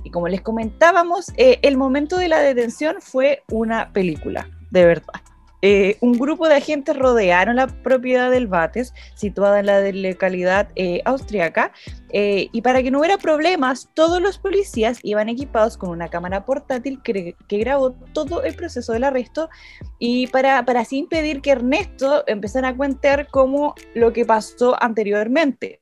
Y 0.03 0.11
como 0.11 0.27
les 0.27 0.41
comentábamos, 0.41 1.31
eh, 1.37 1.59
el 1.61 1.77
momento 1.77 2.17
de 2.17 2.29
la 2.29 2.39
detención 2.39 2.97
fue 2.99 3.43
una 3.49 3.91
película, 3.91 4.49
de 4.71 4.85
verdad. 4.85 5.21
Eh, 5.61 5.97
un 5.99 6.13
grupo 6.13 6.47
de 6.47 6.55
agentes 6.55 6.97
rodearon 6.97 7.57
la 7.57 7.67
propiedad 7.67 8.31
del 8.31 8.47
Bates, 8.47 8.93
situada 9.15 9.59
en 9.59 9.65
la 9.65 9.91
localidad 9.91 10.69
eh, 10.75 11.01
austriaca, 11.05 11.73
eh, 12.11 12.47
y 12.51 12.61
para 12.61 12.81
que 12.81 12.91
no 12.91 12.99
hubiera 12.99 13.17
problemas, 13.17 13.89
todos 13.93 14.21
los 14.21 14.37
policías 14.37 14.99
iban 15.03 15.29
equipados 15.29 15.77
con 15.77 15.89
una 15.89 16.09
cámara 16.09 16.45
portátil 16.45 17.01
que, 17.03 17.35
grabó 17.49 17.91
todo 18.13 18.43
el 18.43 18.55
proceso 18.55 18.93
del 18.93 19.03
arresto 19.03 19.49
y 19.99 20.27
para, 20.27 20.63
para 20.65 20.81
así 20.81 20.97
impedir 20.97 21.41
que 21.41 21.51
Ernesto 21.51 22.23
empezara 22.25 22.69
a 22.69 22.77
contar 22.77 23.27
como 23.27 23.75
lo 23.93 24.13
que 24.13 24.25
pasó 24.25 24.81
anteriormente. 24.81 25.79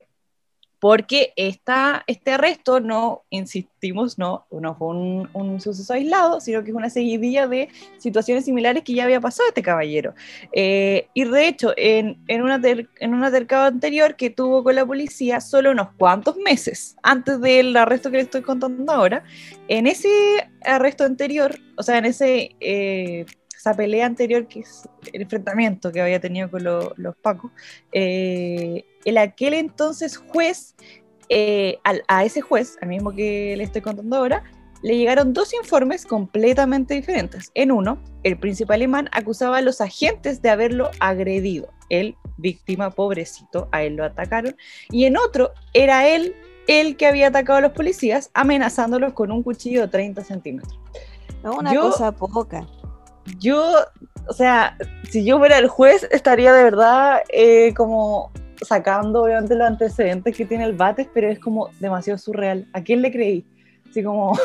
Porque 0.80 1.34
esta, 1.36 2.04
este 2.06 2.32
arresto 2.32 2.80
no, 2.80 3.24
insistimos, 3.32 4.20
no, 4.20 4.46
no 4.52 4.76
fue 4.76 4.90
un, 4.90 5.30
un 5.34 5.60
suceso 5.60 5.94
aislado, 5.94 6.40
sino 6.40 6.64
que 6.64 6.70
es 6.70 6.76
una 6.76 6.90
seguidilla 6.92 7.48
de 7.48 7.70
situaciones 7.98 8.46
similares 8.46 8.84
que 8.84 8.94
ya 8.94 9.06
había 9.06 9.20
pasado 9.20 9.50
este 9.50 9.64
caballero. 9.64 10.14
Eh, 10.52 11.08
y 11.16 11.24
de 11.24 11.48
hecho, 11.48 11.74
en, 11.78 12.18
en, 12.28 12.44
una 12.44 12.62
ter- 12.62 12.90
en 13.00 13.14
un 13.16 13.24
altercado 13.24 13.66
anterior 13.66 14.16
que 14.16 14.30
tuvo 14.30 14.64
con 14.64 14.76
la 14.76 14.86
policía, 14.86 15.42
solo 15.42 15.72
unos 15.72 15.90
cuantos 15.98 16.38
meses 16.38 16.96
antes 17.02 17.42
del 17.42 17.76
arresto 17.76 18.12
que 18.12 18.18
le 18.18 18.24
estoy 18.24 18.42
contando 18.44 18.92
ahora, 18.94 19.24
en 19.68 19.88
ese 19.88 20.10
arresto 20.64 21.04
anterior, 21.06 21.56
o 21.76 21.84
sea, 21.84 21.98
en 21.98 22.06
ese, 22.06 22.56
eh, 22.60 23.26
esa 23.56 23.74
pelea 23.74 24.06
anterior, 24.06 24.48
que 24.48 24.60
es 24.60 24.88
el 25.12 25.24
enfrentamiento 25.24 25.92
que 25.92 26.02
había 26.02 26.20
tenido 26.20 26.52
con 26.52 26.64
lo- 26.64 26.94
los 26.98 27.16
Pacos, 27.18 27.52
eh, 27.92 28.86
el 29.08 29.18
aquel 29.18 29.54
entonces 29.54 30.18
juez, 30.18 30.76
eh, 31.30 31.80
al- 31.84 32.04
a 32.08 32.24
ese 32.26 32.42
juez, 32.42 32.78
al 32.82 32.90
mismo 32.90 33.12
que 33.12 33.56
le 33.58 33.64
estoy 33.64 33.82
contando 33.82 34.16
ahora, 34.18 34.44
le 34.84 34.96
llegaron 34.96 35.34
dos 35.34 35.54
informes 35.54 36.06
completamente 36.06 36.94
diferentes. 36.94 37.50
En 37.56 37.72
uno, 37.72 37.98
el 38.24 38.38
príncipe 38.38 38.74
alemán 38.74 39.10
acusaba 39.12 39.58
a 39.58 39.62
los 39.62 39.82
agentes 39.82 40.42
de 40.42 40.50
haberlo 40.52 40.92
agredido. 41.00 41.70
Él, 41.90 42.16
víctima, 42.38 42.92
pobrecito, 42.92 43.70
a 43.72 43.82
él 43.84 43.96
lo 43.96 44.04
atacaron. 44.06 44.56
Y 44.92 45.06
en 45.06 45.18
otro, 45.18 45.52
era 45.74 46.08
él 46.08 46.36
el 46.68 46.96
que 46.98 47.08
había 47.08 47.28
atacado 47.28 47.58
a 47.60 47.62
los 47.62 47.72
policías, 47.72 48.30
amenazándolos 48.34 49.14
con 49.14 49.32
un 49.32 49.42
cuchillo 49.42 49.82
de 49.82 49.88
30 49.88 50.24
centímetros. 50.24 50.80
No, 51.44 51.56
una 51.56 51.74
Yo- 51.74 51.82
cosa 51.92 52.12
poca. 52.12 52.68
Yo, 53.40 53.74
o 54.28 54.34
sea, 54.34 54.78
si 55.10 55.26
yo 55.26 55.38
fuera 55.38 55.58
el 55.58 55.68
juez, 55.68 56.08
estaría 56.12 56.54
de 56.54 56.64
verdad 56.64 57.22
eh, 57.30 57.74
como 57.76 58.32
sacando 58.62 59.24
obviamente 59.24 59.56
los 59.56 59.68
antecedentes 59.68 60.36
que 60.36 60.46
tiene 60.46 60.66
el 60.66 60.74
Bates, 60.74 61.08
pero 61.14 61.30
es 61.30 61.40
como 61.40 61.70
demasiado 61.80 62.18
surreal. 62.18 62.68
¿A 62.74 62.82
quién 62.82 63.02
le 63.02 63.12
creí? 63.12 63.46
Así 63.90 64.04
como, 64.04 64.38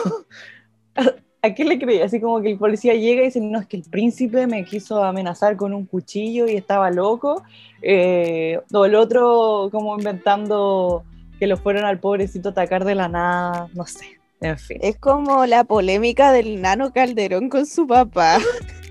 ¿a 1.42 1.54
quién 1.54 1.68
le 1.68 1.78
creí? 1.78 2.00
Así 2.00 2.20
como 2.20 2.40
que 2.40 2.52
el 2.52 2.58
policía 2.58 2.94
llega 2.94 3.22
y 3.22 3.26
dice, 3.26 3.40
no, 3.40 3.60
es 3.60 3.66
que 3.66 3.76
el 3.76 3.84
príncipe 3.84 4.46
me 4.46 4.64
quiso 4.64 5.02
amenazar 5.02 5.56
con 5.56 5.74
un 5.74 5.86
cuchillo 5.86 6.46
y 6.46 6.56
estaba 6.56 6.90
loco. 6.90 7.42
Eh, 7.82 8.60
o 8.72 8.84
el 8.84 8.94
otro 8.94 9.68
como 9.72 9.96
inventando 9.96 11.04
que 11.38 11.46
lo 11.46 11.56
fueron 11.56 11.84
al 11.84 11.98
pobrecito 11.98 12.50
a 12.50 12.52
atacar 12.52 12.84
de 12.84 12.94
la 12.94 13.08
nada, 13.08 13.68
no 13.74 13.84
sé. 13.86 14.20
En 14.40 14.58
fin. 14.58 14.78
Es 14.80 14.96
como 14.96 15.46
la 15.46 15.64
polémica 15.64 16.32
del 16.32 16.60
nano 16.60 16.92
Calderón 16.92 17.48
con 17.48 17.66
su 17.66 17.86
papá. 17.86 18.38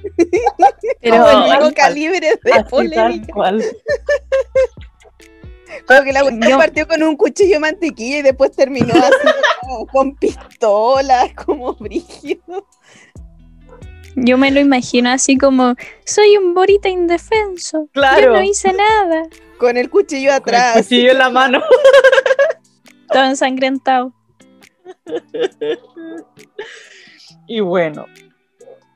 Pero 1.01 1.23
cual. 1.23 1.73
calibre 1.73 2.31
de 2.43 2.63
polémica. 2.69 3.33
Como 5.87 6.03
que 6.03 6.13
la 6.13 6.21
cuestión 6.21 6.57
partió 6.59 6.87
con 6.87 7.03
un 7.03 7.15
cuchillo 7.15 7.53
de 7.53 7.59
mantequilla 7.59 8.17
y 8.19 8.21
después 8.21 8.51
terminó 8.51 8.93
así 8.93 9.27
como 9.61 9.85
con 9.91 10.15
pistolas, 10.15 11.33
como 11.33 11.73
brígido. 11.75 12.67
yo 14.15 14.37
me 14.37 14.51
lo 14.51 14.59
imagino 14.59 15.09
así 15.09 15.37
como, 15.37 15.75
soy 16.05 16.37
un 16.37 16.53
borita 16.53 16.89
indefenso. 16.89 17.83
Yo 17.85 17.91
Claro. 17.93 18.33
no 18.33 18.41
hice 18.43 18.73
nada. 18.73 19.23
Con 19.57 19.77
el 19.77 19.89
cuchillo 19.89 20.29
Con 20.41 20.53
el 20.53 20.55
atrás. 20.59 20.77
cuchillo 20.83 21.11
en 21.11 21.17
la 21.17 21.29
mano. 21.29 21.61
Todo 23.11 23.23
ensangrentado. 23.25 24.13
Y 27.47 27.59
bueno, 27.59 28.05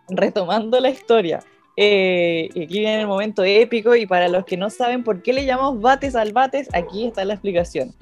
retomando 0.07 0.80
la 0.80 0.89
historia, 0.89 1.43
eh, 1.78 2.49
y 2.53 2.63
aquí 2.63 2.80
viene 2.80 3.01
el 3.01 3.07
momento 3.07 3.43
épico 3.43 3.95
y 3.95 4.05
para 4.05 4.28
los 4.30 4.45
que 4.45 4.57
no 4.57 4.69
saben 4.69 5.03
por 5.03 5.21
qué 5.21 5.34
le 5.34 5.45
llamamos 5.45 5.82
bates 5.82 6.15
al 6.15 6.34
bates, 6.34 6.69
aquí 6.73 7.07
está 7.07 7.26
la 7.26 7.34
explicación. 7.34 7.93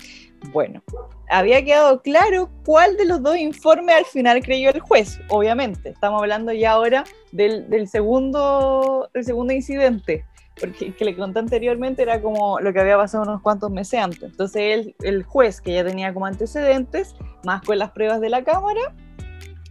Bueno, 0.51 0.83
había 1.29 1.63
quedado 1.63 2.01
claro 2.01 2.49
cuál 2.65 2.97
de 2.97 3.05
los 3.05 3.23
dos 3.23 3.37
informes 3.37 3.95
al 3.95 4.05
final 4.05 4.43
creyó 4.43 4.69
el 4.71 4.81
juez, 4.81 5.19
obviamente. 5.29 5.89
Estamos 5.89 6.21
hablando 6.21 6.51
ya 6.51 6.71
ahora 6.71 7.05
del, 7.31 7.69
del 7.69 7.87
segundo, 7.87 9.09
del 9.13 9.23
segundo 9.23 9.53
incidente, 9.53 10.25
porque 10.59 10.87
el 10.87 10.95
que 10.95 11.05
le 11.05 11.15
conté 11.15 11.39
anteriormente 11.39 12.01
era 12.01 12.21
como 12.21 12.59
lo 12.59 12.73
que 12.73 12.81
había 12.81 12.97
pasado 12.97 13.23
unos 13.23 13.41
cuantos 13.41 13.71
meses 13.71 13.99
antes. 14.01 14.23
Entonces 14.23 14.61
el, 14.61 14.95
el 15.03 15.23
juez, 15.23 15.61
que 15.61 15.73
ya 15.73 15.85
tenía 15.85 16.13
como 16.13 16.25
antecedentes, 16.25 17.15
más 17.45 17.61
con 17.61 17.79
las 17.79 17.91
pruebas 17.91 18.19
de 18.19 18.29
la 18.29 18.43
cámara, 18.43 18.93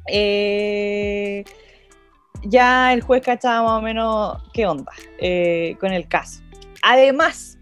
eh, 0.09 1.22
ya 2.45 2.93
el 2.93 3.03
juez 3.03 3.23
cachaba 3.23 3.63
más 3.63 3.79
o 3.79 3.83
menos 3.83 4.43
qué 4.53 4.67
onda 4.67 4.93
eh, 5.19 5.77
con 5.81 5.93
el 5.93 6.09
caso. 6.09 6.43
Además, 6.83 7.59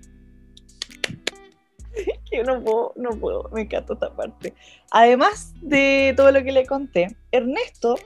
que 2.30 2.42
no 2.42 2.62
puedo, 2.62 2.92
no 2.96 3.10
puedo, 3.10 3.48
me 3.52 3.62
encanta 3.62 3.94
esta 3.94 4.14
parte. 4.14 4.54
Además 4.90 5.52
de 5.60 6.14
todo 6.16 6.32
lo 6.32 6.42
que 6.42 6.52
le 6.52 6.66
conté, 6.66 7.16
Ernesto 7.32 7.96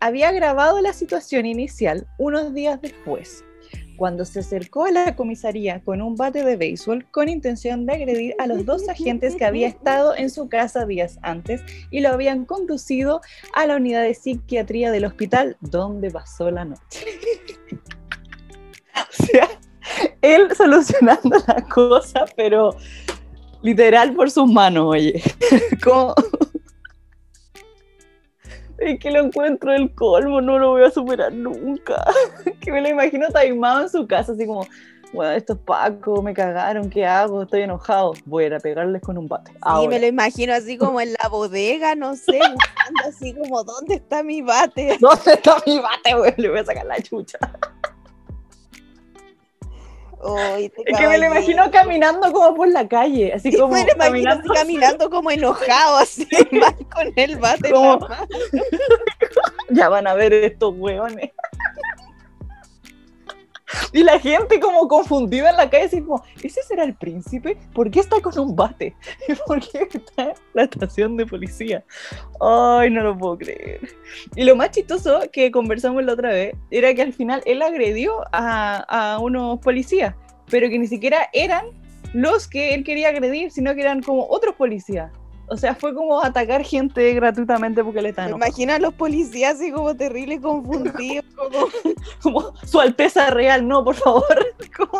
había 0.00 0.32
grabado 0.32 0.80
la 0.80 0.92
situación 0.92 1.46
inicial 1.46 2.06
unos 2.18 2.52
días 2.54 2.80
después, 2.80 3.44
cuando 3.96 4.24
se 4.24 4.40
acercó 4.40 4.84
a 4.84 4.90
la 4.90 5.16
comisaría 5.16 5.82
con 5.82 6.02
un 6.02 6.16
bate 6.16 6.44
de 6.44 6.56
béisbol 6.56 7.06
con 7.10 7.28
intención 7.28 7.86
de 7.86 7.94
agredir 7.94 8.34
a 8.38 8.46
los 8.46 8.64
dos 8.64 8.88
agentes 8.88 9.34
que 9.34 9.44
había 9.44 9.68
estado 9.68 10.16
en 10.16 10.30
su 10.30 10.48
casa 10.48 10.86
días 10.86 11.18
antes 11.22 11.62
y 11.90 12.00
lo 12.00 12.10
habían 12.10 12.44
conducido 12.44 13.20
a 13.54 13.66
la 13.66 13.76
unidad 13.76 14.02
de 14.02 14.14
psiquiatría 14.14 14.90
del 14.90 15.04
hospital 15.04 15.56
donde 15.60 16.10
pasó 16.10 16.50
la 16.50 16.64
noche. 16.64 17.04
o 18.94 19.24
sea, 19.24 19.48
él 20.22 20.48
solucionando 20.56 21.36
la 21.46 21.62
cosa, 21.62 22.24
pero 22.36 22.76
literal 23.62 24.14
por 24.14 24.30
sus 24.30 24.50
manos, 24.50 24.86
oye. 24.88 25.22
Como... 25.82 26.14
Es 28.78 28.98
que 28.98 29.10
lo 29.10 29.20
encuentro 29.20 29.72
el 29.72 29.94
colmo, 29.94 30.40
no 30.40 30.58
lo 30.58 30.70
voy 30.70 30.84
a 30.84 30.90
superar 30.90 31.32
nunca. 31.32 32.04
Que 32.60 32.72
me 32.72 32.80
lo 32.80 32.88
imagino 32.88 33.28
taimado 33.28 33.82
en 33.82 33.88
su 33.88 34.06
casa, 34.06 34.32
así 34.32 34.46
como, 34.46 34.66
bueno, 35.12 35.32
estos 35.32 35.56
pacos 35.58 36.22
me 36.22 36.34
cagaron, 36.34 36.90
¿qué 36.90 37.06
hago? 37.06 37.42
Estoy 37.42 37.62
enojado. 37.62 38.12
Voy 38.24 38.44
a 38.44 38.46
ir 38.48 38.54
a 38.54 38.60
pegarles 38.60 39.02
con 39.02 39.16
un 39.16 39.28
bate. 39.28 39.52
Sí, 39.52 39.58
ahora. 39.60 39.88
me 39.88 40.00
lo 40.00 40.06
imagino 40.06 40.52
así 40.52 40.76
como 40.76 41.00
en 41.00 41.12
la 41.12 41.28
bodega, 41.30 41.94
no 41.94 42.16
sé, 42.16 42.38
buscando 42.38 43.02
así 43.08 43.34
como, 43.34 43.62
¿dónde 43.64 43.94
está 43.94 44.22
mi 44.22 44.42
bate? 44.42 44.96
¿Dónde 45.00 45.32
está 45.32 45.56
mi 45.66 45.78
bate, 45.78 46.14
güey? 46.14 46.34
Le 46.36 46.48
voy 46.48 46.58
a 46.58 46.64
sacar 46.64 46.86
la 46.86 47.00
chucha. 47.00 47.38
Este 50.58 50.82
Es 50.86 50.98
que 50.98 51.08
me 51.08 51.18
lo 51.18 51.26
imagino 51.26 51.70
caminando 51.70 52.32
como 52.32 52.54
por 52.56 52.68
la 52.68 52.88
calle, 52.88 53.32
así 53.34 53.52
Sí, 53.52 53.58
como 53.58 53.74
me 53.74 53.84
lo 53.84 53.92
imagino 53.92 54.32
así 54.32 54.48
caminando. 54.48 55.10
como 55.10 55.30
enojado, 55.30 55.98
así, 55.98 56.26
con 56.94 57.12
el 57.16 57.36
bate 57.36 57.68
en 57.68 57.74
la 57.74 57.78
Como- 57.80 57.98
mano. 58.08 58.26
Ya 59.68 59.88
van 59.88 60.06
a 60.06 60.14
ver 60.14 60.32
estos 60.32 60.74
hueones. 60.76 61.32
Y 63.92 64.02
la 64.02 64.18
gente 64.18 64.60
como 64.60 64.88
confundida 64.88 65.50
en 65.50 65.56
la 65.56 65.70
calle, 65.70 65.84
así 65.84 66.02
como, 66.02 66.22
¿ese 66.42 66.62
será 66.62 66.84
el 66.84 66.94
príncipe? 66.94 67.56
¿Por 67.72 67.90
qué 67.90 68.00
está 68.00 68.20
con 68.20 68.38
un 68.38 68.56
bate? 68.56 68.94
¿Y 69.28 69.34
por 69.46 69.60
qué 69.60 69.88
está 69.92 70.30
en 70.30 70.34
la 70.54 70.62
estación 70.64 71.16
de 71.16 71.26
policía? 71.26 71.84
Ay, 72.40 72.90
no 72.90 73.02
lo 73.02 73.16
puedo 73.16 73.38
creer. 73.38 73.80
Y 74.34 74.44
lo 74.44 74.56
más 74.56 74.70
chistoso 74.70 75.20
que 75.32 75.50
conversamos 75.50 76.04
la 76.04 76.12
otra 76.12 76.30
vez 76.30 76.54
era 76.70 76.92
que 76.94 77.02
al 77.02 77.12
final 77.12 77.42
él 77.46 77.62
agredió 77.62 78.22
a, 78.32 79.14
a 79.14 79.18
unos 79.18 79.58
policías, 79.60 80.14
pero 80.50 80.68
que 80.68 80.78
ni 80.78 80.86
siquiera 80.86 81.28
eran 81.32 81.66
los 82.12 82.48
que 82.48 82.74
él 82.74 82.84
quería 82.84 83.08
agredir, 83.08 83.50
sino 83.50 83.74
que 83.74 83.82
eran 83.82 84.02
como 84.02 84.26
otros 84.28 84.54
policías. 84.54 85.10
O 85.48 85.56
sea, 85.56 85.74
fue 85.76 85.94
como 85.94 86.20
atacar 86.20 86.64
gente 86.64 87.12
gratuitamente 87.14 87.84
porque 87.84 88.02
le 88.02 88.08
están 88.08 88.30
imagino 88.30 88.72
a 88.72 88.78
los 88.80 88.94
policías 88.94 89.54
así 89.54 89.70
como 89.70 89.94
terrible 89.96 90.40
confundidos, 90.40 91.24
como, 91.36 91.68
como 92.22 92.56
su 92.66 92.80
alteza 92.80 93.30
real, 93.30 93.66
no, 93.66 93.84
por 93.84 93.94
favor. 93.94 94.24
Como- 94.76 94.98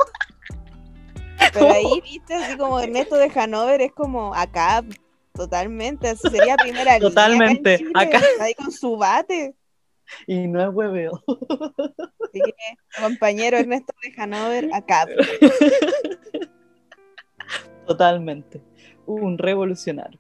pero 1.53 1.71
ahí 1.73 2.01
viste 2.03 2.35
así 2.35 2.57
como 2.57 2.81
Ernesto 2.81 3.17
de 3.17 3.31
Hanover 3.35 3.81
es 3.81 3.93
como 3.93 4.35
acá 4.35 4.83
totalmente, 5.33 6.09
así 6.09 6.29
sería 6.31 6.57
primera 6.63 6.95
línea 6.95 6.97
acá 6.97 6.97
en 6.97 7.01
Totalmente, 7.01 7.79
Chile, 7.79 7.91
acá. 7.95 8.21
ahí 8.41 8.55
con 8.55 8.71
su 8.73 8.97
bate. 8.97 9.55
Y 10.27 10.47
no 10.49 10.63
es 10.63 10.69
hueveo. 10.75 11.23
Así 11.27 12.41
que, 12.41 12.55
compañero 13.01 13.59
Ernesto 13.59 13.93
de 14.03 14.23
Hanover, 14.23 14.71
acá. 14.73 15.07
Totalmente. 17.87 18.61
Un 19.07 19.39
revolucionario. 19.39 20.19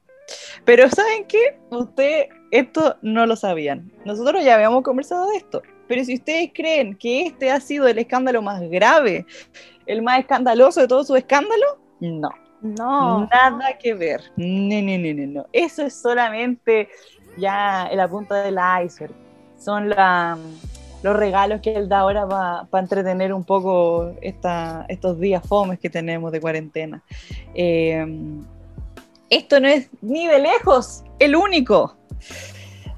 Pero 0.67 0.91
¿saben 0.91 1.25
qué? 1.27 1.59
Usted 1.71 2.27
esto 2.51 2.97
no 3.01 3.25
lo 3.25 3.35
sabían. 3.37 3.91
Nosotros 4.05 4.45
ya 4.45 4.57
habíamos 4.57 4.83
conversado 4.83 5.31
de 5.31 5.39
esto. 5.39 5.63
Pero 5.89 6.05
si 6.05 6.15
ustedes 6.17 6.51
creen 6.53 6.95
que 6.97 7.23
este 7.27 7.51
ha 7.51 7.61
sido 7.61 7.87
el 7.89 7.99
escándalo 7.99 8.43
más 8.43 8.61
grave, 8.69 9.25
el 9.87 10.03
más 10.03 10.19
escandaloso 10.19 10.81
de 10.81 10.89
todos 10.89 11.07
sus 11.07 11.17
escándalos, 11.17 11.77
no. 12.01 12.29
No. 12.61 13.27
Nada 13.27 13.79
que 13.79 13.95
ver. 13.95 14.21
No, 14.37 14.45
no, 14.83 14.99
no, 14.99 15.15
no, 15.15 15.27
no. 15.43 15.47
Eso 15.53 15.83
es 15.85 15.95
solamente 15.95 16.89
ya 17.39 17.87
en 17.89 17.99
la 17.99 18.09
punta 18.09 18.43
del 18.43 18.57
iceberg. 18.85 19.13
Son 19.59 19.89
la- 19.89 20.37
los 21.03 21.15
regalos 21.17 21.61
que 21.61 21.77
él 21.77 21.89
da 21.89 22.01
ahora 22.01 22.27
para 22.27 22.83
entretener 22.83 23.33
un 23.33 23.45
poco 23.45 24.13
esta- 24.23 24.85
estos 24.89 25.21
días 25.21 25.47
fomes 25.47 25.79
que 25.79 25.91
tenemos 25.91 26.33
de 26.33 26.41
cuarentena. 26.41 27.03
Eh, 27.55 28.05
esto 29.31 29.61
no 29.61 29.69
es 29.69 29.89
ni 30.03 30.27
de 30.27 30.39
lejos 30.39 31.03
el 31.19 31.37
único 31.37 31.97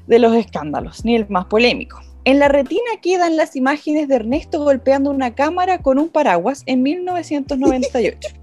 de 0.07 0.18
los 0.18 0.35
escándalos, 0.35 1.05
ni 1.05 1.16
el 1.16 1.29
más 1.29 1.47
polémico. 1.47 2.01
En 2.24 2.39
la 2.39 2.49
retina 2.49 2.91
quedan 3.01 3.37
las 3.37 3.57
imágenes 3.57 4.09
de 4.09 4.16
Ernesto 4.16 4.62
golpeando 4.62 5.11
una 5.11 5.35
cámara 5.35 5.79
con 5.79 5.99
un 5.99 6.11
paraguas 6.11 6.62
en 6.66 6.83
1998. 6.83 8.18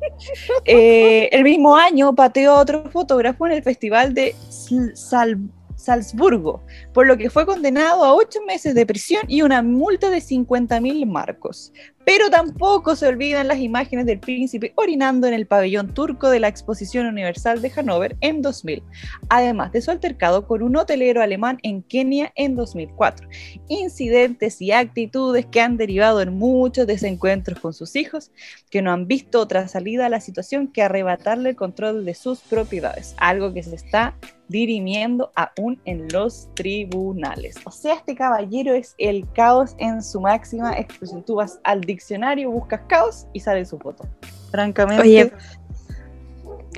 Eh, 0.65 1.29
el 1.33 1.43
mismo 1.43 1.75
año 1.75 2.15
pateó 2.15 2.53
a 2.53 2.61
otro 2.61 2.89
fotógrafo 2.89 3.45
en 3.47 3.51
el 3.53 3.63
Festival 3.63 4.13
de 4.13 4.33
Sal- 4.49 5.49
Salzburgo, 5.85 6.63
por 6.93 7.07
lo 7.07 7.17
que 7.17 7.29
fue 7.29 7.45
condenado 7.45 8.03
a 8.03 8.13
ocho 8.13 8.39
meses 8.45 8.75
de 8.75 8.85
prisión 8.85 9.23
y 9.27 9.41
una 9.41 9.61
multa 9.61 10.09
de 10.09 10.19
50 10.19 10.79
mil 10.81 11.05
marcos. 11.05 11.71
Pero 12.05 12.29
tampoco 12.29 12.95
se 12.95 13.07
olvidan 13.07 13.47
las 13.47 13.57
imágenes 13.57 14.05
del 14.05 14.19
príncipe 14.19 14.73
orinando 14.75 15.25
en 15.27 15.33
el 15.33 15.47
pabellón 15.47 15.93
turco 15.93 16.29
de 16.29 16.39
la 16.39 16.47
Exposición 16.47 17.07
Universal 17.07 17.63
de 17.63 17.71
Hannover 17.71 18.15
en 18.21 18.43
2000, 18.43 18.83
además 19.29 19.71
de 19.71 19.81
su 19.81 19.89
altercado 19.89 20.45
con 20.45 20.61
un 20.61 20.75
hotelero 20.75 21.23
alemán 21.23 21.57
en 21.63 21.81
Kenia 21.81 22.31
en 22.35 22.55
2004. 22.55 23.27
Incidentes 23.69 24.61
y 24.61 24.71
actitudes 24.71 25.47
que 25.47 25.61
han 25.61 25.77
derivado 25.77 26.21
en 26.21 26.37
muchos 26.37 26.85
desencuentros 26.85 27.59
con 27.59 27.73
sus 27.73 27.95
hijos, 27.95 28.31
que 28.69 28.83
no 28.83 28.91
han 28.91 29.07
visto 29.07 29.39
otra 29.39 29.67
salida 29.67 30.05
a 30.05 30.09
la 30.09 30.21
situación 30.21 30.67
que 30.67 30.83
arrebatarle 30.83 31.49
el 31.49 31.55
control 31.55 32.05
de 32.05 32.13
sus 32.13 32.41
propiedades, 32.41 33.15
algo 33.17 33.51
que 33.51 33.63
se 33.63 33.75
está 33.75 34.15
dirimiendo 34.47 35.31
aún 35.35 35.79
en 35.85 36.07
los 36.09 36.49
tribunales. 36.53 37.55
O 37.65 37.71
sea, 37.71 37.95
este 37.95 38.15
caballero 38.15 38.73
es 38.73 38.95
el 38.97 39.27
caos 39.33 39.75
en 39.77 40.03
su 40.03 40.21
máxima 40.21 40.77
expresión. 40.77 41.23
Tú 41.23 41.35
vas 41.35 41.59
al 41.63 41.81
diccionario, 41.81 42.51
buscas 42.51 42.81
caos 42.87 43.27
y 43.33 43.39
sale 43.39 43.65
su 43.65 43.77
foto. 43.79 44.07
Francamente, 44.51 45.01
Oye, 45.01 45.31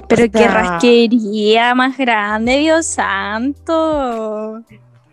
pero 0.08 0.32
qué 0.32 0.48
rasquería 0.48 1.74
más 1.76 1.98
grande, 1.98 2.58
Dios 2.58 2.86
santo. 2.86 4.64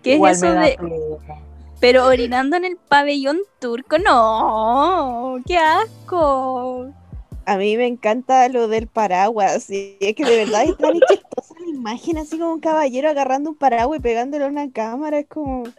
¿Qué 0.03 0.17
es 0.17 0.39
eso 0.39 0.53
de.? 0.53 0.77
pena. 0.79 1.41
Pero 1.81 2.07
orinando 2.07 2.57
en 2.57 2.65
el 2.65 2.77
pabellón 2.77 3.41
turco, 3.59 3.99
no. 3.99 5.37
¡Qué 5.47 5.59
asco! 5.59 6.91
A 7.47 7.57
mí 7.59 7.77
me 7.77 7.87
encanta 7.87 8.49
lo 8.49 8.69
del 8.69 8.87
paraguas, 8.87 9.69
y 9.71 9.97
es 10.01 10.15
que 10.15 10.25
de 10.25 10.45
verdad 10.45 10.65
es 10.65 10.77
tan 10.79 10.93
chistosa 10.95 11.55
la 11.61 11.69
imagen, 11.71 12.19
así 12.19 12.39
como 12.39 12.53
un 12.55 12.61
caballero 12.61 13.11
agarrando 13.11 13.51
un 13.51 13.57
paraguas 13.57 13.99
y 13.99 14.03
pegándole 14.03 14.45
a 14.45 14.49
una 14.49 14.71
cámara, 14.73 15.19
es 15.19 15.27
como... 15.29 15.65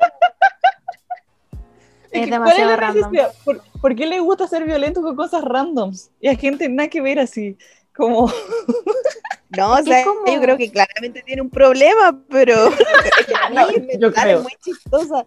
Es 2.11 2.23
que, 2.23 2.31
demasiado 2.31 2.69
¿cuál 2.69 2.69
la 2.69 2.75
random. 2.77 3.11
necesidad? 3.11 3.33
¿Por, 3.43 3.61
por 3.81 3.93
qué 3.95 4.05
le 4.05 4.21
gusta 4.21 4.47
ser 4.47 4.63
violento 4.63 5.01
con 5.01 5.17
cosas 5.17 5.43
randoms? 5.43 6.11
Y 6.21 6.29
a 6.29 6.35
gente 6.37 6.69
nada 6.69 6.87
que 6.87 7.01
ver 7.01 7.19
así, 7.19 7.57
como... 7.95 8.31
No, 9.49 9.73
o 9.73 9.83
sea, 9.83 10.03
como- 10.05 10.25
yo 10.25 10.39
creo 10.41 10.57
que 10.57 10.71
claramente 10.71 11.21
tiene 11.23 11.41
un 11.41 11.49
problema, 11.49 12.19
pero 12.29 12.55
No, 13.53 13.67
yo 13.99 14.11
creo. 14.13 14.37
es 14.37 14.43
muy 14.43 14.53
chistosa. 14.63 15.25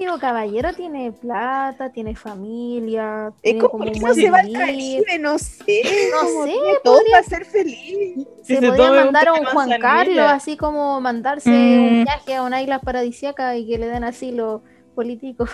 Digo, 0.00 0.18
caballero 0.18 0.72
tiene 0.74 1.12
plata, 1.12 1.90
tiene 1.92 2.16
familia, 2.16 3.28
Es 3.36 3.42
tiene 3.42 3.58
como, 3.60 3.70
como 3.70 3.84
¿por 3.84 3.92
qué 3.92 4.00
no 4.00 4.14
se 4.14 4.30
va 4.30 4.38
al. 4.40 4.52
Caribe? 4.52 5.18
No 5.20 5.38
sé, 5.38 5.82
No 6.10 6.44
sé, 6.44 6.54
todo 6.82 6.96
podría- 6.98 7.12
para 7.16 7.22
ser 7.28 7.44
feliz. 7.44 8.26
Se 8.42 8.56
se 8.58 8.68
un 8.70 8.76
mandar 8.76 9.28
a 9.28 9.32
un 9.34 9.40
de 9.40 9.46
Juan. 9.46 9.80
Carlos, 9.80 10.26
así 10.28 10.56
como 10.56 11.00
mandarse 11.00 11.50
Mm. 11.50 11.82
un 11.98 12.04
viaje 12.04 12.34
a 12.34 12.42
una 12.42 12.60
isla 12.62 12.80
paradisíaca 12.80 13.56
y 13.56 13.66
que 13.66 13.78
le 13.78 13.86
den 13.86 14.02
asilo 14.04 14.62
político. 14.94 15.44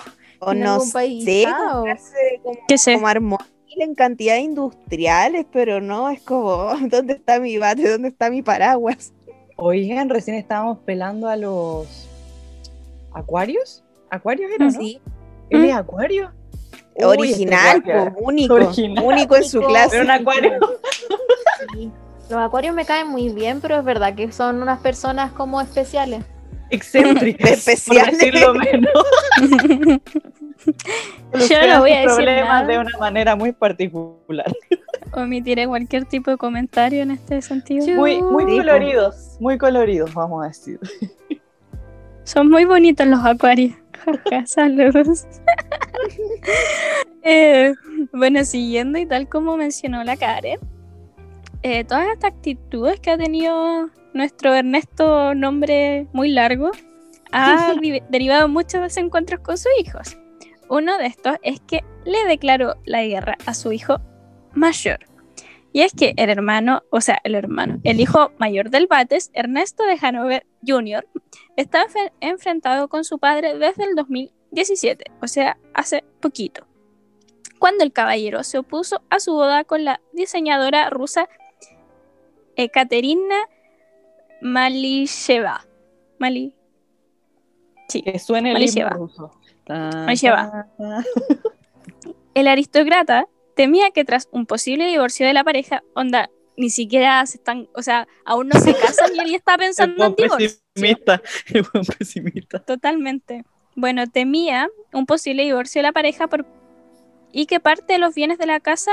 O 0.41 0.53
en 0.53 0.61
no 0.61 0.73
algún 0.75 0.91
país 0.93 1.25
sé, 1.25 1.45
dado. 1.45 1.75
comprarse 1.83 2.41
como, 2.43 2.59
¿Qué 2.67 2.79
sé? 2.79 2.95
como 2.95 3.07
armonía 3.07 3.47
en 3.77 3.95
cantidades 3.95 4.43
industriales, 4.43 5.47
pero 5.53 5.81
no, 5.81 6.09
es 6.11 6.21
como, 6.23 6.71
¿dónde 6.91 7.13
está 7.15 7.39
mi 7.39 7.59
bate? 7.59 7.89
¿Dónde 7.89 8.09
está 8.09 8.29
mi 8.31 8.43
paraguas? 8.43 9.13
Oigan, 9.57 10.09
recién 10.09 10.37
estábamos 10.37 10.79
pelando 10.79 11.29
a 11.29 11.37
los 11.37 12.09
acuarios. 13.13 13.85
¿Acuarios 14.13 14.51
era, 14.55 14.67
no? 14.67 14.71
Sí, 14.71 15.01
¿Él 15.49 15.63
¿Mm? 15.63 15.65
es 15.65 15.75
acuario? 15.75 16.31
Uy, 16.97 17.05
original, 17.05 17.79
este 17.79 18.11
po, 18.11 18.21
único, 18.21 18.55
Original. 18.55 19.03
único 19.05 19.37
en 19.37 19.45
su 19.45 19.61
clase. 19.63 19.97
Era 19.97 20.05
un 20.05 20.11
acuario. 20.11 20.53
Sí. 21.73 21.91
Los 22.29 22.39
acuarios 22.41 22.75
me 22.75 22.85
caen 22.85 23.09
muy 23.09 23.31
bien, 23.31 23.61
pero 23.63 23.79
es 23.79 23.85
verdad 23.85 24.15
que 24.15 24.31
son 24.31 24.61
unas 24.61 24.81
personas 24.81 25.33
como 25.33 25.61
especiales. 25.63 26.23
Excéntricas, 26.69 27.51
Especiales. 27.67 28.05
por 28.11 28.19
decirlo 28.19 28.55
menos. 28.55 28.93
Yo 31.49 31.67
no 31.67 31.81
voy 31.81 31.93
a 31.93 32.01
decir 32.01 32.17
problemas 32.17 32.49
nada. 32.49 32.67
de 32.67 32.79
una 32.79 32.99
manera 32.99 33.37
muy 33.37 33.53
particular. 33.53 34.53
Omitiré 35.13 35.67
cualquier 35.67 36.05
tipo 36.05 36.31
de 36.31 36.37
comentario 36.37 37.03
en 37.03 37.11
este 37.13 37.41
sentido. 37.43 37.87
Muy, 37.97 38.23
muy 38.23 38.45
Sí, 38.45 38.51
po. 38.51 38.57
coloridos, 38.59 39.37
muy 39.41 39.59
coloridos, 39.59 40.15
vamos 40.15 40.45
a 40.45 40.49
decir. 40.49 40.79
Son 42.25 42.49
muy 42.51 42.65
bonitos 42.65 43.07
los 43.07 43.25
acuarios. 43.25 43.75
Saludos. 44.47 45.27
Eh, 47.25 47.73
bueno, 48.13 48.45
siguiendo 48.45 48.99
y 48.99 49.07
tal 49.07 49.29
como 49.29 49.57
mencionó 49.57 50.03
la 50.03 50.17
Karen, 50.17 50.59
eh, 51.63 51.85
todas 51.85 52.09
estas 52.09 52.33
actitudes 52.33 52.99
que 52.99 53.13
ha 53.13 53.17
tenido 53.17 53.91
nuestro 54.13 54.53
Ernesto, 54.53 55.33
nombre 55.35 56.09
muy 56.13 56.31
largo, 56.33 56.73
ha 57.31 57.73
ri- 57.81 58.03
derivado 58.09 58.49
muchos 58.49 58.81
desencuentros 58.81 59.41
con 59.41 59.57
sus 59.57 59.71
hijos. 59.81 60.19
Uno 60.69 60.99
de 60.99 61.07
estos 61.07 61.37
es 61.43 61.61
que 61.61 61.85
le 62.05 62.25
declaró 62.27 62.75
la 62.85 63.05
guerra 63.05 63.37
a 63.47 63.55
su 63.55 63.71
hijo 63.71 64.01
mayor. 64.53 64.99
Y 65.73 65.83
es 65.83 65.93
que 65.95 66.15
el 66.17 66.29
hermano, 66.29 66.83
o 66.91 67.01
sea, 67.01 67.21
el 67.23 67.37
hermano, 67.37 67.79
el 67.85 68.01
hijo 68.01 68.33
mayor 68.39 68.69
del 68.71 68.89
Bates, 68.89 69.31
Ernesto 69.33 69.85
de 69.85 69.97
Hanover 70.05 70.45
Jr., 70.67 71.07
está 71.57 71.87
enfrentado 72.21 72.89
con 72.89 73.05
su 73.05 73.19
padre 73.19 73.59
desde 73.59 73.85
el 73.85 73.95
2017, 73.95 75.05
o 75.21 75.27
sea, 75.27 75.59
hace 75.75 76.05
poquito, 76.21 76.67
cuando 77.59 77.85
el 77.85 77.93
caballero 77.93 78.43
se 78.43 78.59
opuso 78.59 79.03
a 79.11 79.21
su 79.21 79.33
boda 79.35 79.65
con 79.65 79.85
la 79.85 80.01
diseñadora 80.13 80.91
rusa 80.91 81.29
Ekaterina 82.57 83.37
Malisheva. 84.41 85.67
Mali 86.19 86.55
sí. 87.89 88.03
Que 88.03 88.19
suene 88.19 88.51
el 88.51 88.55
Malisheva. 88.55 88.91
himno 88.91 89.07
ruso. 89.07 89.31
Ta, 89.65 89.91
Malisheva. 89.95 90.51
ta, 90.51 90.69
ta. 90.77 91.05
El 92.35 92.49
aristócrata 92.49 93.29
temía 93.55 93.91
que 93.91 94.05
tras 94.05 94.29
un 94.33 94.47
posible 94.47 94.87
divorcio 94.87 95.27
de 95.27 95.35
la 95.35 95.45
pareja, 95.45 95.83
onda, 95.95 96.31
ni 96.57 96.71
siquiera 96.71 97.25
se 97.27 97.37
están, 97.37 97.69
o 97.75 97.83
sea, 97.83 98.09
aún 98.25 98.49
no 98.49 98.59
se 98.59 98.75
casan 98.75 99.15
y 99.15 99.21
él 99.21 99.31
ya 99.31 99.37
está 99.37 99.55
El 99.55 99.61
pensando 99.61 100.05
en 100.05 100.15
divorcio. 100.15 100.49
Pesimista. 100.75 101.23
El 101.53 101.65
buen 101.73 101.85
pesimista. 101.85 102.59
Totalmente. 102.61 103.45
Bueno, 103.75 104.07
temía 104.07 104.69
un 104.93 105.07
posible 105.07 105.45
divorcio 105.45 105.81
de 105.81 105.85
la 105.85 105.93
pareja 105.93 106.27
por... 106.27 106.47
y 107.33 107.47
que 107.47 107.61
parte 107.61 107.95
de 107.95 107.99
los 107.99 108.15
bienes 108.15 108.39
de 108.39 108.47
la 108.47 108.61
casa 108.61 108.93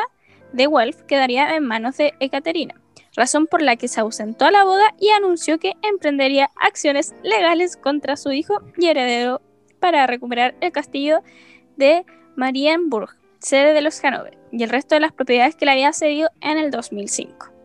de 0.53 0.67
Wolf 0.67 1.01
quedaría 1.03 1.55
en 1.55 1.65
manos 1.65 1.97
de 1.97 2.13
Ekaterina, 2.19 2.75
razón 3.15 3.45
por 3.45 3.61
la 3.61 3.75
que 3.75 3.87
se 3.87 3.99
ausentó 3.99 4.45
a 4.45 4.51
la 4.51 4.63
boda 4.63 4.95
y 4.99 5.09
anunció 5.09 5.59
que 5.59 5.73
emprendería 5.81 6.49
acciones 6.55 7.13
legales 7.23 7.77
contra 7.77 8.17
su 8.17 8.31
hijo 8.31 8.61
y 8.77 8.87
heredero 8.87 9.41
para 9.79 10.07
recuperar 10.07 10.55
el 10.61 10.71
castillo 10.71 11.21
de 11.77 12.05
Marienburg, 12.35 13.15
sede 13.39 13.73
de 13.73 13.81
los 13.81 14.03
Hanover, 14.03 14.37
y 14.51 14.63
el 14.63 14.69
resto 14.69 14.95
de 14.95 15.01
las 15.01 15.11
propiedades 15.11 15.55
que 15.55 15.65
le 15.65 15.71
había 15.71 15.93
cedido 15.93 16.29
en 16.41 16.57
el 16.57 16.71
2005. 16.71 17.58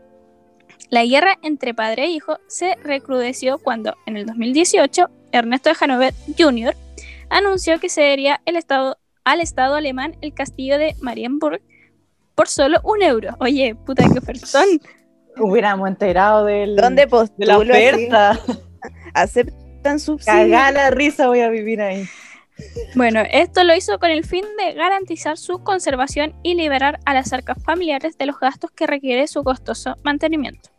La 0.94 1.04
guerra 1.04 1.40
entre 1.42 1.74
padre 1.74 2.04
e 2.04 2.10
hijo 2.10 2.38
se 2.46 2.76
recrudeció 2.76 3.58
cuando, 3.58 3.96
en 4.06 4.16
el 4.16 4.26
2018, 4.26 5.10
Ernesto 5.32 5.68
de 5.70 5.76
Hanover 5.80 6.14
Jr. 6.38 6.76
anunció 7.30 7.80
que 7.80 7.88
cedería 7.88 8.40
el 8.44 8.54
estado, 8.54 8.96
al 9.24 9.40
Estado 9.40 9.74
alemán 9.74 10.16
el 10.20 10.32
castillo 10.32 10.78
de 10.78 10.94
Marienburg 11.00 11.60
por 12.36 12.46
solo 12.46 12.78
un 12.84 13.02
euro. 13.02 13.30
Oye, 13.40 13.74
puta 13.74 14.04
que 14.04 14.20
ofertón. 14.20 14.80
Hubiéramos 15.36 15.88
enterado 15.88 16.44
del, 16.44 16.76
¿Dónde 16.76 17.06
de 17.06 17.44
la 17.44 17.58
oferta. 17.58 18.38
¿Aceptan 19.14 19.98
subsidio? 19.98 20.32
Cagá 20.32 20.70
la 20.70 20.90
risa, 20.90 21.26
voy 21.26 21.40
a 21.40 21.48
vivir 21.48 21.82
ahí. 21.82 22.06
Bueno, 22.94 23.24
esto 23.32 23.64
lo 23.64 23.74
hizo 23.74 23.98
con 23.98 24.12
el 24.12 24.24
fin 24.24 24.44
de 24.58 24.74
garantizar 24.74 25.38
su 25.38 25.58
conservación 25.64 26.36
y 26.44 26.54
liberar 26.54 27.00
a 27.04 27.14
las 27.14 27.32
arcas 27.32 27.60
familiares 27.64 28.16
de 28.16 28.26
los 28.26 28.38
gastos 28.38 28.70
que 28.70 28.86
requiere 28.86 29.26
su 29.26 29.42
costoso 29.42 29.96
mantenimiento. 30.04 30.73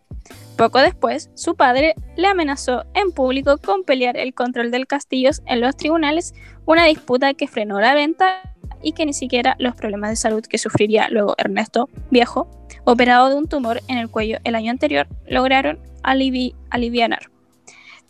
Poco 0.58 0.80
después, 0.80 1.30
su 1.36 1.56
padre 1.56 1.96
le 2.16 2.28
amenazó 2.28 2.86
en 2.94 3.12
público 3.12 3.58
con 3.58 3.84
pelear 3.84 4.16
el 4.16 4.34
control 4.34 4.72
del 4.72 4.88
castillo 4.88 5.32
en 5.46 5.60
los 5.60 5.76
tribunales, 5.76 6.34
una 6.66 6.86
disputa 6.86 7.34
que 7.34 7.48
frenó 7.48 7.82
la 7.82 7.94
venta 7.94 8.42
y 8.82 8.94
que 8.94 9.06
ni 9.06 9.14
siquiera 9.14 9.56
los 9.60 9.76
problemas 9.76 10.12
de 10.12 10.16
salud 10.16 10.46
que 10.46 10.58
sufriría 10.58 11.10
luego 11.10 11.36
Ernesto 11.38 11.90
Viejo, 12.10 12.50
operado 12.86 13.30
de 13.30 13.36
un 13.36 13.50
tumor 13.50 13.82
en 13.88 13.98
el 13.98 14.10
cuello 14.10 14.38
el 14.44 14.56
año 14.56 14.72
anterior, 14.72 15.08
lograron 15.28 15.80
alivi- 16.04 16.56
alivianar. 16.70 17.30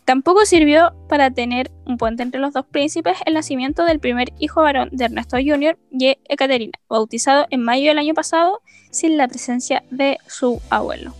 Tampoco 0.04 0.44
sirvió 0.44 0.92
para 1.08 1.32
tener 1.32 1.72
un 1.84 1.96
puente 1.96 2.22
entre 2.22 2.40
los 2.40 2.52
dos 2.52 2.64
príncipes 2.64 3.16
el 3.26 3.34
nacimiento 3.34 3.84
del 3.84 3.98
primer 3.98 4.28
hijo 4.38 4.62
varón 4.62 4.90
de 4.92 5.06
Ernesto 5.06 5.36
Jr. 5.36 5.76
y 5.90 6.16
Ekaterina, 6.28 6.78
bautizado 6.88 7.46
en 7.50 7.62
mayo 7.62 7.88
del 7.88 7.98
año 7.98 8.14
pasado 8.14 8.60
sin 8.92 9.16
la 9.16 9.26
presencia 9.26 9.82
de 9.90 10.18
su 10.28 10.60
abuelo. 10.70 11.12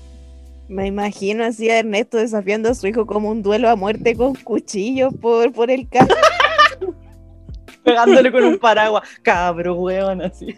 Me 0.68 0.86
imagino 0.86 1.44
así 1.44 1.70
a 1.70 1.78
Ernesto 1.78 2.18
desafiando 2.18 2.70
a 2.70 2.74
su 2.74 2.86
hijo 2.86 3.06
como 3.06 3.30
un 3.30 3.42
duelo 3.42 3.68
a 3.68 3.76
muerte 3.76 4.16
con 4.16 4.34
cuchillos 4.34 5.14
por, 5.14 5.52
por 5.52 5.70
el 5.70 5.88
carro. 5.88 6.14
Pegándole 7.84 8.32
con 8.32 8.44
un 8.44 8.58
paraguas. 8.58 9.08
Cabro, 9.22 9.74
weón, 9.74 10.22
así. 10.22 10.46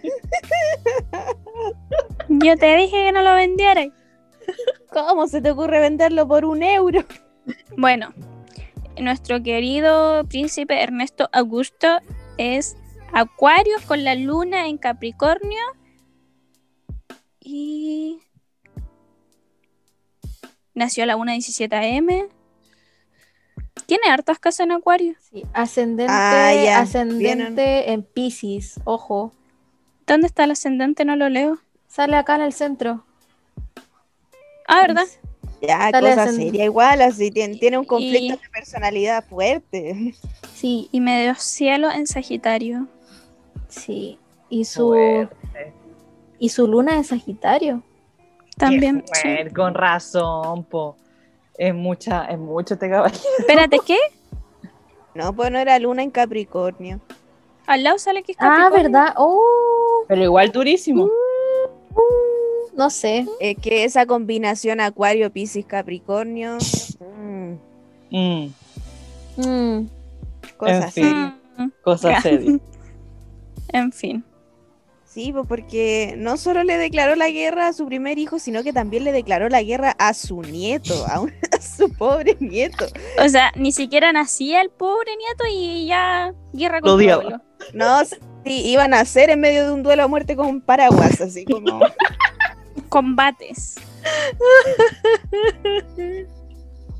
Yo 2.28 2.56
te 2.56 2.76
dije 2.76 3.04
que 3.04 3.12
no 3.12 3.22
lo 3.22 3.34
vendieras. 3.34 3.88
¿Cómo 4.90 5.28
se 5.28 5.42
te 5.42 5.50
ocurre 5.50 5.80
venderlo 5.80 6.26
por 6.26 6.46
un 6.46 6.62
euro? 6.62 7.04
Bueno, 7.76 8.14
nuestro 8.98 9.42
querido 9.42 10.24
príncipe 10.24 10.82
Ernesto 10.82 11.28
Augusto 11.32 11.98
es 12.38 12.78
Acuario 13.12 13.76
con 13.86 14.04
la 14.04 14.14
luna 14.14 14.68
en 14.68 14.78
Capricornio 14.78 15.60
y 17.40 18.20
nació 20.78 21.02
a 21.04 21.06
la 21.06 21.16
1.17 21.16 21.98
am. 21.98 22.28
Tiene 23.86 24.08
hartas 24.10 24.38
casas 24.38 24.60
en 24.66 24.72
Acuario. 24.72 25.14
Sí, 25.30 25.44
ascendente, 25.52 26.12
Ah, 26.12 26.52
ya, 26.54 26.80
ascendente 26.80 27.92
en 27.92 28.02
Pisces, 28.02 28.80
ojo. 28.84 29.32
¿Dónde 30.06 30.26
está 30.26 30.44
el 30.44 30.50
ascendente? 30.52 31.04
No 31.04 31.16
lo 31.16 31.28
leo. 31.28 31.58
Sale 31.86 32.16
acá 32.16 32.34
en 32.36 32.42
el 32.42 32.52
centro. 32.52 33.04
Ah, 34.66 34.80
¿verdad? 34.82 35.04
Ya, 35.62 35.90
Dale, 35.90 36.10
cosa 36.10 36.32
seria 36.32 36.64
igual, 36.64 37.00
así 37.02 37.30
tiene, 37.30 37.56
tiene 37.56 37.78
un 37.78 37.84
conflicto 37.84 38.18
Y- 38.18 38.30
de 38.30 38.48
personalidad 38.52 39.24
fuerte. 39.24 40.14
Sí, 40.54 40.88
Y 40.92 41.00
medio 41.00 41.34
cielo 41.36 41.90
en 41.90 42.06
Sagitario. 42.06 42.86
sí. 43.68 44.18
Y 44.50 44.64
su, 44.64 44.88
Fuerte. 44.88 45.72
y 46.38 46.48
su 46.48 46.66
luna 46.66 46.98
es 46.98 47.08
Sagitario. 47.08 47.82
También. 48.58 49.00
Qué 49.02 49.06
sí. 49.14 49.22
fuerte, 49.22 49.54
Con 49.54 49.74
razón, 49.74 50.64
po. 50.64 50.96
Es 51.56 51.74
mucha, 51.74 52.24
es 52.26 52.38
mucho 52.38 52.74
este 52.74 52.88
caballero. 52.88 53.20
Espérate, 53.38 53.78
¿qué? 53.86 53.98
No, 55.14 55.32
pues 55.32 55.50
no 55.50 55.58
era 55.58 55.78
luna 55.78 56.02
en 56.02 56.10
Capricornio. 56.10 57.00
Al 57.66 57.82
lado 57.82 57.98
sale 57.98 58.22
que 58.22 58.32
es 58.32 58.38
Ah, 58.40 58.68
Capricornio. 58.70 58.82
¿verdad? 58.92 59.14
Oh, 59.16 60.04
Pero 60.06 60.22
igual 60.22 60.52
durísimo. 60.52 61.04
uh, 61.04 62.76
no 62.76 62.90
sé. 62.90 63.26
Es 63.40 63.56
que 63.58 63.84
esa 63.84 64.06
combinación 64.06 64.80
Acuario, 64.80 65.30
Piscis, 65.32 65.66
Capricornio. 65.66 66.58
mm, 67.00 67.54
Mm, 68.10 68.48
Mm, 69.36 69.86
cosa 70.56 70.72
En 70.86 70.90
fin. 70.92 71.04
seria. 71.04 71.38
Mm, 71.58 71.68
cosa 71.82 72.10
Ya. 72.10 72.20
seria. 72.22 72.58
En 73.72 73.92
fin. 73.92 74.24
Sí, 75.18 75.34
porque 75.48 76.14
no 76.16 76.36
solo 76.36 76.62
le 76.62 76.78
declaró 76.78 77.16
la 77.16 77.28
guerra 77.28 77.66
a 77.66 77.72
su 77.72 77.86
primer 77.86 78.20
hijo, 78.20 78.38
sino 78.38 78.62
que 78.62 78.72
también 78.72 79.02
le 79.02 79.10
declaró 79.10 79.48
la 79.48 79.64
guerra 79.64 79.96
a 79.98 80.14
su 80.14 80.42
nieto, 80.42 80.94
a, 81.08 81.18
un- 81.18 81.34
a 81.58 81.60
su 81.60 81.92
pobre 81.92 82.36
nieto. 82.38 82.86
O 83.20 83.28
sea, 83.28 83.50
ni 83.56 83.72
siquiera 83.72 84.12
nacía 84.12 84.60
el 84.62 84.70
pobre 84.70 85.10
nieto 85.16 85.42
y 85.52 85.88
ya 85.88 86.32
guerra 86.52 86.76
Lo 86.76 86.82
con 86.82 86.90
odiaba. 86.92 87.22
abuelo. 87.22 87.42
No, 87.74 88.04
sí, 88.04 88.16
iban 88.70 88.94
a 88.94 89.00
hacer 89.00 89.28
en 89.30 89.40
medio 89.40 89.64
de 89.64 89.72
un 89.72 89.82
duelo 89.82 90.04
a 90.04 90.06
muerte 90.06 90.36
con 90.36 90.46
un 90.46 90.60
paraguas, 90.60 91.20
así 91.20 91.44
como... 91.44 91.80
Combates. 92.88 93.74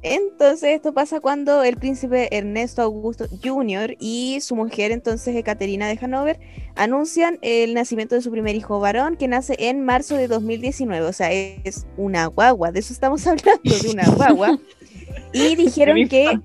Entonces 0.03 0.76
esto 0.76 0.92
pasa 0.94 1.20
cuando 1.20 1.62
el 1.62 1.76
príncipe 1.76 2.28
Ernesto 2.36 2.82
Augusto 2.82 3.26
Jr. 3.42 3.96
y 3.99 4.38
su 4.40 4.55
mujer 4.55 4.92
entonces 4.92 5.34
Ekaterina 5.34 5.88
de 5.88 5.99
Hanover 6.01 6.38
anuncian 6.76 7.38
el 7.42 7.74
nacimiento 7.74 8.14
de 8.14 8.22
su 8.22 8.30
primer 8.30 8.55
hijo 8.55 8.78
varón 8.78 9.16
que 9.16 9.26
nace 9.26 9.57
en 9.59 9.84
marzo 9.84 10.16
de 10.16 10.28
2019, 10.28 11.05
o 11.05 11.12
sea, 11.12 11.32
es 11.32 11.86
una 11.96 12.26
guagua, 12.26 12.70
de 12.70 12.80
eso 12.80 12.92
estamos 12.92 13.26
hablando, 13.26 13.61
de 13.64 13.90
una 13.90 14.09
guagua. 14.11 14.59
Y 15.32 15.57
dijeron 15.57 16.09
que. 16.09 16.40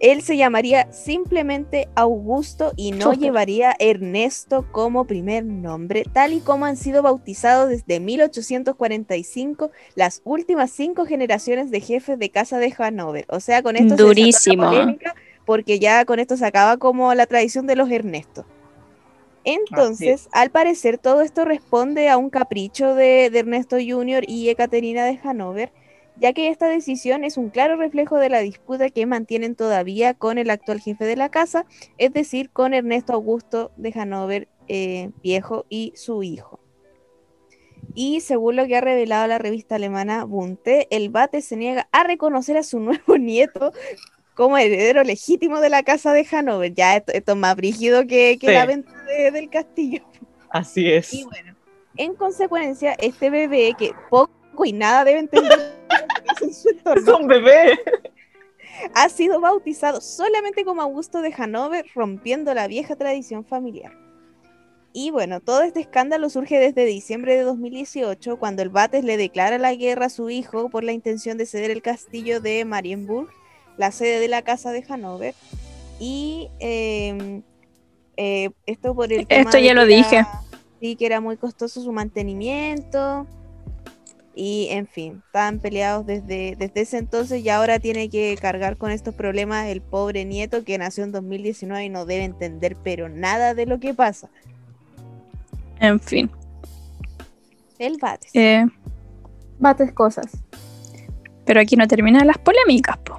Él 0.00 0.22
se 0.22 0.38
llamaría 0.38 0.90
simplemente 0.92 1.88
Augusto 1.94 2.72
y 2.74 2.92
no 2.92 3.12
llevaría 3.12 3.76
Ernesto 3.78 4.66
como 4.72 5.04
primer 5.04 5.44
nombre, 5.44 6.04
tal 6.10 6.32
y 6.32 6.40
como 6.40 6.64
han 6.64 6.78
sido 6.78 7.02
bautizados 7.02 7.68
desde 7.68 8.00
1845 8.00 9.70
las 9.94 10.22
últimas 10.24 10.70
cinco 10.70 11.04
generaciones 11.04 11.70
de 11.70 11.80
jefes 11.80 12.18
de 12.18 12.30
casa 12.30 12.58
de 12.58 12.74
Hanover. 12.76 13.26
O 13.28 13.40
sea, 13.40 13.62
con 13.62 13.76
esto 13.76 13.90
se 13.90 13.94
desató 13.94 14.02
la 14.02 14.08
Durísimo. 14.08 14.64
polémica, 14.70 15.14
porque 15.44 15.78
ya 15.78 16.06
con 16.06 16.18
esto 16.18 16.38
se 16.38 16.46
acaba 16.46 16.78
como 16.78 17.12
la 17.14 17.26
tradición 17.26 17.66
de 17.66 17.76
los 17.76 17.90
Ernestos. 17.90 18.46
Entonces, 19.44 20.28
al 20.32 20.50
parecer, 20.50 20.96
todo 20.98 21.20
esto 21.20 21.44
responde 21.44 22.08
a 22.08 22.16
un 22.16 22.30
capricho 22.30 22.94
de, 22.94 23.30
de 23.30 23.38
Ernesto 23.38 23.76
Jr. 23.76 24.24
y 24.26 24.48
Ekaterina 24.48 25.04
de 25.04 25.18
Hanover, 25.22 25.72
ya 26.20 26.32
que 26.32 26.48
esta 26.48 26.68
decisión 26.68 27.24
es 27.24 27.36
un 27.36 27.48
claro 27.50 27.76
reflejo 27.76 28.18
de 28.18 28.28
la 28.28 28.40
disputa 28.40 28.90
que 28.90 29.06
mantienen 29.06 29.54
todavía 29.56 30.14
con 30.14 30.38
el 30.38 30.50
actual 30.50 30.80
jefe 30.80 31.04
de 31.04 31.16
la 31.16 31.30
casa, 31.30 31.64
es 31.98 32.12
decir, 32.12 32.50
con 32.50 32.74
Ernesto 32.74 33.12
Augusto 33.14 33.72
de 33.76 33.92
Hanover 33.94 34.48
eh, 34.68 35.10
Viejo 35.22 35.64
y 35.68 35.92
su 35.96 36.22
hijo. 36.22 36.60
Y 37.94 38.20
según 38.20 38.56
lo 38.56 38.66
que 38.66 38.76
ha 38.76 38.80
revelado 38.80 39.26
la 39.26 39.38
revista 39.38 39.74
alemana 39.76 40.24
Bunte, 40.24 40.86
el 40.90 41.08
Bate 41.08 41.40
se 41.42 41.56
niega 41.56 41.88
a 41.90 42.04
reconocer 42.04 42.56
a 42.56 42.62
su 42.62 42.78
nuevo 42.78 43.16
nieto 43.18 43.72
como 44.34 44.56
heredero 44.58 45.02
legítimo 45.02 45.60
de 45.60 45.70
la 45.70 45.82
casa 45.82 46.12
de 46.12 46.26
Hanover. 46.30 46.72
Ya 46.72 46.96
esto, 46.96 47.12
esto 47.12 47.32
es 47.32 47.38
más 47.38 47.56
brígido 47.56 48.02
que, 48.06 48.38
que 48.40 48.46
Sí. 48.48 48.52
la 48.52 48.66
venta 48.66 48.92
de- 49.04 49.30
del 49.32 49.50
castillo. 49.50 50.02
Así 50.50 50.90
es. 50.90 51.12
Y 51.14 51.24
bueno, 51.24 51.56
en 51.96 52.14
consecuencia, 52.14 52.92
este 52.98 53.28
bebé 53.30 53.74
que 53.78 53.92
poco 54.08 54.64
y 54.64 54.72
nada 54.72 55.04
debe 55.04 55.18
entender 55.20 55.58
en 56.42 56.54
su 56.54 56.68
entorno, 56.70 57.04
Son 57.04 57.26
bebés. 57.26 57.78
ha 58.94 59.08
sido 59.08 59.40
bautizado 59.40 60.00
solamente 60.00 60.64
como 60.64 60.82
Augusto 60.82 61.20
de 61.22 61.34
Hanover, 61.36 61.86
rompiendo 61.94 62.54
la 62.54 62.66
vieja 62.68 62.96
tradición 62.96 63.44
familiar. 63.44 63.92
Y 64.92 65.10
bueno, 65.12 65.38
todo 65.40 65.62
este 65.62 65.80
escándalo 65.80 66.28
surge 66.30 66.58
desde 66.58 66.84
diciembre 66.84 67.36
de 67.36 67.42
2018, 67.42 68.38
cuando 68.38 68.62
el 68.62 68.70
Bates 68.70 69.04
le 69.04 69.16
declara 69.16 69.56
la 69.58 69.72
guerra 69.74 70.06
a 70.06 70.10
su 70.10 70.30
hijo 70.30 70.68
por 70.68 70.82
la 70.82 70.92
intención 70.92 71.38
de 71.38 71.46
ceder 71.46 71.70
el 71.70 71.80
castillo 71.82 72.40
de 72.40 72.64
Marienburg, 72.64 73.28
la 73.76 73.92
sede 73.92 74.18
de 74.18 74.26
la 74.28 74.42
casa 74.42 74.72
de 74.72 74.84
Hanover. 74.88 75.34
Y 76.00 76.48
eh, 76.58 77.42
eh, 78.16 78.50
esto 78.66 78.94
por 78.94 79.12
el 79.12 79.26
tema 79.28 79.42
Esto 79.42 79.58
de 79.58 79.62
ya 79.64 79.74
lo 79.74 79.82
que 79.82 79.94
dije. 79.94 80.16
era- 80.16 80.40
sí, 80.80 80.96
que 80.96 81.06
era 81.06 81.20
muy 81.20 81.36
costoso 81.36 81.80
su 81.80 81.92
mantenimiento. 81.92 83.26
Y 84.34 84.68
en 84.70 84.86
fin, 84.86 85.22
estaban 85.26 85.58
peleados 85.58 86.06
desde, 86.06 86.54
desde 86.56 86.80
ese 86.82 86.98
entonces 86.98 87.42
y 87.44 87.48
ahora 87.48 87.78
tiene 87.80 88.08
que 88.08 88.36
cargar 88.40 88.76
con 88.76 88.90
estos 88.92 89.14
problemas 89.14 89.66
el 89.66 89.80
pobre 89.82 90.24
nieto 90.24 90.64
que 90.64 90.78
nació 90.78 91.02
en 91.04 91.12
2019 91.12 91.84
y 91.84 91.88
no 91.88 92.06
debe 92.06 92.24
entender 92.24 92.76
pero 92.84 93.08
nada 93.08 93.54
de 93.54 93.66
lo 93.66 93.80
que 93.80 93.92
pasa. 93.92 94.30
En 95.80 95.98
fin. 95.98 96.30
El 97.78 97.96
Bates. 98.00 98.30
eh, 98.34 98.66
Bates 99.58 99.92
cosas. 99.92 100.30
pero 101.44 101.60
aquí 101.60 101.74
no 101.76 101.86
terminan 101.88 102.26
las 102.26 102.38
polémicas, 102.38 102.98
po. 102.98 103.14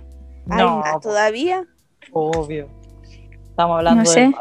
¿Hay 0.49 0.57
No, 0.59 0.80
más 0.80 1.01
todavía? 1.01 1.66
obvio. 2.14 2.68
Estamos 3.49 3.78
hablando 3.78 4.03
No 4.03 4.09
de 4.09 4.16
sé. 4.16 4.32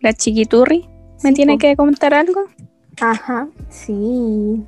La 0.00 0.12
chiquiturri 0.14 0.88
me 1.22 1.30
Sí, 1.30 1.34
tiene 1.34 1.52
po. 1.54 1.58
que 1.60 1.76
contar 1.76 2.12
algo. 2.14 2.40
Ajá, 3.00 3.48
sí. 3.68 4.64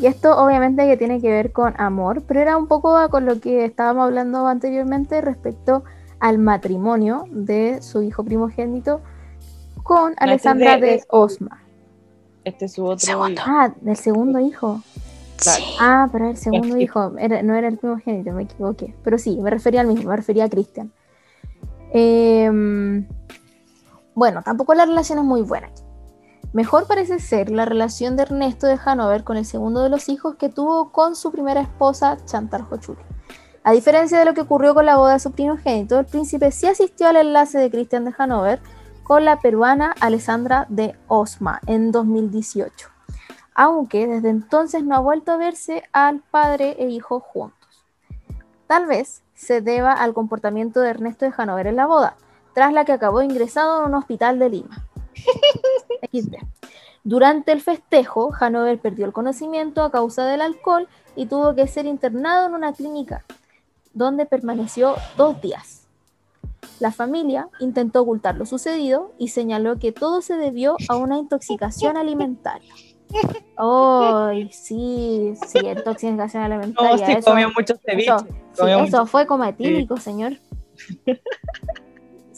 Y 0.00 0.06
esto 0.06 0.36
obviamente 0.42 0.86
que 0.86 0.96
tiene 0.96 1.20
que 1.20 1.28
ver 1.30 1.52
con 1.52 1.74
amor, 1.78 2.22
pero 2.26 2.40
era 2.40 2.56
un 2.56 2.66
poco 2.66 2.96
con 3.10 3.26
lo 3.26 3.38
que 3.40 3.64
estábamos 3.64 4.04
hablando 4.06 4.46
anteriormente 4.46 5.20
respecto 5.20 5.84
al 6.20 6.38
matrimonio 6.38 7.24
de 7.30 7.82
su 7.82 8.02
hijo 8.02 8.24
primogénito 8.24 9.00
con 9.82 10.12
este 10.12 10.14
es 10.24 10.28
Alessandra 10.30 10.74
de- 10.76 10.80
de, 10.80 10.86
de- 10.92 11.04
Osma. 11.10 11.62
Este 12.44 12.64
es 12.64 12.72
su 12.72 12.84
otro 12.84 12.98
Segundo. 13.06 13.32
hijo. 13.32 13.42
Ah, 13.46 13.74
del 13.80 13.96
segundo 13.96 14.40
hijo. 14.40 14.80
Sí. 15.36 15.62
Ah, 15.80 16.08
pero 16.12 16.28
el 16.30 16.36
segundo 16.36 16.74
sí. 16.76 16.82
hijo, 16.82 17.12
era- 17.18 17.42
no 17.42 17.54
era 17.54 17.68
el 17.68 17.76
primogénito, 17.78 18.32
me 18.32 18.44
equivoqué. 18.44 18.94
Pero 19.04 19.18
sí, 19.18 19.38
me 19.40 19.50
refería 19.50 19.82
al 19.82 19.86
mismo, 19.86 20.08
me 20.10 20.16
refería 20.16 20.44
a 20.44 20.48
Cristian. 20.48 20.90
Em, 21.92 23.06
bueno, 24.14 24.42
tampoco 24.42 24.74
la 24.74 24.86
relación 24.86 25.18
es 25.18 25.24
muy 25.24 25.42
buena. 25.42 25.66
aquí. 25.68 25.82
Mejor 26.52 26.86
parece 26.86 27.18
ser 27.20 27.50
la 27.50 27.64
relación 27.64 28.16
de 28.16 28.22
Ernesto 28.22 28.66
de 28.66 28.78
Hanover 28.84 29.24
con 29.24 29.36
el 29.36 29.44
segundo 29.44 29.82
de 29.82 29.88
los 29.88 30.08
hijos 30.08 30.36
que 30.36 30.48
tuvo 30.48 30.90
con 30.90 31.14
su 31.14 31.30
primera 31.30 31.60
esposa, 31.60 32.16
Chantal 32.24 32.66
Hochuli. 32.70 33.00
A 33.62 33.72
diferencia 33.72 34.18
de 34.18 34.24
lo 34.24 34.34
que 34.34 34.40
ocurrió 34.40 34.74
con 34.74 34.86
la 34.86 34.96
boda 34.96 35.12
de 35.12 35.20
su 35.20 35.32
primogénito, 35.32 35.98
el 35.98 36.06
príncipe 36.06 36.50
sí 36.50 36.66
asistió 36.66 37.08
al 37.08 37.16
enlace 37.16 37.58
de 37.58 37.70
Cristian 37.70 38.04
de 38.04 38.14
Hanover 38.16 38.60
con 39.02 39.24
la 39.24 39.38
peruana 39.38 39.94
Alessandra 40.00 40.66
de 40.68 40.96
Osma 41.08 41.60
en 41.66 41.92
2018 41.92 42.90
aunque 43.60 44.06
desde 44.06 44.30
entonces 44.30 44.82
no 44.84 44.94
ha 44.94 45.00
vuelto 45.00 45.32
a 45.32 45.36
verse 45.36 45.82
al 45.92 46.20
padre 46.20 46.76
e 46.78 46.88
hijo 46.88 47.20
juntos. 47.20 47.84
Tal 48.66 48.86
vez 48.86 49.22
se 49.34 49.60
deba 49.60 49.92
al 49.92 50.14
comportamiento 50.14 50.80
de 50.80 50.88
Ernesto 50.88 51.26
de 51.26 51.34
Hanover 51.36 51.66
en 51.66 51.76
la 51.76 51.86
boda, 51.86 52.16
tras 52.54 52.72
la 52.72 52.86
que 52.86 52.92
acabó 52.92 53.20
ingresado 53.20 53.82
en 53.82 53.88
un 53.88 53.96
hospital 53.96 54.38
de 54.38 54.48
Lima. 54.48 54.86
Durante 57.04 57.52
el 57.52 57.60
festejo, 57.60 58.30
Hanover 58.38 58.78
perdió 58.78 59.06
el 59.06 59.12
conocimiento 59.12 59.82
a 59.82 59.90
causa 59.90 60.26
del 60.26 60.42
alcohol 60.42 60.86
y 61.16 61.26
tuvo 61.26 61.54
que 61.54 61.66
ser 61.66 61.86
internado 61.86 62.46
en 62.46 62.54
una 62.54 62.72
clínica, 62.72 63.24
donde 63.94 64.26
permaneció 64.26 64.94
dos 65.16 65.40
días. 65.40 65.86
La 66.78 66.92
familia 66.92 67.48
intentó 67.58 68.02
ocultar 68.02 68.36
lo 68.36 68.46
sucedido 68.46 69.12
y 69.18 69.28
señaló 69.28 69.78
que 69.78 69.92
todo 69.92 70.22
se 70.22 70.36
debió 70.36 70.76
a 70.88 70.96
una 70.96 71.18
intoxicación 71.18 71.96
alimentaria. 71.96 72.72
Ay, 73.56 74.50
sí, 74.52 75.34
sí, 75.46 75.58
intoxicación 75.58 76.44
alimentaria. 76.44 76.90
No, 76.92 77.06
sí, 77.06 77.12
eso, 77.12 77.30
comió 77.30 77.50
mucho 77.50 77.74
ceviche. 77.84 78.12
eso, 78.52 79.04
sí, 79.04 79.10
fue 79.10 79.26
coma 79.26 79.48
etílico, 79.48 79.96
señor. 79.96 80.34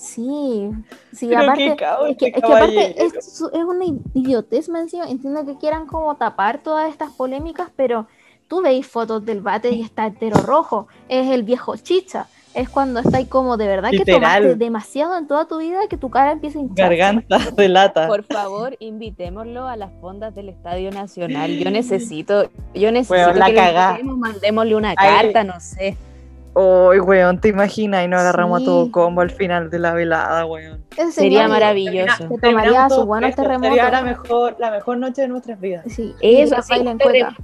Sí, 0.03 0.68
sí, 1.12 1.28
Pero 1.28 1.42
aparte, 1.42 1.66
es 1.68 2.16
que, 2.16 2.26
es 2.26 2.32
que 2.34 2.40
aparte 2.44 3.05
es, 3.05 3.36
su- 3.36 3.46
es 3.48 3.62
una 3.64 3.84
idiotez, 4.14 4.68
me 4.68 4.80
encima. 4.80 5.09
Entiendo 5.09 5.46
que 5.46 5.57
quieran 5.57 5.86
como 5.86 6.16
tapar 6.16 6.59
todas 6.62 6.90
estas 6.90 7.12
polémicas, 7.12 7.68
pero 7.76 8.07
tú 8.48 8.62
veis 8.62 8.84
fotos 8.86 9.24
del 9.24 9.40
bate 9.40 9.70
y 9.70 9.80
está 9.80 10.07
entero 10.07 10.38
rojo. 10.38 10.88
Es 11.09 11.30
el 11.30 11.44
viejo 11.44 11.76
chicha. 11.76 12.26
Es 12.53 12.68
cuando 12.68 12.98
estáis 13.00 13.28
como 13.28 13.57
de 13.57 13.66
verdad 13.66 13.90
que 13.92 14.05
tomaste 14.05 14.57
demasiado 14.57 15.16
en 15.16 15.26
toda 15.26 15.46
tu 15.46 15.59
vida 15.59 15.78
que 15.88 15.96
tu 15.96 16.11
cara 16.11 16.32
empieza 16.32 16.59
a 16.59 16.62
hinchar. 16.62 16.88
Garganta 16.90 17.38
de 17.57 17.68
lata. 17.68 18.09
Por 18.09 18.24
favor, 18.24 18.76
invitémoslo 18.80 19.68
a 19.68 19.76
las 19.76 19.90
fondas 20.00 20.34
del 20.34 20.48
Estadio 20.48 20.90
Nacional. 20.90 21.50
Yo 21.53 21.70
necesito, 21.70 22.50
yo 22.74 22.90
necesito 22.92 23.32
la 23.34 23.46
que 23.46 23.53
invitemos, 23.96 24.18
mandémosle 24.18 24.74
una 24.74 24.90
Ahí- 24.90 24.96
carta, 25.32 25.44
no 25.44 25.61
sé. 25.61 25.96
Uy, 26.55 27.00
weón, 27.00 27.40
te 27.40 27.48
imaginas 27.48 28.05
y 28.05 28.09
nos 28.09 28.20
agarramos 28.20 28.59
Sí. 28.61 28.64
a 28.64 28.66
todo 28.66 28.90
combo 28.92 29.22
al 29.22 29.30
final 29.30 29.70
de 29.70 29.78
la 29.78 29.94
velada, 29.94 30.44
weón. 30.44 30.84
Ese 30.98 31.12
Sería 31.12 31.48
maravilloso. 31.48 32.28
Se 32.28 32.38
tomaría 32.38 32.88
sus 32.90 33.07
buenos 33.07 33.30
Esto 33.30 33.42
terremotos. 33.42 33.70
Sería 33.76 33.90
la 33.90 34.03
mejor, 34.03 34.57
la 34.59 34.70
mejor 34.70 34.98
noche 34.98 35.22
de 35.22 35.28
nuestras 35.28 35.59
vidas. 35.59 35.84
Sí, 35.88 36.14
Eso, 36.20 36.57
baila 36.68 36.90
un 36.90 36.98
terremoto, 36.98 37.42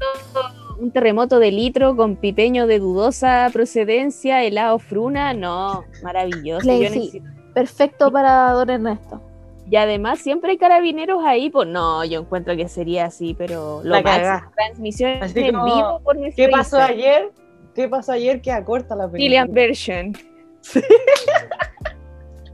un 0.79 0.91
terremoto 0.91 1.39
de 1.39 1.51
litro 1.53 1.97
con 1.97 2.17
pipeño 2.17 2.67
de 2.67 2.79
dudosa 2.81 3.49
procedencia, 3.53 4.45
helado 4.45 4.79
fruna, 4.79 5.33
no, 5.33 5.85
maravilloso. 6.03 6.61
Clay, 6.65 6.83
yo 6.85 6.89
sí. 6.91 6.99
necesito- 6.99 7.29
Perfecto 7.55 8.13
para 8.13 8.53
Don 8.53 8.69
Ernesto. 8.71 9.23
Y 9.71 9.77
además 9.77 10.19
siempre 10.21 10.51
hay 10.53 10.59
carabineros 10.59 11.23
ahí, 11.25 11.51
pues 11.51 11.67
no, 11.67 12.05
yo 12.05 12.21
encuentro 12.21 12.55
que 12.57 12.69
sería 12.69 13.07
así, 13.07 13.35
pero 13.37 13.81
lo 13.83 13.91
La 13.97 14.03
máximo, 14.03 14.53
transmisión 14.55 15.23
Así 15.23 15.41
en 15.41 15.55
como, 15.55 15.65
vivo 15.65 16.01
por 16.05 16.17
nuestro 16.17 16.45
¿Qué 16.45 16.51
pasó 16.51 16.77
Instagram. 16.79 16.91
ayer? 16.99 17.33
¿Qué 17.79 17.89
pasó 17.89 18.11
ayer? 18.11 18.43
Que 18.43 18.51
acorta 18.51 18.97
la 18.97 19.09
película. 19.09 19.47
Chilean 19.47 19.53
version. 19.53 20.13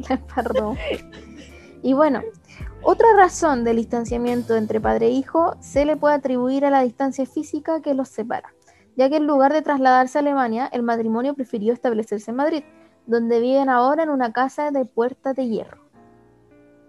La 0.06 0.16
embarró. 0.20 0.76
Y 1.82 1.94
bueno, 1.94 2.20
otra 2.82 3.08
razón 3.16 3.64
del 3.64 3.76
distanciamiento 3.76 4.54
entre 4.54 4.82
padre 4.82 5.06
e 5.06 5.12
hijo 5.12 5.56
se 5.60 5.86
le 5.86 5.96
puede 5.96 6.16
atribuir 6.16 6.66
a 6.66 6.70
la 6.70 6.82
distancia 6.82 7.24
física 7.24 7.80
que 7.80 7.94
los 7.94 8.10
separa, 8.10 8.52
ya 8.96 9.08
que 9.08 9.16
en 9.16 9.26
lugar 9.26 9.54
de 9.54 9.62
trasladarse 9.62 10.18
a 10.18 10.20
Alemania, 10.20 10.68
el 10.70 10.82
matrimonio 10.82 11.32
prefirió 11.32 11.72
establecerse 11.72 12.30
en 12.30 12.36
Madrid, 12.36 12.64
donde 13.06 13.40
viven 13.40 13.70
ahora 13.70 14.02
en 14.02 14.10
una 14.10 14.30
casa 14.30 14.72
de 14.72 14.84
puerta 14.84 15.32
de 15.32 15.48
hierro. 15.48 15.78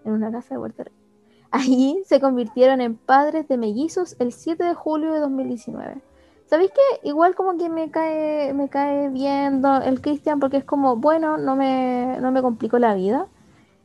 En 0.04 0.12
una 0.12 0.30
casa 0.30 0.56
de 0.56 0.58
puerta 0.60 0.84
de 0.84 0.90
hierro. 0.90 1.06
Allí 1.52 2.02
se 2.04 2.20
convirtieron 2.20 2.82
en 2.82 2.98
padres 2.98 3.48
de 3.48 3.56
mellizos 3.56 4.14
el 4.18 4.30
7 4.30 4.62
de 4.62 4.74
julio 4.74 5.14
de 5.14 5.20
2019. 5.20 6.02
¿Sabéis 6.48 6.70
qué? 6.72 7.08
Igual 7.08 7.34
como 7.34 7.58
que 7.58 7.68
me 7.68 7.90
cae, 7.90 8.52
me 8.54 8.68
cae 8.68 9.08
bien 9.08 9.62
el 9.84 10.00
Cristian 10.00 10.38
porque 10.38 10.58
es 10.58 10.64
como, 10.64 10.96
bueno, 10.96 11.36
no 11.38 11.56
me, 11.56 12.18
no 12.20 12.30
me 12.30 12.40
complico 12.42 12.78
la 12.78 12.94
vida. 12.94 13.26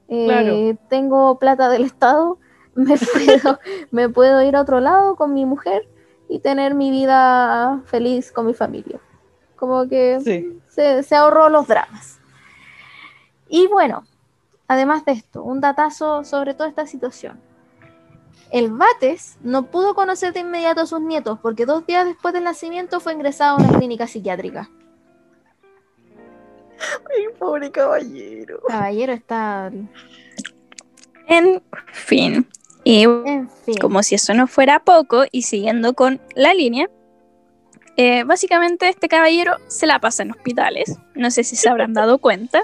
Eh, 0.07 0.25
Claro. 0.27 0.57
Tengo 0.89 1.39
plata 1.39 1.69
del 1.69 1.83
Estado, 1.83 2.37
me 2.75 2.95
puedo, 2.97 3.59
me 3.89 4.09
puedo 4.09 4.41
ir 4.43 4.55
a 4.55 4.61
otro 4.61 4.79
lado 4.79 5.15
con 5.15 5.33
mi 5.33 5.45
mujer 5.45 5.87
y 6.29 6.39
tener 6.39 6.75
mi 6.75 6.91
vida 6.91 7.81
feliz 7.85 8.31
con 8.31 8.45
mi 8.45 8.53
familia. 8.53 8.99
Como 9.55 9.87
que 9.87 10.19
Sí. 10.21 10.61
se, 10.69 11.03
se 11.03 11.15
ahorró 11.15 11.49
los 11.49 11.67
dramas. 11.67 12.19
Y 13.49 13.67
bueno, 13.67 14.03
además 14.67 15.03
de 15.05 15.13
esto, 15.13 15.43
un 15.43 15.59
datazo 15.61 16.23
sobre 16.23 16.53
toda 16.53 16.69
esta 16.69 16.85
situación. 16.85 17.39
El 18.51 18.71
Bates 18.71 19.37
no 19.41 19.67
pudo 19.71 19.95
conocer 19.95 20.33
de 20.33 20.41
inmediato 20.41 20.81
a 20.81 20.85
sus 20.85 20.99
nietos 21.01 21.39
porque 21.41 21.65
dos 21.65 21.85
días 21.85 22.05
después 22.05 22.33
del 22.33 22.43
nacimiento 22.43 22.99
fue 22.99 23.13
ingresado 23.13 23.57
a 23.57 23.61
una 23.63 23.77
clínica 23.77 24.07
psiquiátrica. 24.07 24.69
Ay, 27.09 27.25
pobre 27.39 27.71
caballero. 27.71 28.59
Caballero 28.67 29.13
está... 29.13 29.71
En 31.27 31.61
fin. 31.93 32.45
Y 32.83 33.03
En 33.03 33.49
fin. 33.63 33.75
como 33.79 34.01
si 34.03 34.15
eso 34.15 34.33
no 34.33 34.47
fuera 34.47 34.79
poco, 34.83 35.23
y 35.31 35.43
siguiendo 35.43 35.93
con 35.93 36.19
la 36.35 36.53
línea, 36.53 36.89
Eh, 37.97 38.23
básicamente 38.23 38.87
este 38.87 39.07
caballero 39.09 39.57
se 39.67 39.85
la 39.85 39.99
pasa 39.99 40.23
en 40.23 40.31
hospitales, 40.31 40.97
no 41.13 41.29
sé 41.29 41.43
si 41.43 41.55
se 41.57 41.69
habrán 41.69 41.93
dado 41.93 42.17
cuenta. 42.19 42.63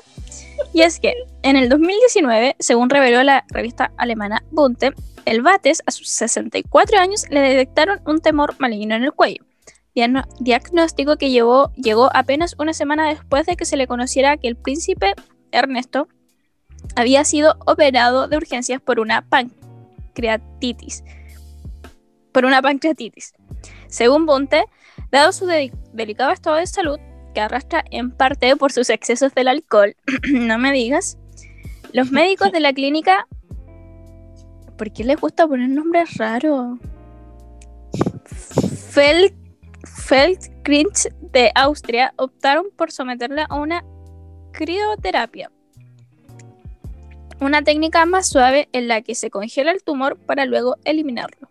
Y 0.74 0.82
es 0.82 1.00
que 1.00 1.14
en 1.44 1.58
el 1.58 1.68
2019, 1.70 2.56
según 2.60 2.90
reveló 2.90 3.22
la 3.24 3.44
revista 3.50 3.92
alemana 3.98 4.42
Bunte, 4.52 4.94
el 5.28 5.42
Bates 5.42 5.84
a 5.86 5.92
sus 5.92 6.08
64 6.10 7.00
años 7.00 7.26
le 7.30 7.42
detectaron 7.42 8.00
un 8.06 8.22
temor 8.22 8.56
maligno 8.60 8.96
en 8.96 9.04
el 9.04 9.12
cuello. 9.12 9.44
Diagnóstico 10.40 11.18
que 11.18 11.32
llegó 11.32 12.10
apenas 12.14 12.56
una 12.58 12.72
semana 12.72 13.10
después 13.10 13.46
de 13.46 13.58
que 13.58 13.66
se 13.66 13.76
le 13.76 13.88
conociera 13.88 14.38
que 14.38 14.48
el 14.48 14.56
príncipe 14.56 15.14
Ernesto 15.52 16.08
había 16.96 17.26
sido 17.26 17.58
operado 17.66 18.28
de 18.30 18.38
urgencias 18.38 18.80
por 18.82 19.00
una 19.02 19.28
pancreatitis. 19.28 21.04
Por 22.32 22.46
una 22.46 22.62
pancreatitis. 22.62 23.34
Según 23.88 24.26
Bunte, 24.26 24.64
dado 25.12 25.34
su 25.34 25.46
de- 25.46 25.74
delicado 25.92 26.32
estado 26.32 26.56
de 26.56 26.68
salud, 26.68 27.00
que 27.34 27.42
arrastra 27.42 27.84
en 27.92 28.12
parte 28.12 28.56
por 28.56 28.72
sus 28.72 28.90
excesos 28.90 29.34
del 29.34 29.50
alcohol, 29.50 29.96
no 30.32 30.58
me 30.58 30.72
digas, 30.72 31.18
los 31.92 32.12
médicos 32.12 32.54
de 32.54 32.62
la 32.62 32.72
clínica... 32.72 33.28
¿Por 34.78 34.92
qué 34.94 35.04
les 35.04 35.20
gusta 35.20 35.48
poner 35.48 35.70
nombres 35.70 36.18
raros? 36.18 36.80
Feld, 38.90 39.34
Feldkirch 39.84 41.10
de 41.32 41.52
Austria 41.56 42.14
optaron 42.18 42.68
por 42.76 42.92
someterla 42.92 43.46
a 43.50 43.56
una 43.56 43.84
crioterapia, 44.52 45.52
una 47.40 47.62
técnica 47.62 48.06
más 48.06 48.28
suave 48.28 48.70
en 48.72 48.88
la 48.88 49.02
que 49.02 49.16
se 49.16 49.30
congela 49.30 49.72
el 49.72 49.84
tumor 49.84 50.18
para 50.18 50.46
luego 50.46 50.78
eliminarlo. 50.84 51.50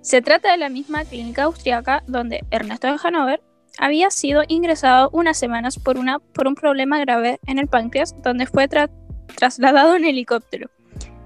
Se 0.00 0.20
trata 0.20 0.50
de 0.50 0.58
la 0.58 0.68
misma 0.68 1.04
clínica 1.04 1.44
austriaca 1.44 2.02
donde 2.08 2.44
Ernesto 2.50 2.88
de 2.88 2.98
Hanover 3.02 3.42
había 3.78 4.10
sido 4.10 4.42
ingresado 4.48 5.10
unas 5.12 5.38
semanas 5.38 5.78
por, 5.78 5.96
un 5.96 6.54
problema 6.54 6.98
grave 6.98 7.38
en 7.46 7.58
el 7.58 7.68
páncreas, 7.68 8.14
donde 8.22 8.46
fue 8.46 8.68
tra- 8.68 8.90
trasladado 9.36 9.94
en 9.94 10.04
helicóptero. 10.04 10.68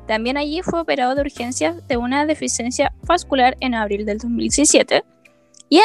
También 0.07 0.37
allí 0.37 0.63
fue 0.63 0.81
operado 0.81 1.15
de 1.15 1.23
urgencias 1.23 1.87
de 1.89 1.97
una 1.97 2.27
deficiencia 2.27 2.93
vascular 3.03 3.57
en 3.61 3.75
abril 3.75 4.07
del 4.07 4.19
2017 4.19 5.03
y 5.69 5.79
en 5.79 5.85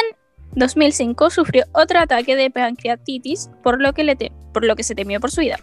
2005 0.54 1.30
sufrió 1.30 1.64
otro 1.72 1.98
ataque 1.98 2.36
de 2.36 2.50
pancreatitis, 2.50 3.50
por 3.62 3.80
lo 3.80 3.92
que, 3.94 4.04
le 4.04 4.16
te- 4.16 4.32
por 4.52 4.64
lo 4.64 4.76
que 4.76 4.82
se 4.84 4.94
temió 4.94 5.18
por 5.18 5.30
su 5.30 5.40
vida. 5.40 5.58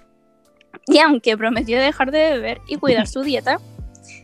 Y 0.87 0.99
aunque 0.99 1.37
prometió 1.37 1.79
dejar 1.79 2.11
de 2.11 2.31
beber 2.31 2.61
y 2.67 2.75
cuidar 2.77 3.07
su 3.07 3.21
dieta, 3.21 3.59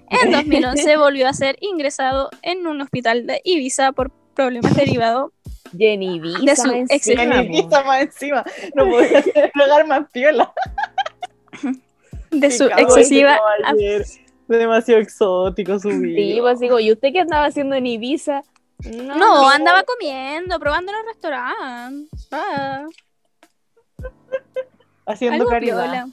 en 0.10 0.32
2011 0.32 0.98
volvió 0.98 1.28
a 1.28 1.34
ser 1.34 1.58
ingresado 1.62 2.30
en 2.42 2.66
un 2.68 2.82
hospital 2.82 3.26
de 3.28 3.42
Ibiza 3.44 3.92
por 3.92 4.12
problemas 4.36 4.76
derivados 4.76 5.32
Jenny 5.78 6.20
De 6.20 6.56
su 6.56 6.72
encima, 6.72 7.42
ex-. 7.42 7.50
Visa 7.50 7.84
más 7.84 8.02
encima. 8.02 8.44
No 8.76 8.90
podía 8.90 9.22
ser 9.22 9.52
lugar 9.54 9.88
más 9.88 10.10
piola. 10.12 10.52
de 12.32 12.52
su 12.52 12.66
excesiva. 12.66 13.40
Demasiado 14.48 15.02
exótico 15.02 15.80
su 15.80 15.90
Sí, 15.92 15.98
vida. 16.00 16.42
pues 16.42 16.60
digo, 16.60 16.80
¿y 16.80 16.92
usted 16.92 17.12
qué 17.12 17.22
andaba 17.22 17.46
haciendo 17.46 17.76
en 17.76 17.88
Ibiza? 17.88 18.44
No, 18.94 19.50
andaba 19.50 19.84
comiendo, 19.84 20.60
probando 20.60 20.92
en 20.92 20.98
el 21.00 21.06
restaurante. 21.08 22.10
Ah, 22.32 22.86
Haciendo 25.08 25.36
algo 25.38 25.50
caridad. 25.50 26.06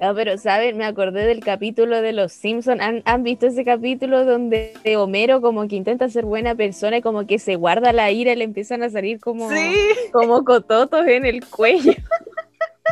No, 0.00 0.14
pero, 0.14 0.38
¿saben? 0.38 0.76
Me 0.76 0.84
acordé 0.84 1.26
del 1.26 1.40
capítulo 1.40 2.00
de 2.02 2.12
Los 2.12 2.32
Simpsons. 2.32 2.80
¿Han, 2.80 3.02
han 3.04 3.22
visto 3.22 3.46
ese 3.46 3.64
capítulo 3.64 4.24
donde 4.24 4.74
Homero 4.96 5.40
como 5.40 5.66
que 5.66 5.76
intenta 5.76 6.08
ser 6.08 6.24
buena 6.24 6.54
persona 6.54 6.98
y 6.98 7.02
como 7.02 7.26
que 7.26 7.38
se 7.38 7.56
guarda 7.56 7.92
la 7.92 8.10
ira 8.10 8.32
y 8.32 8.36
le 8.36 8.44
empiezan 8.44 8.82
a 8.82 8.90
salir 8.90 9.18
como, 9.18 9.50
Sí. 9.50 9.74
como 10.12 10.44
cototos 10.44 11.06
en 11.06 11.24
el 11.26 11.44
cuello? 11.46 11.92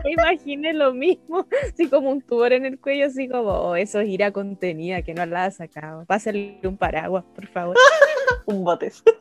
Me 0.05 0.13
imaginé 0.13 0.73
lo 0.73 0.93
mismo, 0.93 1.47
así 1.73 1.89
como 1.89 2.11
un 2.11 2.23
tumor 2.23 2.53
en 2.53 2.67
el 2.67 2.79
cuello, 2.79 3.07
así 3.07 3.29
como, 3.29 3.51
oh, 3.51 3.77
eso 3.77 4.01
es 4.01 4.09
ira 4.09 4.33
contenida, 4.33 5.03
que 5.03 5.15
no 5.15 5.25
la 5.27 5.45
ha 5.45 5.51
sacado. 5.51 6.05
Pásale 6.07 6.59
un 6.65 6.77
paraguas, 6.77 7.25
por 7.35 7.47
favor. 7.49 7.77
Un 8.47 8.65
bates. 8.65 9.03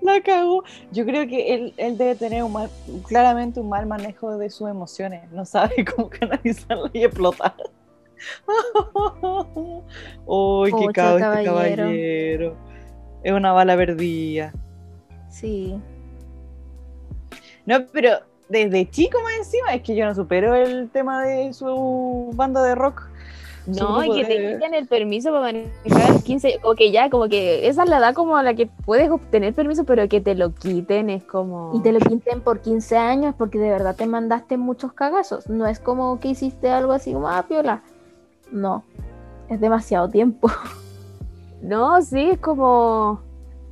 La 0.00 0.20
cagó. 0.22 0.64
Yo 0.90 1.04
creo 1.04 1.26
que 1.26 1.54
él, 1.54 1.74
él 1.76 1.98
debe 1.98 2.14
tener 2.14 2.42
un 2.42 2.52
mal, 2.52 2.70
claramente 3.06 3.60
un 3.60 3.68
mal 3.68 3.86
manejo 3.86 4.38
de 4.38 4.50
sus 4.50 4.68
emociones. 4.68 5.30
No 5.30 5.44
sabe 5.44 5.84
cómo 5.84 6.08
canalizarla 6.08 6.90
y 6.92 7.04
explotar. 7.04 7.54
¡Uy, 10.26 10.72
qué 10.72 10.86
cago 10.92 11.18
este 11.18 11.44
caballero. 11.44 11.84
caballero! 11.84 12.56
Es 13.22 13.32
una 13.32 13.52
bala 13.52 13.76
perdida. 13.76 14.52
Sí. 15.28 15.80
No, 17.66 17.86
pero 17.92 18.20
desde 18.48 18.88
chico 18.90 19.18
más 19.22 19.34
encima, 19.38 19.74
es 19.74 19.82
que 19.82 19.94
yo 19.94 20.06
no 20.06 20.14
supero 20.14 20.54
el 20.54 20.88
tema 20.90 21.24
de 21.24 21.52
su 21.52 22.30
banda 22.34 22.62
de 22.62 22.74
rock. 22.74 23.08
No, 23.66 24.02
y 24.02 24.14
que 24.14 24.24
te 24.24 24.54
quitan 24.54 24.72
el 24.72 24.86
permiso 24.86 25.30
para 25.30 25.40
manejar 25.42 26.10
a 26.10 26.12
los 26.12 26.22
15, 26.22 26.60
como 26.62 26.74
que 26.74 26.90
ya, 26.90 27.10
como 27.10 27.28
que 27.28 27.68
esa 27.68 27.82
es 27.82 27.90
la 27.90 27.98
edad 27.98 28.14
como 28.14 28.38
a 28.38 28.42
la 28.42 28.54
que 28.54 28.66
puedes 28.66 29.10
obtener 29.10 29.52
permiso, 29.52 29.84
pero 29.84 30.08
que 30.08 30.22
te 30.22 30.34
lo 30.34 30.54
quiten 30.54 31.10
es 31.10 31.22
como... 31.22 31.72
Y 31.74 31.80
te 31.80 31.92
lo 31.92 32.00
quiten 32.00 32.40
por 32.40 32.60
15 32.60 32.96
años 32.96 33.34
porque 33.36 33.58
de 33.58 33.68
verdad 33.68 33.94
te 33.94 34.06
mandaste 34.06 34.56
muchos 34.56 34.94
cagazos. 34.94 35.50
No 35.50 35.66
es 35.66 35.80
como 35.80 36.18
que 36.18 36.28
hiciste 36.28 36.70
algo 36.70 36.92
así 36.92 37.12
como, 37.12 37.28
ah, 37.28 37.44
piola. 37.46 37.82
No, 38.50 38.84
es 39.50 39.60
demasiado 39.60 40.08
tiempo. 40.08 40.50
No, 41.60 42.00
sí, 42.02 42.30
es 42.30 42.38
como, 42.38 43.20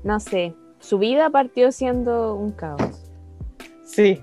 no 0.03 0.19
sé, 0.19 0.57
su 0.81 0.99
vida 0.99 1.31
partió 1.31 1.71
siendo 1.71 2.35
un 2.35 2.51
caos. 2.51 3.13
Sí. 3.85 4.21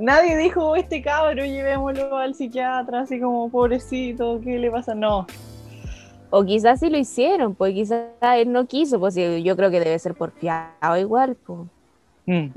Nadie 0.00 0.36
dijo, 0.36 0.76
este 0.76 1.02
cabro, 1.02 1.44
llevémoslo 1.44 2.16
al 2.16 2.34
psiquiatra, 2.34 3.00
así 3.00 3.20
como 3.20 3.48
pobrecito, 3.50 4.40
¿qué 4.42 4.58
le 4.58 4.70
pasa? 4.70 4.94
No. 4.94 5.26
O 6.30 6.44
quizás 6.44 6.80
sí 6.80 6.90
lo 6.90 6.98
hicieron, 6.98 7.54
pues 7.54 7.72
quizás 7.74 8.02
él 8.20 8.52
no 8.52 8.66
quiso, 8.66 9.00
pues 9.00 9.14
yo 9.16 9.56
creo 9.56 9.70
que 9.70 9.80
debe 9.80 9.98
ser 9.98 10.14
porfiado 10.14 10.96
igual, 10.98 11.36
pues. 11.44 11.60
Mm. 12.26 12.48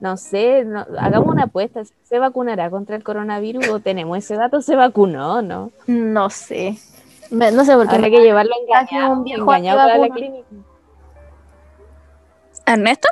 No 0.00 0.16
sé, 0.16 0.64
no- 0.64 0.86
hagamos 0.98 1.28
una 1.28 1.44
apuesta, 1.44 1.82
¿se 2.02 2.18
vacunará 2.18 2.68
contra 2.70 2.96
el 2.96 3.04
coronavirus 3.04 3.68
o 3.68 3.80
tenemos 3.80 4.18
ese 4.18 4.34
dato? 4.34 4.60
¿Se 4.62 4.74
vacunó 4.74 5.42
no? 5.42 5.70
No 5.86 6.30
sé. 6.30 6.76
Me- 7.30 7.52
no 7.52 7.64
sé 7.64 7.74
por 7.76 7.86
qué. 7.88 7.94
Habrá 7.94 8.10
que 8.10 8.20
llevarlo 8.20 8.52
engañado, 8.66 9.12
un 9.12 9.24
viejo 9.24 9.42
engañado 9.42 9.78
para 9.78 9.98
la 9.98 10.08
clínica. 10.08 10.46
¿Ernesto? 12.66 13.08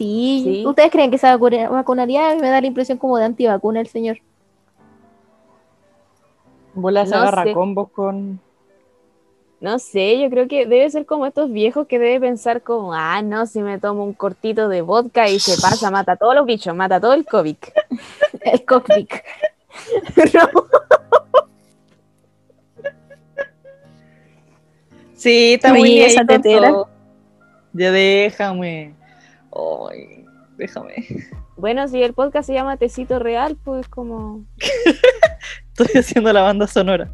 Sí, 0.00 0.40
Sí. 0.44 0.66
¿ustedes 0.66 0.90
creen 0.90 1.10
que 1.10 1.18
se 1.18 1.26
vacuna- 1.26 1.68
vacunaría? 1.68 2.34
Me 2.36 2.48
da 2.48 2.58
la 2.62 2.66
impresión 2.66 2.96
como 2.96 3.18
de 3.18 3.24
antivacuna 3.26 3.80
el 3.80 3.86
señor. 3.86 4.16
Bola 6.72 7.04
se 7.04 7.10
No 7.14 7.20
agarra 7.20 7.42
sé. 7.44 7.52
combos 7.52 7.90
con. 7.90 8.40
No 9.60 9.78
sé, 9.78 10.18
yo 10.18 10.30
creo 10.30 10.48
que 10.48 10.64
debe 10.64 10.88
ser 10.88 11.04
como 11.04 11.26
estos 11.26 11.52
viejos 11.52 11.86
que 11.86 11.98
debe 11.98 12.18
pensar 12.18 12.62
como, 12.62 12.94
ah, 12.94 13.20
no, 13.20 13.44
si 13.44 13.60
me 13.60 13.78
tomo 13.78 14.04
un 14.04 14.14
cortito 14.14 14.70
de 14.70 14.80
vodka 14.80 15.28
y 15.28 15.38
se 15.38 15.60
pasa, 15.60 15.90
mata 15.90 16.12
a 16.12 16.16
todos 16.16 16.34
los 16.34 16.46
bichos, 16.46 16.74
mata 16.74 16.94
a 16.96 17.00
todo 17.00 17.12
el 17.12 17.26
COVID. 17.26 17.56
El 18.40 18.64
cockpit. 18.64 19.10
Sí, 25.14 25.54
está 25.54 25.72
Oye, 25.72 25.78
muy 25.80 25.90
bien. 25.90 26.06
esa 26.06 26.24
tetera. 26.24 26.72
Ya 27.72 27.92
déjame. 27.92 28.94
Ay, 29.52 30.24
déjame. 30.56 30.94
Bueno, 31.56 31.88
si 31.88 32.02
el 32.02 32.14
podcast 32.14 32.46
se 32.46 32.54
llama 32.54 32.76
Tecito 32.76 33.18
Real, 33.18 33.56
pues 33.64 33.88
como 33.88 34.44
Estoy 35.78 36.00
haciendo 36.00 36.32
la 36.32 36.42
banda 36.42 36.66
sonora. 36.66 37.10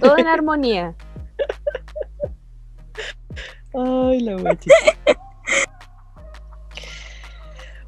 todo 0.00 0.18
en 0.18 0.26
armonía. 0.26 0.94
Ay, 3.74 4.20
la 4.20 4.36
guachi. 4.36 4.70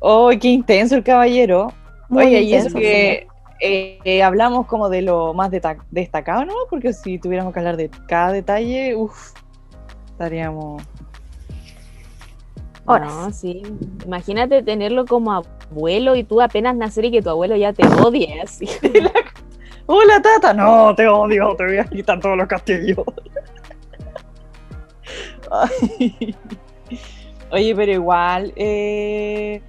Ay, 0.02 0.38
qué 0.38 0.48
intenso 0.48 0.96
el 0.96 1.04
caballero. 1.04 1.72
Muy 2.08 2.26
Oye, 2.26 2.42
y 2.42 2.54
eso 2.54 2.68
intenso, 2.68 2.78
que 2.78 3.26
eh, 3.60 3.98
eh, 4.04 4.22
hablamos 4.22 4.66
como 4.66 4.88
de 4.88 5.02
lo 5.02 5.32
más 5.32 5.50
destacado, 5.90 6.44
¿no? 6.44 6.54
Porque 6.70 6.92
si 6.92 7.18
tuviéramos 7.18 7.52
que 7.52 7.60
hablar 7.60 7.76
de 7.76 7.90
cada 8.08 8.32
detalle, 8.32 8.94
uff, 8.96 9.32
estaríamos. 10.06 10.82
Horas. 12.86 13.12
No, 13.12 13.32
sí. 13.32 13.62
Imagínate 14.04 14.62
tenerlo 14.62 15.06
como 15.06 15.32
abuelo 15.32 16.16
y 16.16 16.24
tú 16.24 16.40
apenas 16.40 16.76
nacer 16.76 17.06
y 17.06 17.10
que 17.10 17.22
tu 17.22 17.30
abuelo 17.30 17.56
ya 17.56 17.72
te 17.72 17.86
odie 17.86 18.40
así. 18.40 18.68
Hola, 19.86 20.20
tata. 20.22 20.52
No, 20.52 20.94
te 20.94 21.06
odio, 21.06 21.54
te 21.56 21.64
voy 21.64 21.78
a 21.78 21.84
quitar 21.84 22.20
todos 22.20 22.36
los 22.36 22.46
castillos. 22.46 22.98
Ay. 25.50 26.34
Oye, 27.52 27.74
pero 27.76 27.92
igual, 27.92 28.52
eh, 28.56 29.62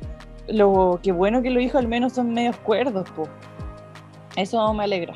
lo 0.47 0.99
que 1.03 1.11
bueno 1.11 1.41
que 1.41 1.51
los 1.51 1.61
hijos 1.61 1.75
al 1.75 1.87
menos 1.87 2.13
son 2.13 2.33
medios 2.33 2.57
cuerdos, 2.57 3.09
po. 3.11 3.27
Eso 4.35 4.73
me 4.73 4.83
alegra. 4.83 5.13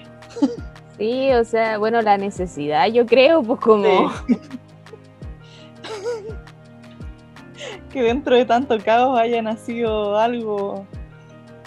Sí, 0.97 1.31
o 1.31 1.43
sea, 1.43 1.79
bueno, 1.79 2.01
la 2.01 2.17
necesidad, 2.17 2.87
yo 2.87 3.05
creo, 3.05 3.41
pues 3.41 3.59
como. 3.59 4.11
que 7.91 8.01
dentro 8.03 8.35
de 8.35 8.45
tanto 8.45 8.77
caos 8.79 9.19
haya 9.19 9.41
nacido 9.41 10.17
algo. 10.17 10.85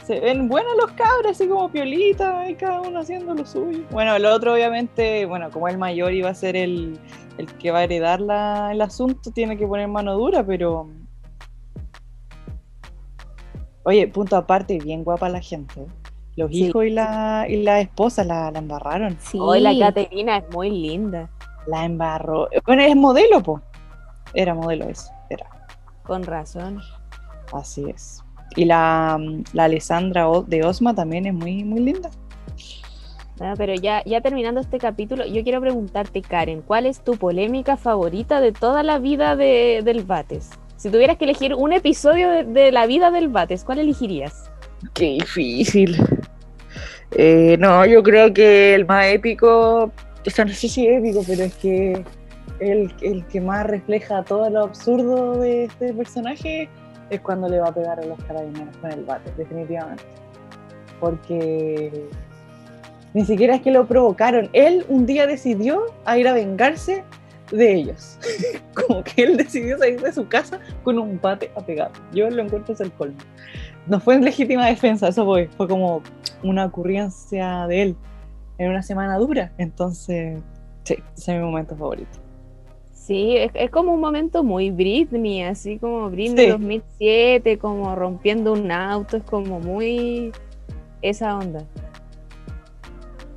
Se 0.05 0.21
ven 0.21 0.49
buenos 0.49 0.73
los 0.77 0.91
cabros, 0.93 1.31
así 1.33 1.49
como 1.49 1.71
piolitas, 1.71 2.51
y 2.51 2.55
cada 2.55 2.83
uno 2.83 3.01
haciendo 3.01 3.35
lo 3.35 3.47
suyo. 3.47 3.85
Bueno, 3.91 4.15
el 4.17 4.27
otro 4.27 4.53
obviamente, 4.53 5.25
bueno, 5.25 5.51
como 5.51 5.67
el 5.69 5.79
mayor 5.79 6.13
iba 6.13 6.29
a 6.29 6.35
ser 6.35 6.57
el, 6.57 6.99
el 7.39 7.47
que 7.55 7.71
va 7.71 7.79
a 7.79 7.85
heredar 7.85 8.21
la- 8.21 8.71
el 8.73 8.83
asunto, 8.83 9.31
tiene 9.31 9.57
que 9.57 9.67
poner 9.67 9.89
mano 9.89 10.15
dura, 10.15 10.45
pero... 10.45 10.89
Oye, 13.85 14.09
punto 14.09 14.37
aparte, 14.37 14.79
bien 14.79 15.05
guapa 15.05 15.29
la 15.29 15.41
gente. 15.41 15.87
Los 16.37 16.51
Sí. 16.51 16.67
hijos 16.67 16.85
y 16.87 16.91
la, 16.91 17.47
y 17.49 17.63
la 17.63 17.81
esposa 17.81 18.25
la, 18.25 18.51
la 18.51 18.59
embarraron. 18.59 19.17
Sí. 19.21 19.39
Hoy 19.41 19.61
la 19.61 19.73
Caterina 19.79 20.39
es 20.39 20.45
muy 20.53 20.71
linda, 20.71 21.31
La 21.67 21.85
embarró. 21.85 22.49
Bueno, 22.67 22.83
es 22.83 22.95
modelo, 22.97 23.43
po. 23.43 23.61
Era 24.35 24.53
modelo 24.55 24.87
eso, 24.89 25.11
era. 25.31 25.47
Con 26.05 26.23
razón. 26.23 26.81
Así 27.53 27.85
es. 27.89 28.23
Y 28.57 28.65
la, 28.65 29.19
la 29.53 29.65
Alessandra 29.65 30.27
de 30.47 30.65
Osma 30.65 30.95
también 30.95 31.27
es 31.27 31.35
muy, 31.35 31.65
muy 31.65 31.81
linda. 31.81 32.11
Ah, 33.41 33.55
pero 33.57 33.75
ya, 33.75 34.03
ya 34.05 34.21
terminando 34.21 34.61
este 34.61 34.79
capítulo, 34.79 35.27
yo 35.27 35.43
quiero 35.43 35.61
preguntarte, 35.61 36.23
Karen, 36.23 36.63
¿cuál 36.63 36.87
es 36.87 37.03
tu 37.03 37.17
polémica 37.17 37.77
favorita 37.77 38.41
de 38.41 38.53
toda 38.53 38.85
la 38.85 38.99
vida 39.01 39.35
de, 39.35 39.83
del 39.85 40.05
Bates? 40.05 40.51
Si 40.77 40.89
tuvieras 40.89 41.17
que 41.17 41.25
elegir 41.25 41.55
un 41.55 41.73
episodio 41.73 42.31
de, 42.31 42.45
de 42.45 42.71
la 42.71 42.87
vida 42.87 43.11
del 43.11 43.29
Bates, 43.29 43.65
¿cuál 43.65 43.81
elegirías? 43.81 44.51
Qué 44.93 45.19
difícil. 45.21 45.97
Eh, 47.17 47.57
no, 47.59 47.85
yo 47.87 48.03
creo 48.03 48.33
que 48.33 48.75
el 48.75 48.87
más 48.87 49.07
épico, 49.07 49.85
o 49.85 50.31
sea, 50.31 50.45
no 50.45 50.53
sé 50.53 50.69
si 50.69 50.87
épico, 50.87 51.23
pero 51.27 51.45
es 51.45 51.55
que 51.55 52.05
el, 52.61 53.25
que 53.27 53.41
más 53.41 53.67
refleja 53.67 54.23
todo 54.23 54.49
lo 54.51 54.65
absurdo 54.65 55.39
de 55.39 55.65
este 55.65 55.93
personaje 55.93 56.69
es 57.11 57.21
cuando 57.21 57.49
le 57.49 57.61
va 57.61 57.69
a 57.69 57.75
pegar 57.75 58.01
a 58.01 58.05
los 58.05 58.23
carabineros 58.25 58.77
con 58.79 58.93
el 58.93 59.05
bate, 59.05 59.31
definitivamente. 59.37 60.05
Porque 61.01 62.09
ni 63.13 63.25
siquiera 63.25 63.57
es 63.57 63.63
que 63.63 63.71
lo 63.71 63.87
provocaron. 63.87 64.49
Él 64.53 64.85
un 64.89 65.07
día 65.07 65.27
decidió 65.27 65.87
ir 66.17 66.29
a 66.29 66.33
vengarse 66.33 67.05
de 67.51 67.75
ellos. 67.75 68.19
Como 68.75 69.05
que 69.05 69.23
él 69.23 69.37
decidió 69.37 69.79
salir 69.79 70.01
de 70.01 70.13
su 70.13 70.27
casa 70.29 70.61
con 70.83 70.99
un 70.99 71.21
bate 71.21 71.51
a 71.57 71.61
pegar. 71.61 71.91
Yo 72.13 72.29
lo 72.31 72.43
encuentro 72.43 72.75
es 72.75 72.81
el 72.81 72.93
colmo. 72.93 73.19
No 73.87 74.01
fue 74.01 74.15
en 74.15 74.25
legítima 74.25 74.67
defensa, 74.67 75.09
eso 75.09 75.25
fue, 75.25 75.49
fue 75.57 75.69
como 75.69 76.03
una 76.43 76.65
ocurrencia 76.65 77.67
de 77.67 77.83
él 77.83 77.97
en 78.57 78.71
una 78.71 78.83
semana 78.83 79.19
dura. 79.19 79.53
Entonces, 79.59 80.41
sí, 80.85 80.97
ese 81.17 81.33
es 81.33 81.39
mi 81.39 81.45
momento 81.45 81.77
favorito. 81.77 82.24
Sí, 83.07 83.37
es, 83.37 83.51
es 83.53 83.71
como 83.71 83.93
un 83.93 84.01
momento 84.01 84.43
muy 84.43 84.71
Britney, 84.71 85.43
así 85.43 85.79
como 85.79 86.09
Britney 86.09 86.47
Sí. 86.47 86.51
2007, 86.53 87.59
como 87.59 87.95
rompiendo 87.95 88.55
un 88.55 88.73
auto, 88.73 89.19
es 89.19 89.23
como 89.25 89.61
muy 89.61 90.33
esa 91.03 91.37
onda. 91.37 91.63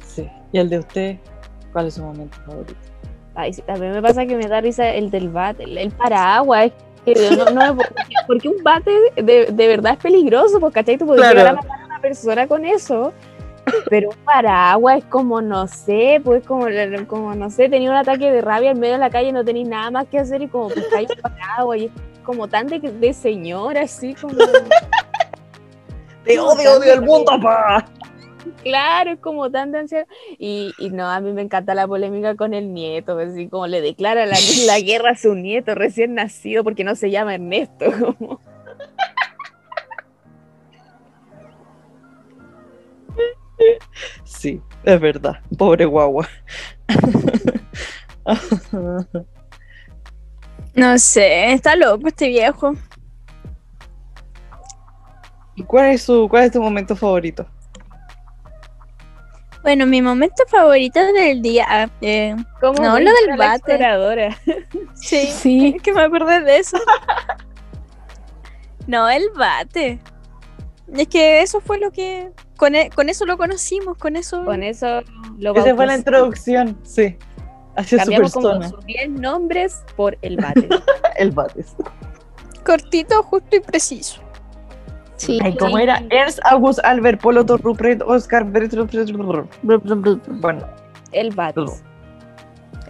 Sí. 0.06 0.26
¿Y 0.54 0.60
el 0.60 0.70
de 0.70 0.80
usted? 0.80 1.18
¿Cuál 1.74 1.88
es 1.88 1.96
su 1.96 2.04
momento 2.04 2.38
favorito? 2.46 2.80
Ay, 3.36 3.52
sí, 3.52 3.62
también 3.62 3.92
me 3.92 4.02
pasa 4.02 4.26
que 4.26 4.38
me 4.38 4.48
da 4.48 4.62
risa 4.62 4.90
el 4.90 5.12
del 5.12 5.28
bate, 5.30 5.66
el, 5.66 5.78
el 5.78 5.92
paraguas. 5.92 6.72
Es 7.06 7.20
que 7.30 7.36
no, 7.36 7.46
no, 7.52 7.78
porque, 8.26 8.48
un 8.48 8.64
bate 8.64 8.90
de, 9.18 9.48
de 9.52 9.68
verdad 9.68 9.94
es 9.94 10.00
peligroso, 10.00 10.62
porque 10.62 10.76
¿cachai? 10.76 10.98
Tú 10.98 11.06
puedes 11.06 11.22
Claro. 11.22 11.38
llegar 11.40 11.54
a 11.54 11.56
matar 11.58 11.82
a 11.82 11.86
una 11.88 12.00
persona 12.02 12.48
con 12.48 12.64
eso. 12.66 13.12
Pero 13.90 14.10
un 14.10 14.16
paraguas 14.18 15.00
es 15.00 15.06
como, 15.06 15.42
no 15.42 15.68
sé, 15.68 16.22
pues 16.24 16.46
como, 16.46 16.68
como, 17.08 17.36
no 17.36 17.50
sé, 17.50 17.70
tenía 17.70 17.90
un 17.90 17.98
ataque 17.98 18.32
de 18.32 18.42
rabia 18.42 18.72
en 18.72 18.80
medio 18.80 18.94
de 18.94 19.00
la 19.00 19.10
calle, 19.10 19.32
no 19.32 19.44
tenéis 19.46 19.68
nada 19.68 19.92
más 19.92 20.08
que 20.08 20.20
hacer 20.20 20.42
y 20.42 20.48
como 20.48 20.70
pues 20.70 20.86
hay 20.96 21.06
un 21.06 21.22
paraguas 21.22 21.80
y 21.80 21.86
es 21.86 21.92
como 22.24 22.48
tan 22.48 22.68
de, 22.68 22.80
de 22.80 23.14
señora, 23.14 23.82
así 23.82 24.14
como... 24.16 24.36
¡Te 26.24 26.40
odio, 26.40 26.78
odio 26.78 26.94
el 26.94 27.02
mundo, 27.02 27.40
pa! 27.42 27.86
Claro, 28.64 29.12
es 29.12 29.20
como 29.20 29.50
tan 29.50 29.72
de 29.72 29.80
anciano. 29.80 30.08
Y, 30.38 30.74
y 30.78 30.90
no, 30.90 31.10
a 31.10 31.20
mí 31.20 31.32
me 31.32 31.42
encanta 31.42 31.74
la 31.74 31.88
polémica 31.88 32.36
con 32.36 32.54
el 32.54 32.74
nieto, 32.74 33.18
así 33.18 33.48
como 33.48 33.68
le 33.68 33.82
declara 33.82 34.26
la, 34.26 34.38
la 34.66 34.80
guerra 34.80 35.12
a 35.12 35.16
su 35.18 35.36
nieto 35.36 35.76
recién 35.76 36.16
nacido 36.16 36.64
porque 36.64 36.84
no 36.84 36.96
se 36.96 37.12
llama 37.12 37.36
Ernesto. 37.36 37.86
como- 38.18 38.40
Sí, 44.48 44.62
es 44.86 45.00
verdad. 45.02 45.40
Pobre 45.58 45.84
guagua. 45.86 46.28
No 50.74 50.98
sé, 51.00 51.54
está 51.54 51.76
loco 51.76 52.08
este 52.08 52.28
viejo. 52.28 52.74
¿Y 55.56 55.64
¿Cuál 55.64 55.94
es, 55.94 56.04
su, 56.04 56.28
¿Cuál 56.30 56.44
es 56.44 56.52
tu 56.52 56.62
momento 56.62 56.96
favorito? 56.96 57.48
Bueno, 59.64 59.88
mi 59.88 60.04
momento 60.04 60.44
favorito 60.48 61.00
del 61.14 61.42
día. 61.42 61.90
eh, 62.02 62.36
Como 62.62 62.80
No, 62.84 63.00
lo 63.00 63.10
del 63.12 63.38
bate. 63.38 63.80
sí, 64.94 65.26
Sí. 65.28 65.68
es 65.78 65.82
que 65.82 65.94
me 65.94 66.02
acordé 66.02 66.42
de 66.42 66.58
eso. 66.60 66.78
no, 68.86 69.10
el 69.10 69.24
bate. 69.36 70.00
Es 70.94 71.08
que 71.08 71.42
eso 71.42 71.60
fue 71.60 71.80
lo 71.80 71.92
que. 71.92 72.32
Con, 72.58 72.76
e- 72.76 72.90
con 72.90 73.10
eso 73.10 73.26
lo 73.26 73.38
conocimos, 73.38 73.98
con 73.98 74.16
eso. 74.16 74.44
Con 74.44 74.64
eso 74.64 75.02
lo 75.38 75.56
Esa 75.56 75.76
fue 75.76 75.86
la 75.86 75.96
introducción, 75.96 76.78
sí. 76.84 77.16
Hacia 77.76 78.00
su 78.00 78.06
Cambiamos 78.06 78.34
como 78.34 78.50
persona, 78.50 78.70
sus 78.70 78.86
10 78.86 79.10
nombres 79.12 79.84
por 79.96 80.18
el 80.24 80.38
bate. 80.38 80.68
el 81.18 81.32
Bates. 81.32 81.76
Cortito, 82.66 83.22
justo 83.24 83.56
y 83.56 83.60
preciso. 83.60 84.22
Sí. 85.16 85.40
Ay, 85.44 85.56
¿cómo 85.58 85.78
era? 85.78 86.04
Ernst 86.10 86.40
August 86.44 86.80
Albert 86.84 87.22
Poloto 87.22 87.58
Rupert 87.58 88.02
Oscar 88.06 88.46
Bueno, 88.46 89.48
El 91.12 91.32
bate. 91.32 91.54
Todo. 91.54 91.76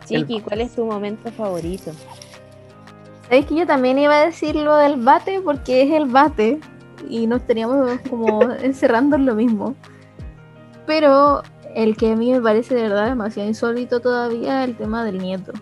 Chiqui, 0.05 0.41
¿cuál 0.41 0.61
es 0.61 0.73
tu 0.73 0.85
momento 0.85 1.31
favorito? 1.31 1.91
Sabes 3.23 3.45
que 3.45 3.55
yo 3.55 3.67
también 3.67 3.99
iba 3.99 4.15
a 4.15 4.25
decir 4.25 4.55
lo 4.55 4.75
del 4.77 5.01
bate 5.01 5.41
porque 5.41 5.83
es 5.83 5.91
el 5.91 6.05
bate 6.05 6.59
y 7.09 7.27
nos 7.27 7.45
teníamos 7.45 7.99
como 8.09 8.43
encerrando 8.43 9.15
en 9.15 9.25
lo 9.25 9.35
mismo. 9.35 9.75
Pero 10.85 11.43
el 11.75 11.95
que 11.97 12.11
a 12.11 12.15
mí 12.15 12.31
me 12.31 12.41
parece 12.41 12.75
de 12.75 12.83
verdad 12.83 13.07
demasiado 13.09 13.47
insólito 13.47 13.99
todavía 13.99 14.63
es 14.63 14.69
el 14.69 14.77
tema 14.77 15.03
del 15.03 15.19
nieto. 15.19 15.53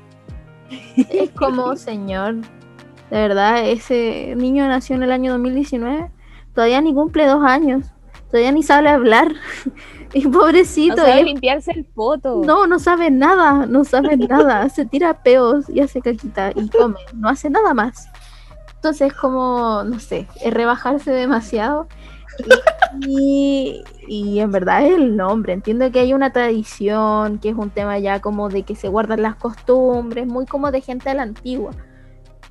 Es 0.96 1.32
como, 1.32 1.76
señor, 1.76 2.36
de 2.36 3.18
verdad, 3.18 3.68
ese 3.68 4.34
niño 4.36 4.68
nació 4.68 4.96
en 4.96 5.04
el 5.04 5.12
año 5.12 5.32
2019, 5.34 6.12
todavía 6.54 6.82
ni 6.82 6.94
cumple 6.94 7.26
dos 7.28 7.44
años, 7.44 7.86
todavía 8.30 8.52
ni 8.52 8.64
sabe 8.64 8.90
hablar. 8.90 9.34
Y 10.14 10.24
No 10.24 10.40
pobrecito, 10.40 10.96
sabe 10.96 11.18
y 11.18 11.20
es 11.20 11.26
limpiarse 11.26 11.72
el 11.72 11.84
poto. 11.84 12.42
no, 12.46 12.68
no 12.68 12.80
sabe 12.80 13.12
nada, 13.12 13.66
no 13.66 13.84
sabe 13.84 14.16
nada. 14.16 14.70
Se 14.70 14.86
tira 14.86 15.22
peos 15.24 15.70
y 15.70 15.82
hace 15.82 16.00
caquita 16.00 16.52
y 16.56 16.70
come, 16.70 17.00
no 17.14 17.28
hace 17.28 17.50
nada 17.50 17.74
más. 17.74 18.08
Entonces, 18.86 19.14
como, 19.14 19.84
no 19.84 20.00
sé, 20.00 20.28
es 20.44 20.54
rebajarse 20.54 21.10
demasiado. 21.10 21.88
Y, 23.02 23.84
y 24.08 24.40
en 24.40 24.52
verdad 24.52 24.86
es 24.86 24.94
el 24.94 25.18
nombre. 25.18 25.54
Entiendo 25.54 25.92
que 25.92 26.02
hay 26.02 26.14
una 26.14 26.32
tradición, 26.32 27.40
que 27.40 27.50
es 27.50 27.56
un 27.56 27.72
tema 27.72 27.98
ya 27.98 28.20
como 28.20 28.48
de 28.48 28.62
que 28.62 28.76
se 28.76 28.88
guardan 28.88 29.24
las 29.24 29.38
costumbres, 29.38 30.28
muy 30.28 30.46
como 30.46 30.70
de 30.70 30.82
gente 30.82 31.10
a 31.10 31.16
la 31.16 31.24
antigua. 31.24 31.72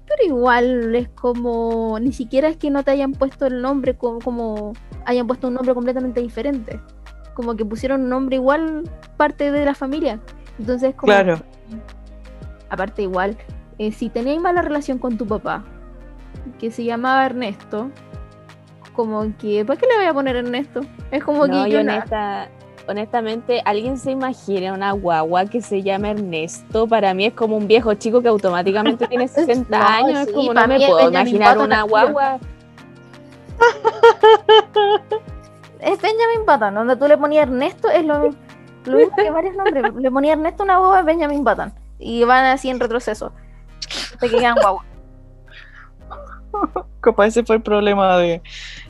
Pero 0.08 0.24
igual 0.26 0.96
es 0.96 1.08
como, 1.10 2.00
ni 2.00 2.12
siquiera 2.12 2.48
es 2.48 2.56
que 2.56 2.68
no 2.68 2.82
te 2.82 2.90
hayan 2.90 3.12
puesto 3.12 3.46
el 3.46 3.62
nombre 3.62 3.96
como, 3.96 4.18
como 4.18 4.72
hayan 5.06 5.28
puesto 5.28 5.46
un 5.46 5.54
nombre 5.54 5.72
completamente 5.72 6.20
diferente. 6.20 6.80
Como 7.34 7.54
que 7.54 7.64
pusieron 7.64 8.02
un 8.02 8.08
nombre 8.08 8.34
igual 8.34 8.90
parte 9.16 9.52
de 9.52 9.64
la 9.64 9.76
familia. 9.76 10.18
Entonces, 10.58 10.96
como, 10.96 11.12
claro. 11.12 11.38
aparte 12.70 13.02
igual, 13.02 13.36
eh, 13.78 13.92
si 13.92 14.08
tenías 14.08 14.42
mala 14.42 14.62
relación 14.62 14.98
con 14.98 15.16
tu 15.16 15.28
papá, 15.28 15.64
que 16.58 16.70
se 16.70 16.84
llamaba 16.84 17.26
Ernesto, 17.26 17.90
como 18.94 19.32
que, 19.38 19.64
¿para 19.64 19.78
qué 19.78 19.86
le 19.86 19.96
voy 19.96 20.06
a 20.06 20.14
poner 20.14 20.36
Ernesto? 20.36 20.80
Es 21.10 21.22
como 21.24 21.46
No, 21.46 21.64
que 21.64 21.70
yo 21.70 21.80
honesta- 21.80 22.48
honestamente, 22.86 23.60
¿alguien 23.64 23.96
se 23.98 24.10
imagina 24.12 24.72
una 24.72 24.92
guagua 24.92 25.46
que 25.46 25.60
se 25.62 25.82
llama 25.82 26.10
Ernesto? 26.10 26.86
Para 26.86 27.12
mí 27.14 27.26
es 27.26 27.32
como 27.34 27.56
un 27.56 27.66
viejo 27.66 27.94
chico 27.94 28.22
que 28.22 28.28
automáticamente 28.28 29.06
tiene 29.08 29.26
60 29.46 29.76
No, 29.78 29.84
años. 29.84 30.28
es 30.28 30.32
como 30.32 30.54
no 30.54 30.66
me 30.68 30.76
puedo 30.78 30.96
Benjamin 30.96 31.14
imaginar 31.14 31.54
Button 31.56 31.66
una 31.66 31.82
guagua. 31.82 32.38
es 35.80 36.00
Benjamin 36.00 36.46
Button, 36.46 36.74
donde 36.74 36.96
tú 36.96 37.06
le 37.08 37.18
ponías 37.18 37.46
Ernesto, 37.48 37.88
es 37.90 38.04
lo, 38.04 38.30
lo 38.84 38.96
mismo 38.96 39.16
que 39.16 39.30
varios 39.30 39.56
nombres. 39.56 39.94
Le 39.94 40.10
ponía 40.10 40.32
Ernesto 40.34 40.62
a 40.62 40.66
una 40.66 40.78
boba 40.78 41.00
es 41.00 41.04
Benjamin 41.06 41.42
Button. 41.44 41.72
Y 41.98 42.24
van 42.24 42.44
así 42.46 42.70
en 42.70 42.80
retroceso. 42.80 43.32
Que 44.20 44.28
quedan 44.28 44.54
guagua. 44.56 44.84
Capaz 47.00 47.26
ese 47.26 47.44
fue 47.44 47.56
el 47.56 47.62
problema 47.62 48.16
de, 48.18 48.42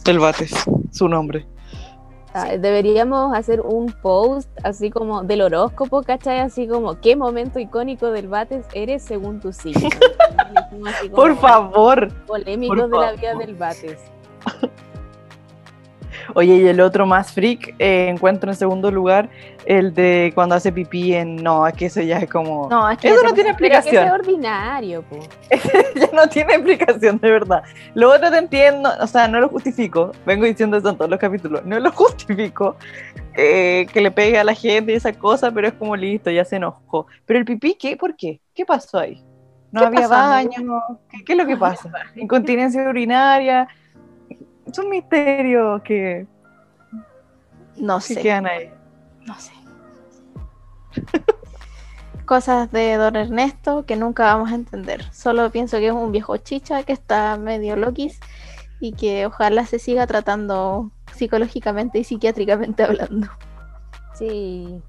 del 0.04 0.18
Bates, 0.18 0.52
su 0.90 1.08
nombre. 1.08 1.46
Ah, 2.36 2.56
Deberíamos 2.58 3.32
hacer 3.36 3.60
un 3.60 3.92
post 4.02 4.50
así 4.64 4.90
como 4.90 5.22
del 5.22 5.40
horóscopo, 5.40 6.02
¿cachai? 6.02 6.40
Así 6.40 6.66
como, 6.66 7.00
¿qué 7.00 7.14
momento 7.14 7.60
icónico 7.60 8.10
del 8.10 8.26
Bates 8.26 8.66
eres 8.74 9.04
según 9.04 9.38
tu 9.38 9.52
signo? 9.52 9.88
Por 11.14 11.36
favor. 11.38 12.12
Polémicos 12.26 12.76
por 12.76 12.90
de 12.90 12.98
la 12.98 13.12
vida 13.12 13.34
del 13.36 13.54
Bates. 13.54 14.00
Oye, 16.34 16.56
y 16.56 16.66
el 16.66 16.80
otro 16.80 17.04
más 17.06 17.32
freak, 17.32 17.74
eh, 17.78 18.08
encuentro 18.08 18.50
en 18.50 18.56
segundo 18.56 18.90
lugar 18.90 19.28
el 19.66 19.92
de 19.94 20.32
cuando 20.34 20.54
hace 20.54 20.72
pipí 20.72 21.14
en. 21.14 21.36
No, 21.36 21.66
es 21.66 21.74
que 21.74 21.86
eso 21.86 22.00
ya 22.00 22.18
es 22.18 22.30
como. 22.30 22.68
No, 22.70 22.88
es 22.90 22.98
que 22.98 23.08
Eso 23.08 23.22
no 23.22 23.28
te- 23.30 23.34
tiene 23.36 23.54
Pero 23.54 23.58
que 23.70 23.76
explicación. 23.76 24.06
es 24.06 24.12
ordinario, 24.12 25.02
po. 25.02 25.18
ya 25.94 26.08
no 26.12 26.26
tiene 26.28 26.54
explicación, 26.54 27.18
de 27.18 27.30
verdad. 27.30 27.62
Lo 27.94 28.10
otro 28.12 28.30
te 28.30 28.38
entiendo, 28.38 28.90
o 29.00 29.06
sea, 29.06 29.28
no 29.28 29.40
lo 29.40 29.48
justifico. 29.48 30.12
Vengo 30.24 30.44
diciendo 30.46 30.76
eso 30.76 30.88
en 30.90 30.96
todos 30.96 31.10
los 31.10 31.20
capítulos. 31.20 31.64
No 31.64 31.78
lo 31.78 31.90
justifico. 31.92 32.76
eh, 33.36 33.86
que 33.92 34.00
le 34.00 34.10
pegue 34.12 34.38
a 34.38 34.44
la 34.44 34.54
gente 34.54 34.92
y 34.92 34.94
esa 34.96 35.12
cosa, 35.12 35.50
pero 35.50 35.66
es 35.68 35.74
como 35.74 35.96
listo, 35.96 36.30
ya 36.30 36.44
se 36.44 36.56
enojó. 36.56 37.06
Pero 37.26 37.38
el 37.40 37.44
pipí, 37.44 37.74
¿qué? 37.74 37.96
¿Por 37.96 38.14
qué? 38.16 38.40
¿Qué 38.54 38.64
pasó 38.64 38.98
ahí? 38.98 39.22
No 39.72 39.80
¿Qué 39.80 39.86
había 39.86 40.00
pasó, 40.08 40.10
baño. 40.10 40.82
¿Qué, 41.10 41.24
qué 41.24 41.32
es 41.32 41.38
lo 41.38 41.46
que 41.46 41.56
pasa? 41.56 41.90
Incontinencia 42.14 42.88
urinaria. 42.88 43.66
Es 44.74 44.78
un 44.80 44.90
misterio 44.90 45.80
que, 45.84 46.26
No 47.76 47.98
que 47.98 48.02
sé, 48.14 48.20
quedan 48.22 48.44
ahí. 48.46 48.72
no 49.24 49.38
sé. 49.38 49.52
Cosas 52.26 52.72
de 52.72 52.94
don 52.96 53.14
Ernesto 53.14 53.84
que 53.86 53.94
nunca 53.94 54.24
vamos 54.34 54.50
a 54.50 54.56
entender. 54.56 55.04
Solo 55.12 55.48
pienso 55.50 55.76
que 55.78 55.86
es 55.86 55.92
un 55.92 56.10
viejo 56.10 56.36
chicha 56.38 56.82
que 56.82 56.92
está 56.92 57.36
medio 57.36 57.76
loquis 57.76 58.18
y 58.80 58.94
que 58.94 59.26
ojalá 59.26 59.64
se 59.64 59.78
siga 59.78 60.08
tratando 60.08 60.90
psicológicamente 61.14 62.00
y 62.00 62.04
psiquiátricamente 62.04 62.82
hablando. 62.82 63.28
Sí. 64.14 64.82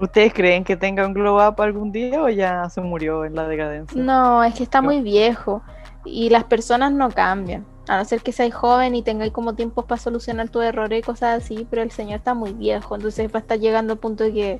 ¿Ustedes 0.00 0.32
creen 0.34 0.64
que 0.64 0.76
tenga 0.76 1.06
un 1.06 1.14
glow 1.14 1.36
up 1.46 1.60
algún 1.62 1.92
día 1.92 2.20
o 2.20 2.28
ya 2.30 2.68
se 2.68 2.80
murió 2.80 3.24
en 3.24 3.36
la 3.36 3.46
decadencia? 3.46 4.02
No, 4.02 4.42
es 4.42 4.54
que 4.54 4.64
está 4.64 4.80
No. 4.80 4.88
muy 4.88 5.02
viejo 5.02 5.62
y 6.10 6.30
las 6.30 6.44
personas 6.44 6.92
no 6.92 7.10
cambian. 7.10 7.66
A 7.88 7.96
no 7.96 8.04
ser 8.04 8.20
que 8.20 8.32
seas 8.32 8.52
joven 8.52 8.94
y 8.94 9.02
tengáis 9.02 9.32
como 9.32 9.54
tiempos 9.54 9.84
para 9.86 10.00
solucionar 10.00 10.48
tus 10.50 10.62
errores 10.62 10.98
y 10.98 11.02
cosas 11.02 11.42
así, 11.42 11.66
pero 11.70 11.82
el 11.82 11.90
señor 11.90 12.18
está 12.18 12.34
muy 12.34 12.52
viejo, 12.52 12.96
entonces 12.96 13.32
va 13.32 13.38
a 13.38 13.42
estar 13.42 13.58
llegando 13.58 13.94
al 13.94 13.98
punto 13.98 14.24
de 14.24 14.32
que, 14.32 14.58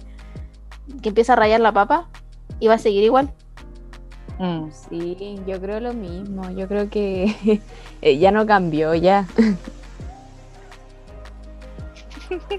que 1.03 1.11
empieza 1.11 1.34
a 1.34 1.36
rayar 1.36 1.61
la 1.61 1.72
papa 1.72 2.09
y 2.59 2.68
va 2.68 2.74
a 2.74 2.78
seguir 2.78 3.05
igual. 3.05 3.32
Mm. 4.38 4.70
Sí, 4.70 5.40
yo 5.46 5.61
creo 5.61 5.80
lo 5.80 5.92
mismo. 5.92 6.51
Yo 6.51 6.68
creo 6.68 6.88
que 6.88 7.61
eh, 8.03 8.18
ya 8.18 8.30
no 8.30 8.46
cambió, 8.46 8.94
ya. 8.94 9.26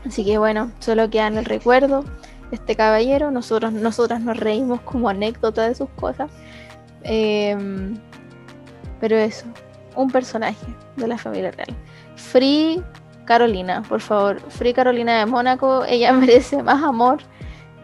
Así 0.05 0.25
que 0.25 0.37
bueno, 0.37 0.71
solo 0.79 1.09
queda 1.09 1.27
en 1.27 1.37
el 1.37 1.45
recuerdo 1.45 2.03
este 2.51 2.75
caballero. 2.75 3.31
Nosotros, 3.31 3.71
nosotras 3.73 4.21
nos 4.21 4.37
reímos 4.37 4.81
como 4.81 5.09
anécdota 5.09 5.67
de 5.67 5.75
sus 5.75 5.89
cosas. 5.89 6.29
Em, 7.03 7.97
pero 8.99 9.15
eso, 9.17 9.45
un 9.95 10.09
personaje 10.11 10.65
de 10.95 11.07
la 11.07 11.17
familia 11.17 11.51
real. 11.51 11.75
Free 12.15 12.81
Carolina, 13.25 13.83
por 13.87 14.01
favor. 14.01 14.39
Free 14.49 14.73
Carolina 14.73 15.19
de 15.19 15.25
Mónaco, 15.25 15.83
ella 15.85 16.11
merece 16.13 16.61
más 16.63 16.83
amor. 16.83 17.19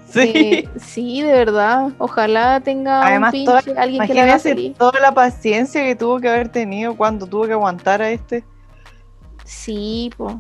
Sí. 0.10 0.32
Eh, 0.34 0.70
sí, 0.78 1.22
de 1.22 1.32
verdad. 1.34 1.90
Ojalá 1.98 2.60
tenga 2.62 3.06
Además, 3.06 3.34
un 3.34 3.46
toda- 3.46 3.62
pinche, 3.62 3.80
alguien 3.80 4.06
que 4.08 4.14
la 4.14 4.24
haga 4.24 4.40
feliz. 4.40 4.78
toda 4.78 5.00
la 5.02 5.14
paciencia 5.14 5.84
que 5.84 5.96
tuvo 5.96 6.20
que 6.20 6.30
haber 6.30 6.50
tenido 6.50 6.96
cuando 6.96 7.26
tuvo 7.28 7.46
que 7.48 7.54
aguantar 7.54 8.02
a 8.02 8.10
este. 8.12 8.44
Sí, 9.44 10.12
po. 10.18 10.40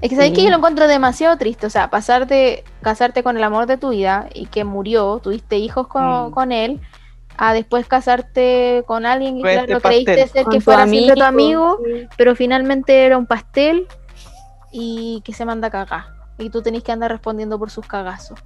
Es 0.00 0.08
que 0.10 0.16
sabes 0.16 0.32
que 0.32 0.42
yo 0.42 0.50
lo 0.50 0.56
encuentro 0.56 0.88
demasiado 0.88 1.36
triste. 1.36 1.66
O 1.66 1.70
sea, 1.70 1.90
pasar 1.90 2.26
de 2.26 2.64
casarte 2.80 3.22
con 3.22 3.36
el 3.36 3.44
amor 3.44 3.66
de 3.66 3.76
tu 3.76 3.90
vida 3.90 4.28
y 4.34 4.46
que 4.46 4.64
murió, 4.64 5.20
tuviste 5.22 5.58
hijos 5.58 5.86
con, 5.86 6.28
Mm. 6.28 6.30
con 6.32 6.50
él, 6.50 6.80
a 7.36 7.54
después 7.54 7.86
casarte 7.86 8.84
con 8.86 9.06
alguien 9.06 9.36
que 9.36 9.42
Con 9.42 9.50
este 9.50 9.66
claro, 9.66 9.80
creíste 9.80 10.12
pastel. 10.12 10.28
ser 10.30 10.44
Con 10.44 10.52
que 10.52 10.60
fuera 10.60 10.86
siempre 10.86 11.16
tu 11.16 11.22
amigo. 11.22 11.78
amigo, 11.80 12.06
pero 12.16 12.34
finalmente 12.36 13.04
era 13.06 13.16
un 13.18 13.26
pastel 13.26 13.86
y 14.70 15.20
que 15.24 15.32
se 15.32 15.44
manda 15.44 15.68
a 15.68 15.70
cagar. 15.70 16.04
Y 16.38 16.50
tú 16.50 16.62
tenés 16.62 16.82
que 16.82 16.92
andar 16.92 17.10
respondiendo 17.10 17.58
por 17.58 17.70
sus 17.70 17.86
cagazos. 17.86 18.38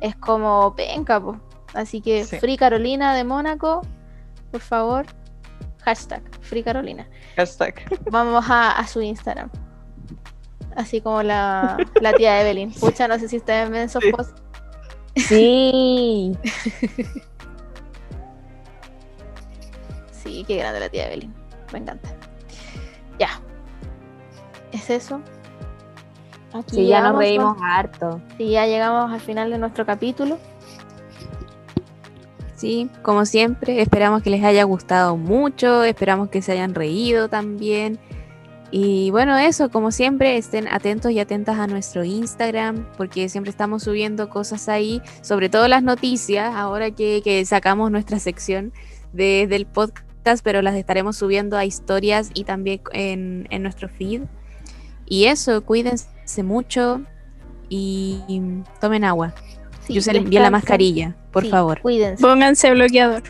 Es 0.00 0.16
como 0.16 0.74
penca, 0.76 1.20
po. 1.20 1.36
Así 1.74 2.00
que 2.00 2.24
Sí. 2.24 2.38
Free 2.38 2.56
Carolina 2.56 3.14
de 3.14 3.24
Mónaco, 3.24 3.80
por 4.50 4.60
favor, 4.60 5.06
hashtag 5.82 6.22
Free 6.42 6.62
Carolina 6.62 7.08
Hashtag. 7.36 7.74
vamos 8.10 8.44
a, 8.50 8.72
a 8.72 8.86
su 8.86 9.00
Instagram. 9.00 9.50
Así 10.76 11.00
como 11.00 11.22
la, 11.22 11.76
la 12.00 12.12
tía 12.14 12.40
Evelyn. 12.42 12.72
Pucha, 12.80 13.08
no 13.08 13.18
sé 13.18 13.28
si 13.28 13.36
ustedes 13.38 13.70
ven 13.70 13.82
esos 13.82 14.02
Sí. 14.02 14.10
posts. 14.12 14.42
Sí. 15.16 16.36
Sí, 20.22 20.44
qué 20.46 20.56
grande 20.56 20.80
la 20.80 20.88
tía 20.88 21.06
Evelyn. 21.08 21.32
Me 21.72 21.78
encanta. 21.78 22.08
Ya. 23.18 23.40
¿Es 24.72 24.88
eso? 24.90 25.20
Aquí 26.52 26.76
Sí, 26.76 26.86
ya 26.86 27.02
nos 27.02 27.16
reímos 27.18 27.56
harto. 27.62 28.20
Sí, 28.36 28.50
ya 28.50 28.66
llegamos 28.66 29.10
al 29.10 29.20
final 29.20 29.50
de 29.50 29.58
nuestro 29.58 29.86
capítulo. 29.86 30.38
Sí, 32.56 32.88
como 33.02 33.24
siempre, 33.26 33.80
esperamos 33.82 34.22
que 34.22 34.30
les 34.30 34.44
haya 34.44 34.62
gustado 34.64 35.16
mucho, 35.16 35.82
esperamos 35.82 36.28
que 36.28 36.42
se 36.42 36.52
hayan 36.52 36.74
reído 36.74 37.28
también. 37.28 37.98
Y 38.70 39.10
bueno, 39.10 39.36
eso, 39.36 39.68
como 39.70 39.90
siempre, 39.90 40.36
estén 40.38 40.68
atentos 40.68 41.10
y 41.10 41.18
atentas 41.18 41.58
a 41.58 41.66
nuestro 41.66 42.04
Instagram, 42.04 42.86
porque 42.96 43.28
siempre 43.28 43.50
estamos 43.50 43.82
subiendo 43.82 44.28
cosas 44.30 44.68
ahí, 44.68 45.02
sobre 45.22 45.48
todo 45.48 45.68
las 45.68 45.82
noticias, 45.82 46.54
ahora 46.54 46.90
que, 46.92 47.20
que 47.24 47.44
sacamos 47.44 47.90
nuestra 47.90 48.18
sección 48.18 48.72
de- 49.12 49.46
del 49.48 49.66
podcast, 49.66 50.06
pero 50.42 50.62
las 50.62 50.74
estaremos 50.76 51.16
subiendo 51.16 51.56
a 51.56 51.64
historias 51.64 52.30
y 52.34 52.44
también 52.44 52.80
en, 52.92 53.46
en 53.50 53.62
nuestro 53.62 53.88
feed. 53.88 54.22
Y 55.06 55.24
eso, 55.26 55.62
cuídense 55.64 56.42
mucho 56.42 57.02
y 57.68 58.20
tomen 58.80 59.04
agua. 59.04 59.34
Sí, 59.80 59.94
Yo 59.94 60.00
se 60.00 60.12
les 60.12 60.22
envío 60.22 60.40
la 60.40 60.50
mascarilla, 60.50 61.16
por 61.32 61.42
Sí, 61.42 61.50
favor. 61.50 61.80
Cuídense. 61.80 62.22
Pónganse 62.22 62.70
bloqueador. 62.72 63.22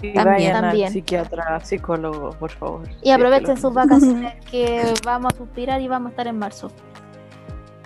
Y 0.00 0.12
También. 0.14 0.24
vayan 0.24 0.56
al 0.56 0.62
También. 0.70 0.92
psiquiatra, 0.92 1.58
psicólogo, 1.64 2.30
por 2.38 2.50
favor. 2.52 2.88
Y 3.02 3.10
aprovechen 3.10 3.56
sus 3.60 3.74
vacaciones 3.74 4.34
que 4.50 4.94
vamos 5.04 5.34
a 5.34 5.36
suspirar 5.36 5.80
y 5.80 5.88
vamos 5.88 6.08
a 6.08 6.10
estar 6.10 6.26
en 6.28 6.38
marzo. 6.38 6.70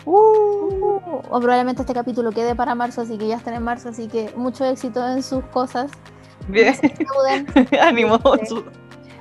Uh, 0.05 1.21
O 1.31 1.41
probablemente 1.41 1.83
este 1.83 1.95
capítulo 1.95 2.33
quede 2.33 2.55
para 2.55 2.75
marzo, 2.75 3.01
así 3.03 3.17
que 3.17 3.29
ya 3.29 3.37
están 3.37 3.55
en 3.55 3.63
marzo, 3.63 3.89
así 3.89 4.09
que 4.09 4.31
mucho 4.37 4.65
éxito 4.65 5.07
en 5.09 5.23
sus 5.23 5.45
cosas. 5.47 5.91
Bien, 6.49 6.75
ánimo. 7.81 8.19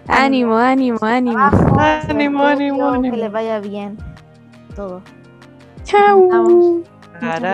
Ánimo, 0.08 0.58
ánimo, 0.58 1.00
ánimo. 1.02 1.40
Ánimo, 1.40 2.44
ánimo, 2.44 2.90
ánimo. 2.90 3.12
Que 3.16 3.18
les 3.18 3.32
vaya 3.32 3.60
bien. 3.60 3.98
Todo. 4.76 5.02
Chao. 5.84 6.30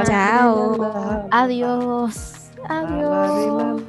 Chao. 0.05 0.89
Adiós. 1.31 2.51
Adiós. 2.69 3.83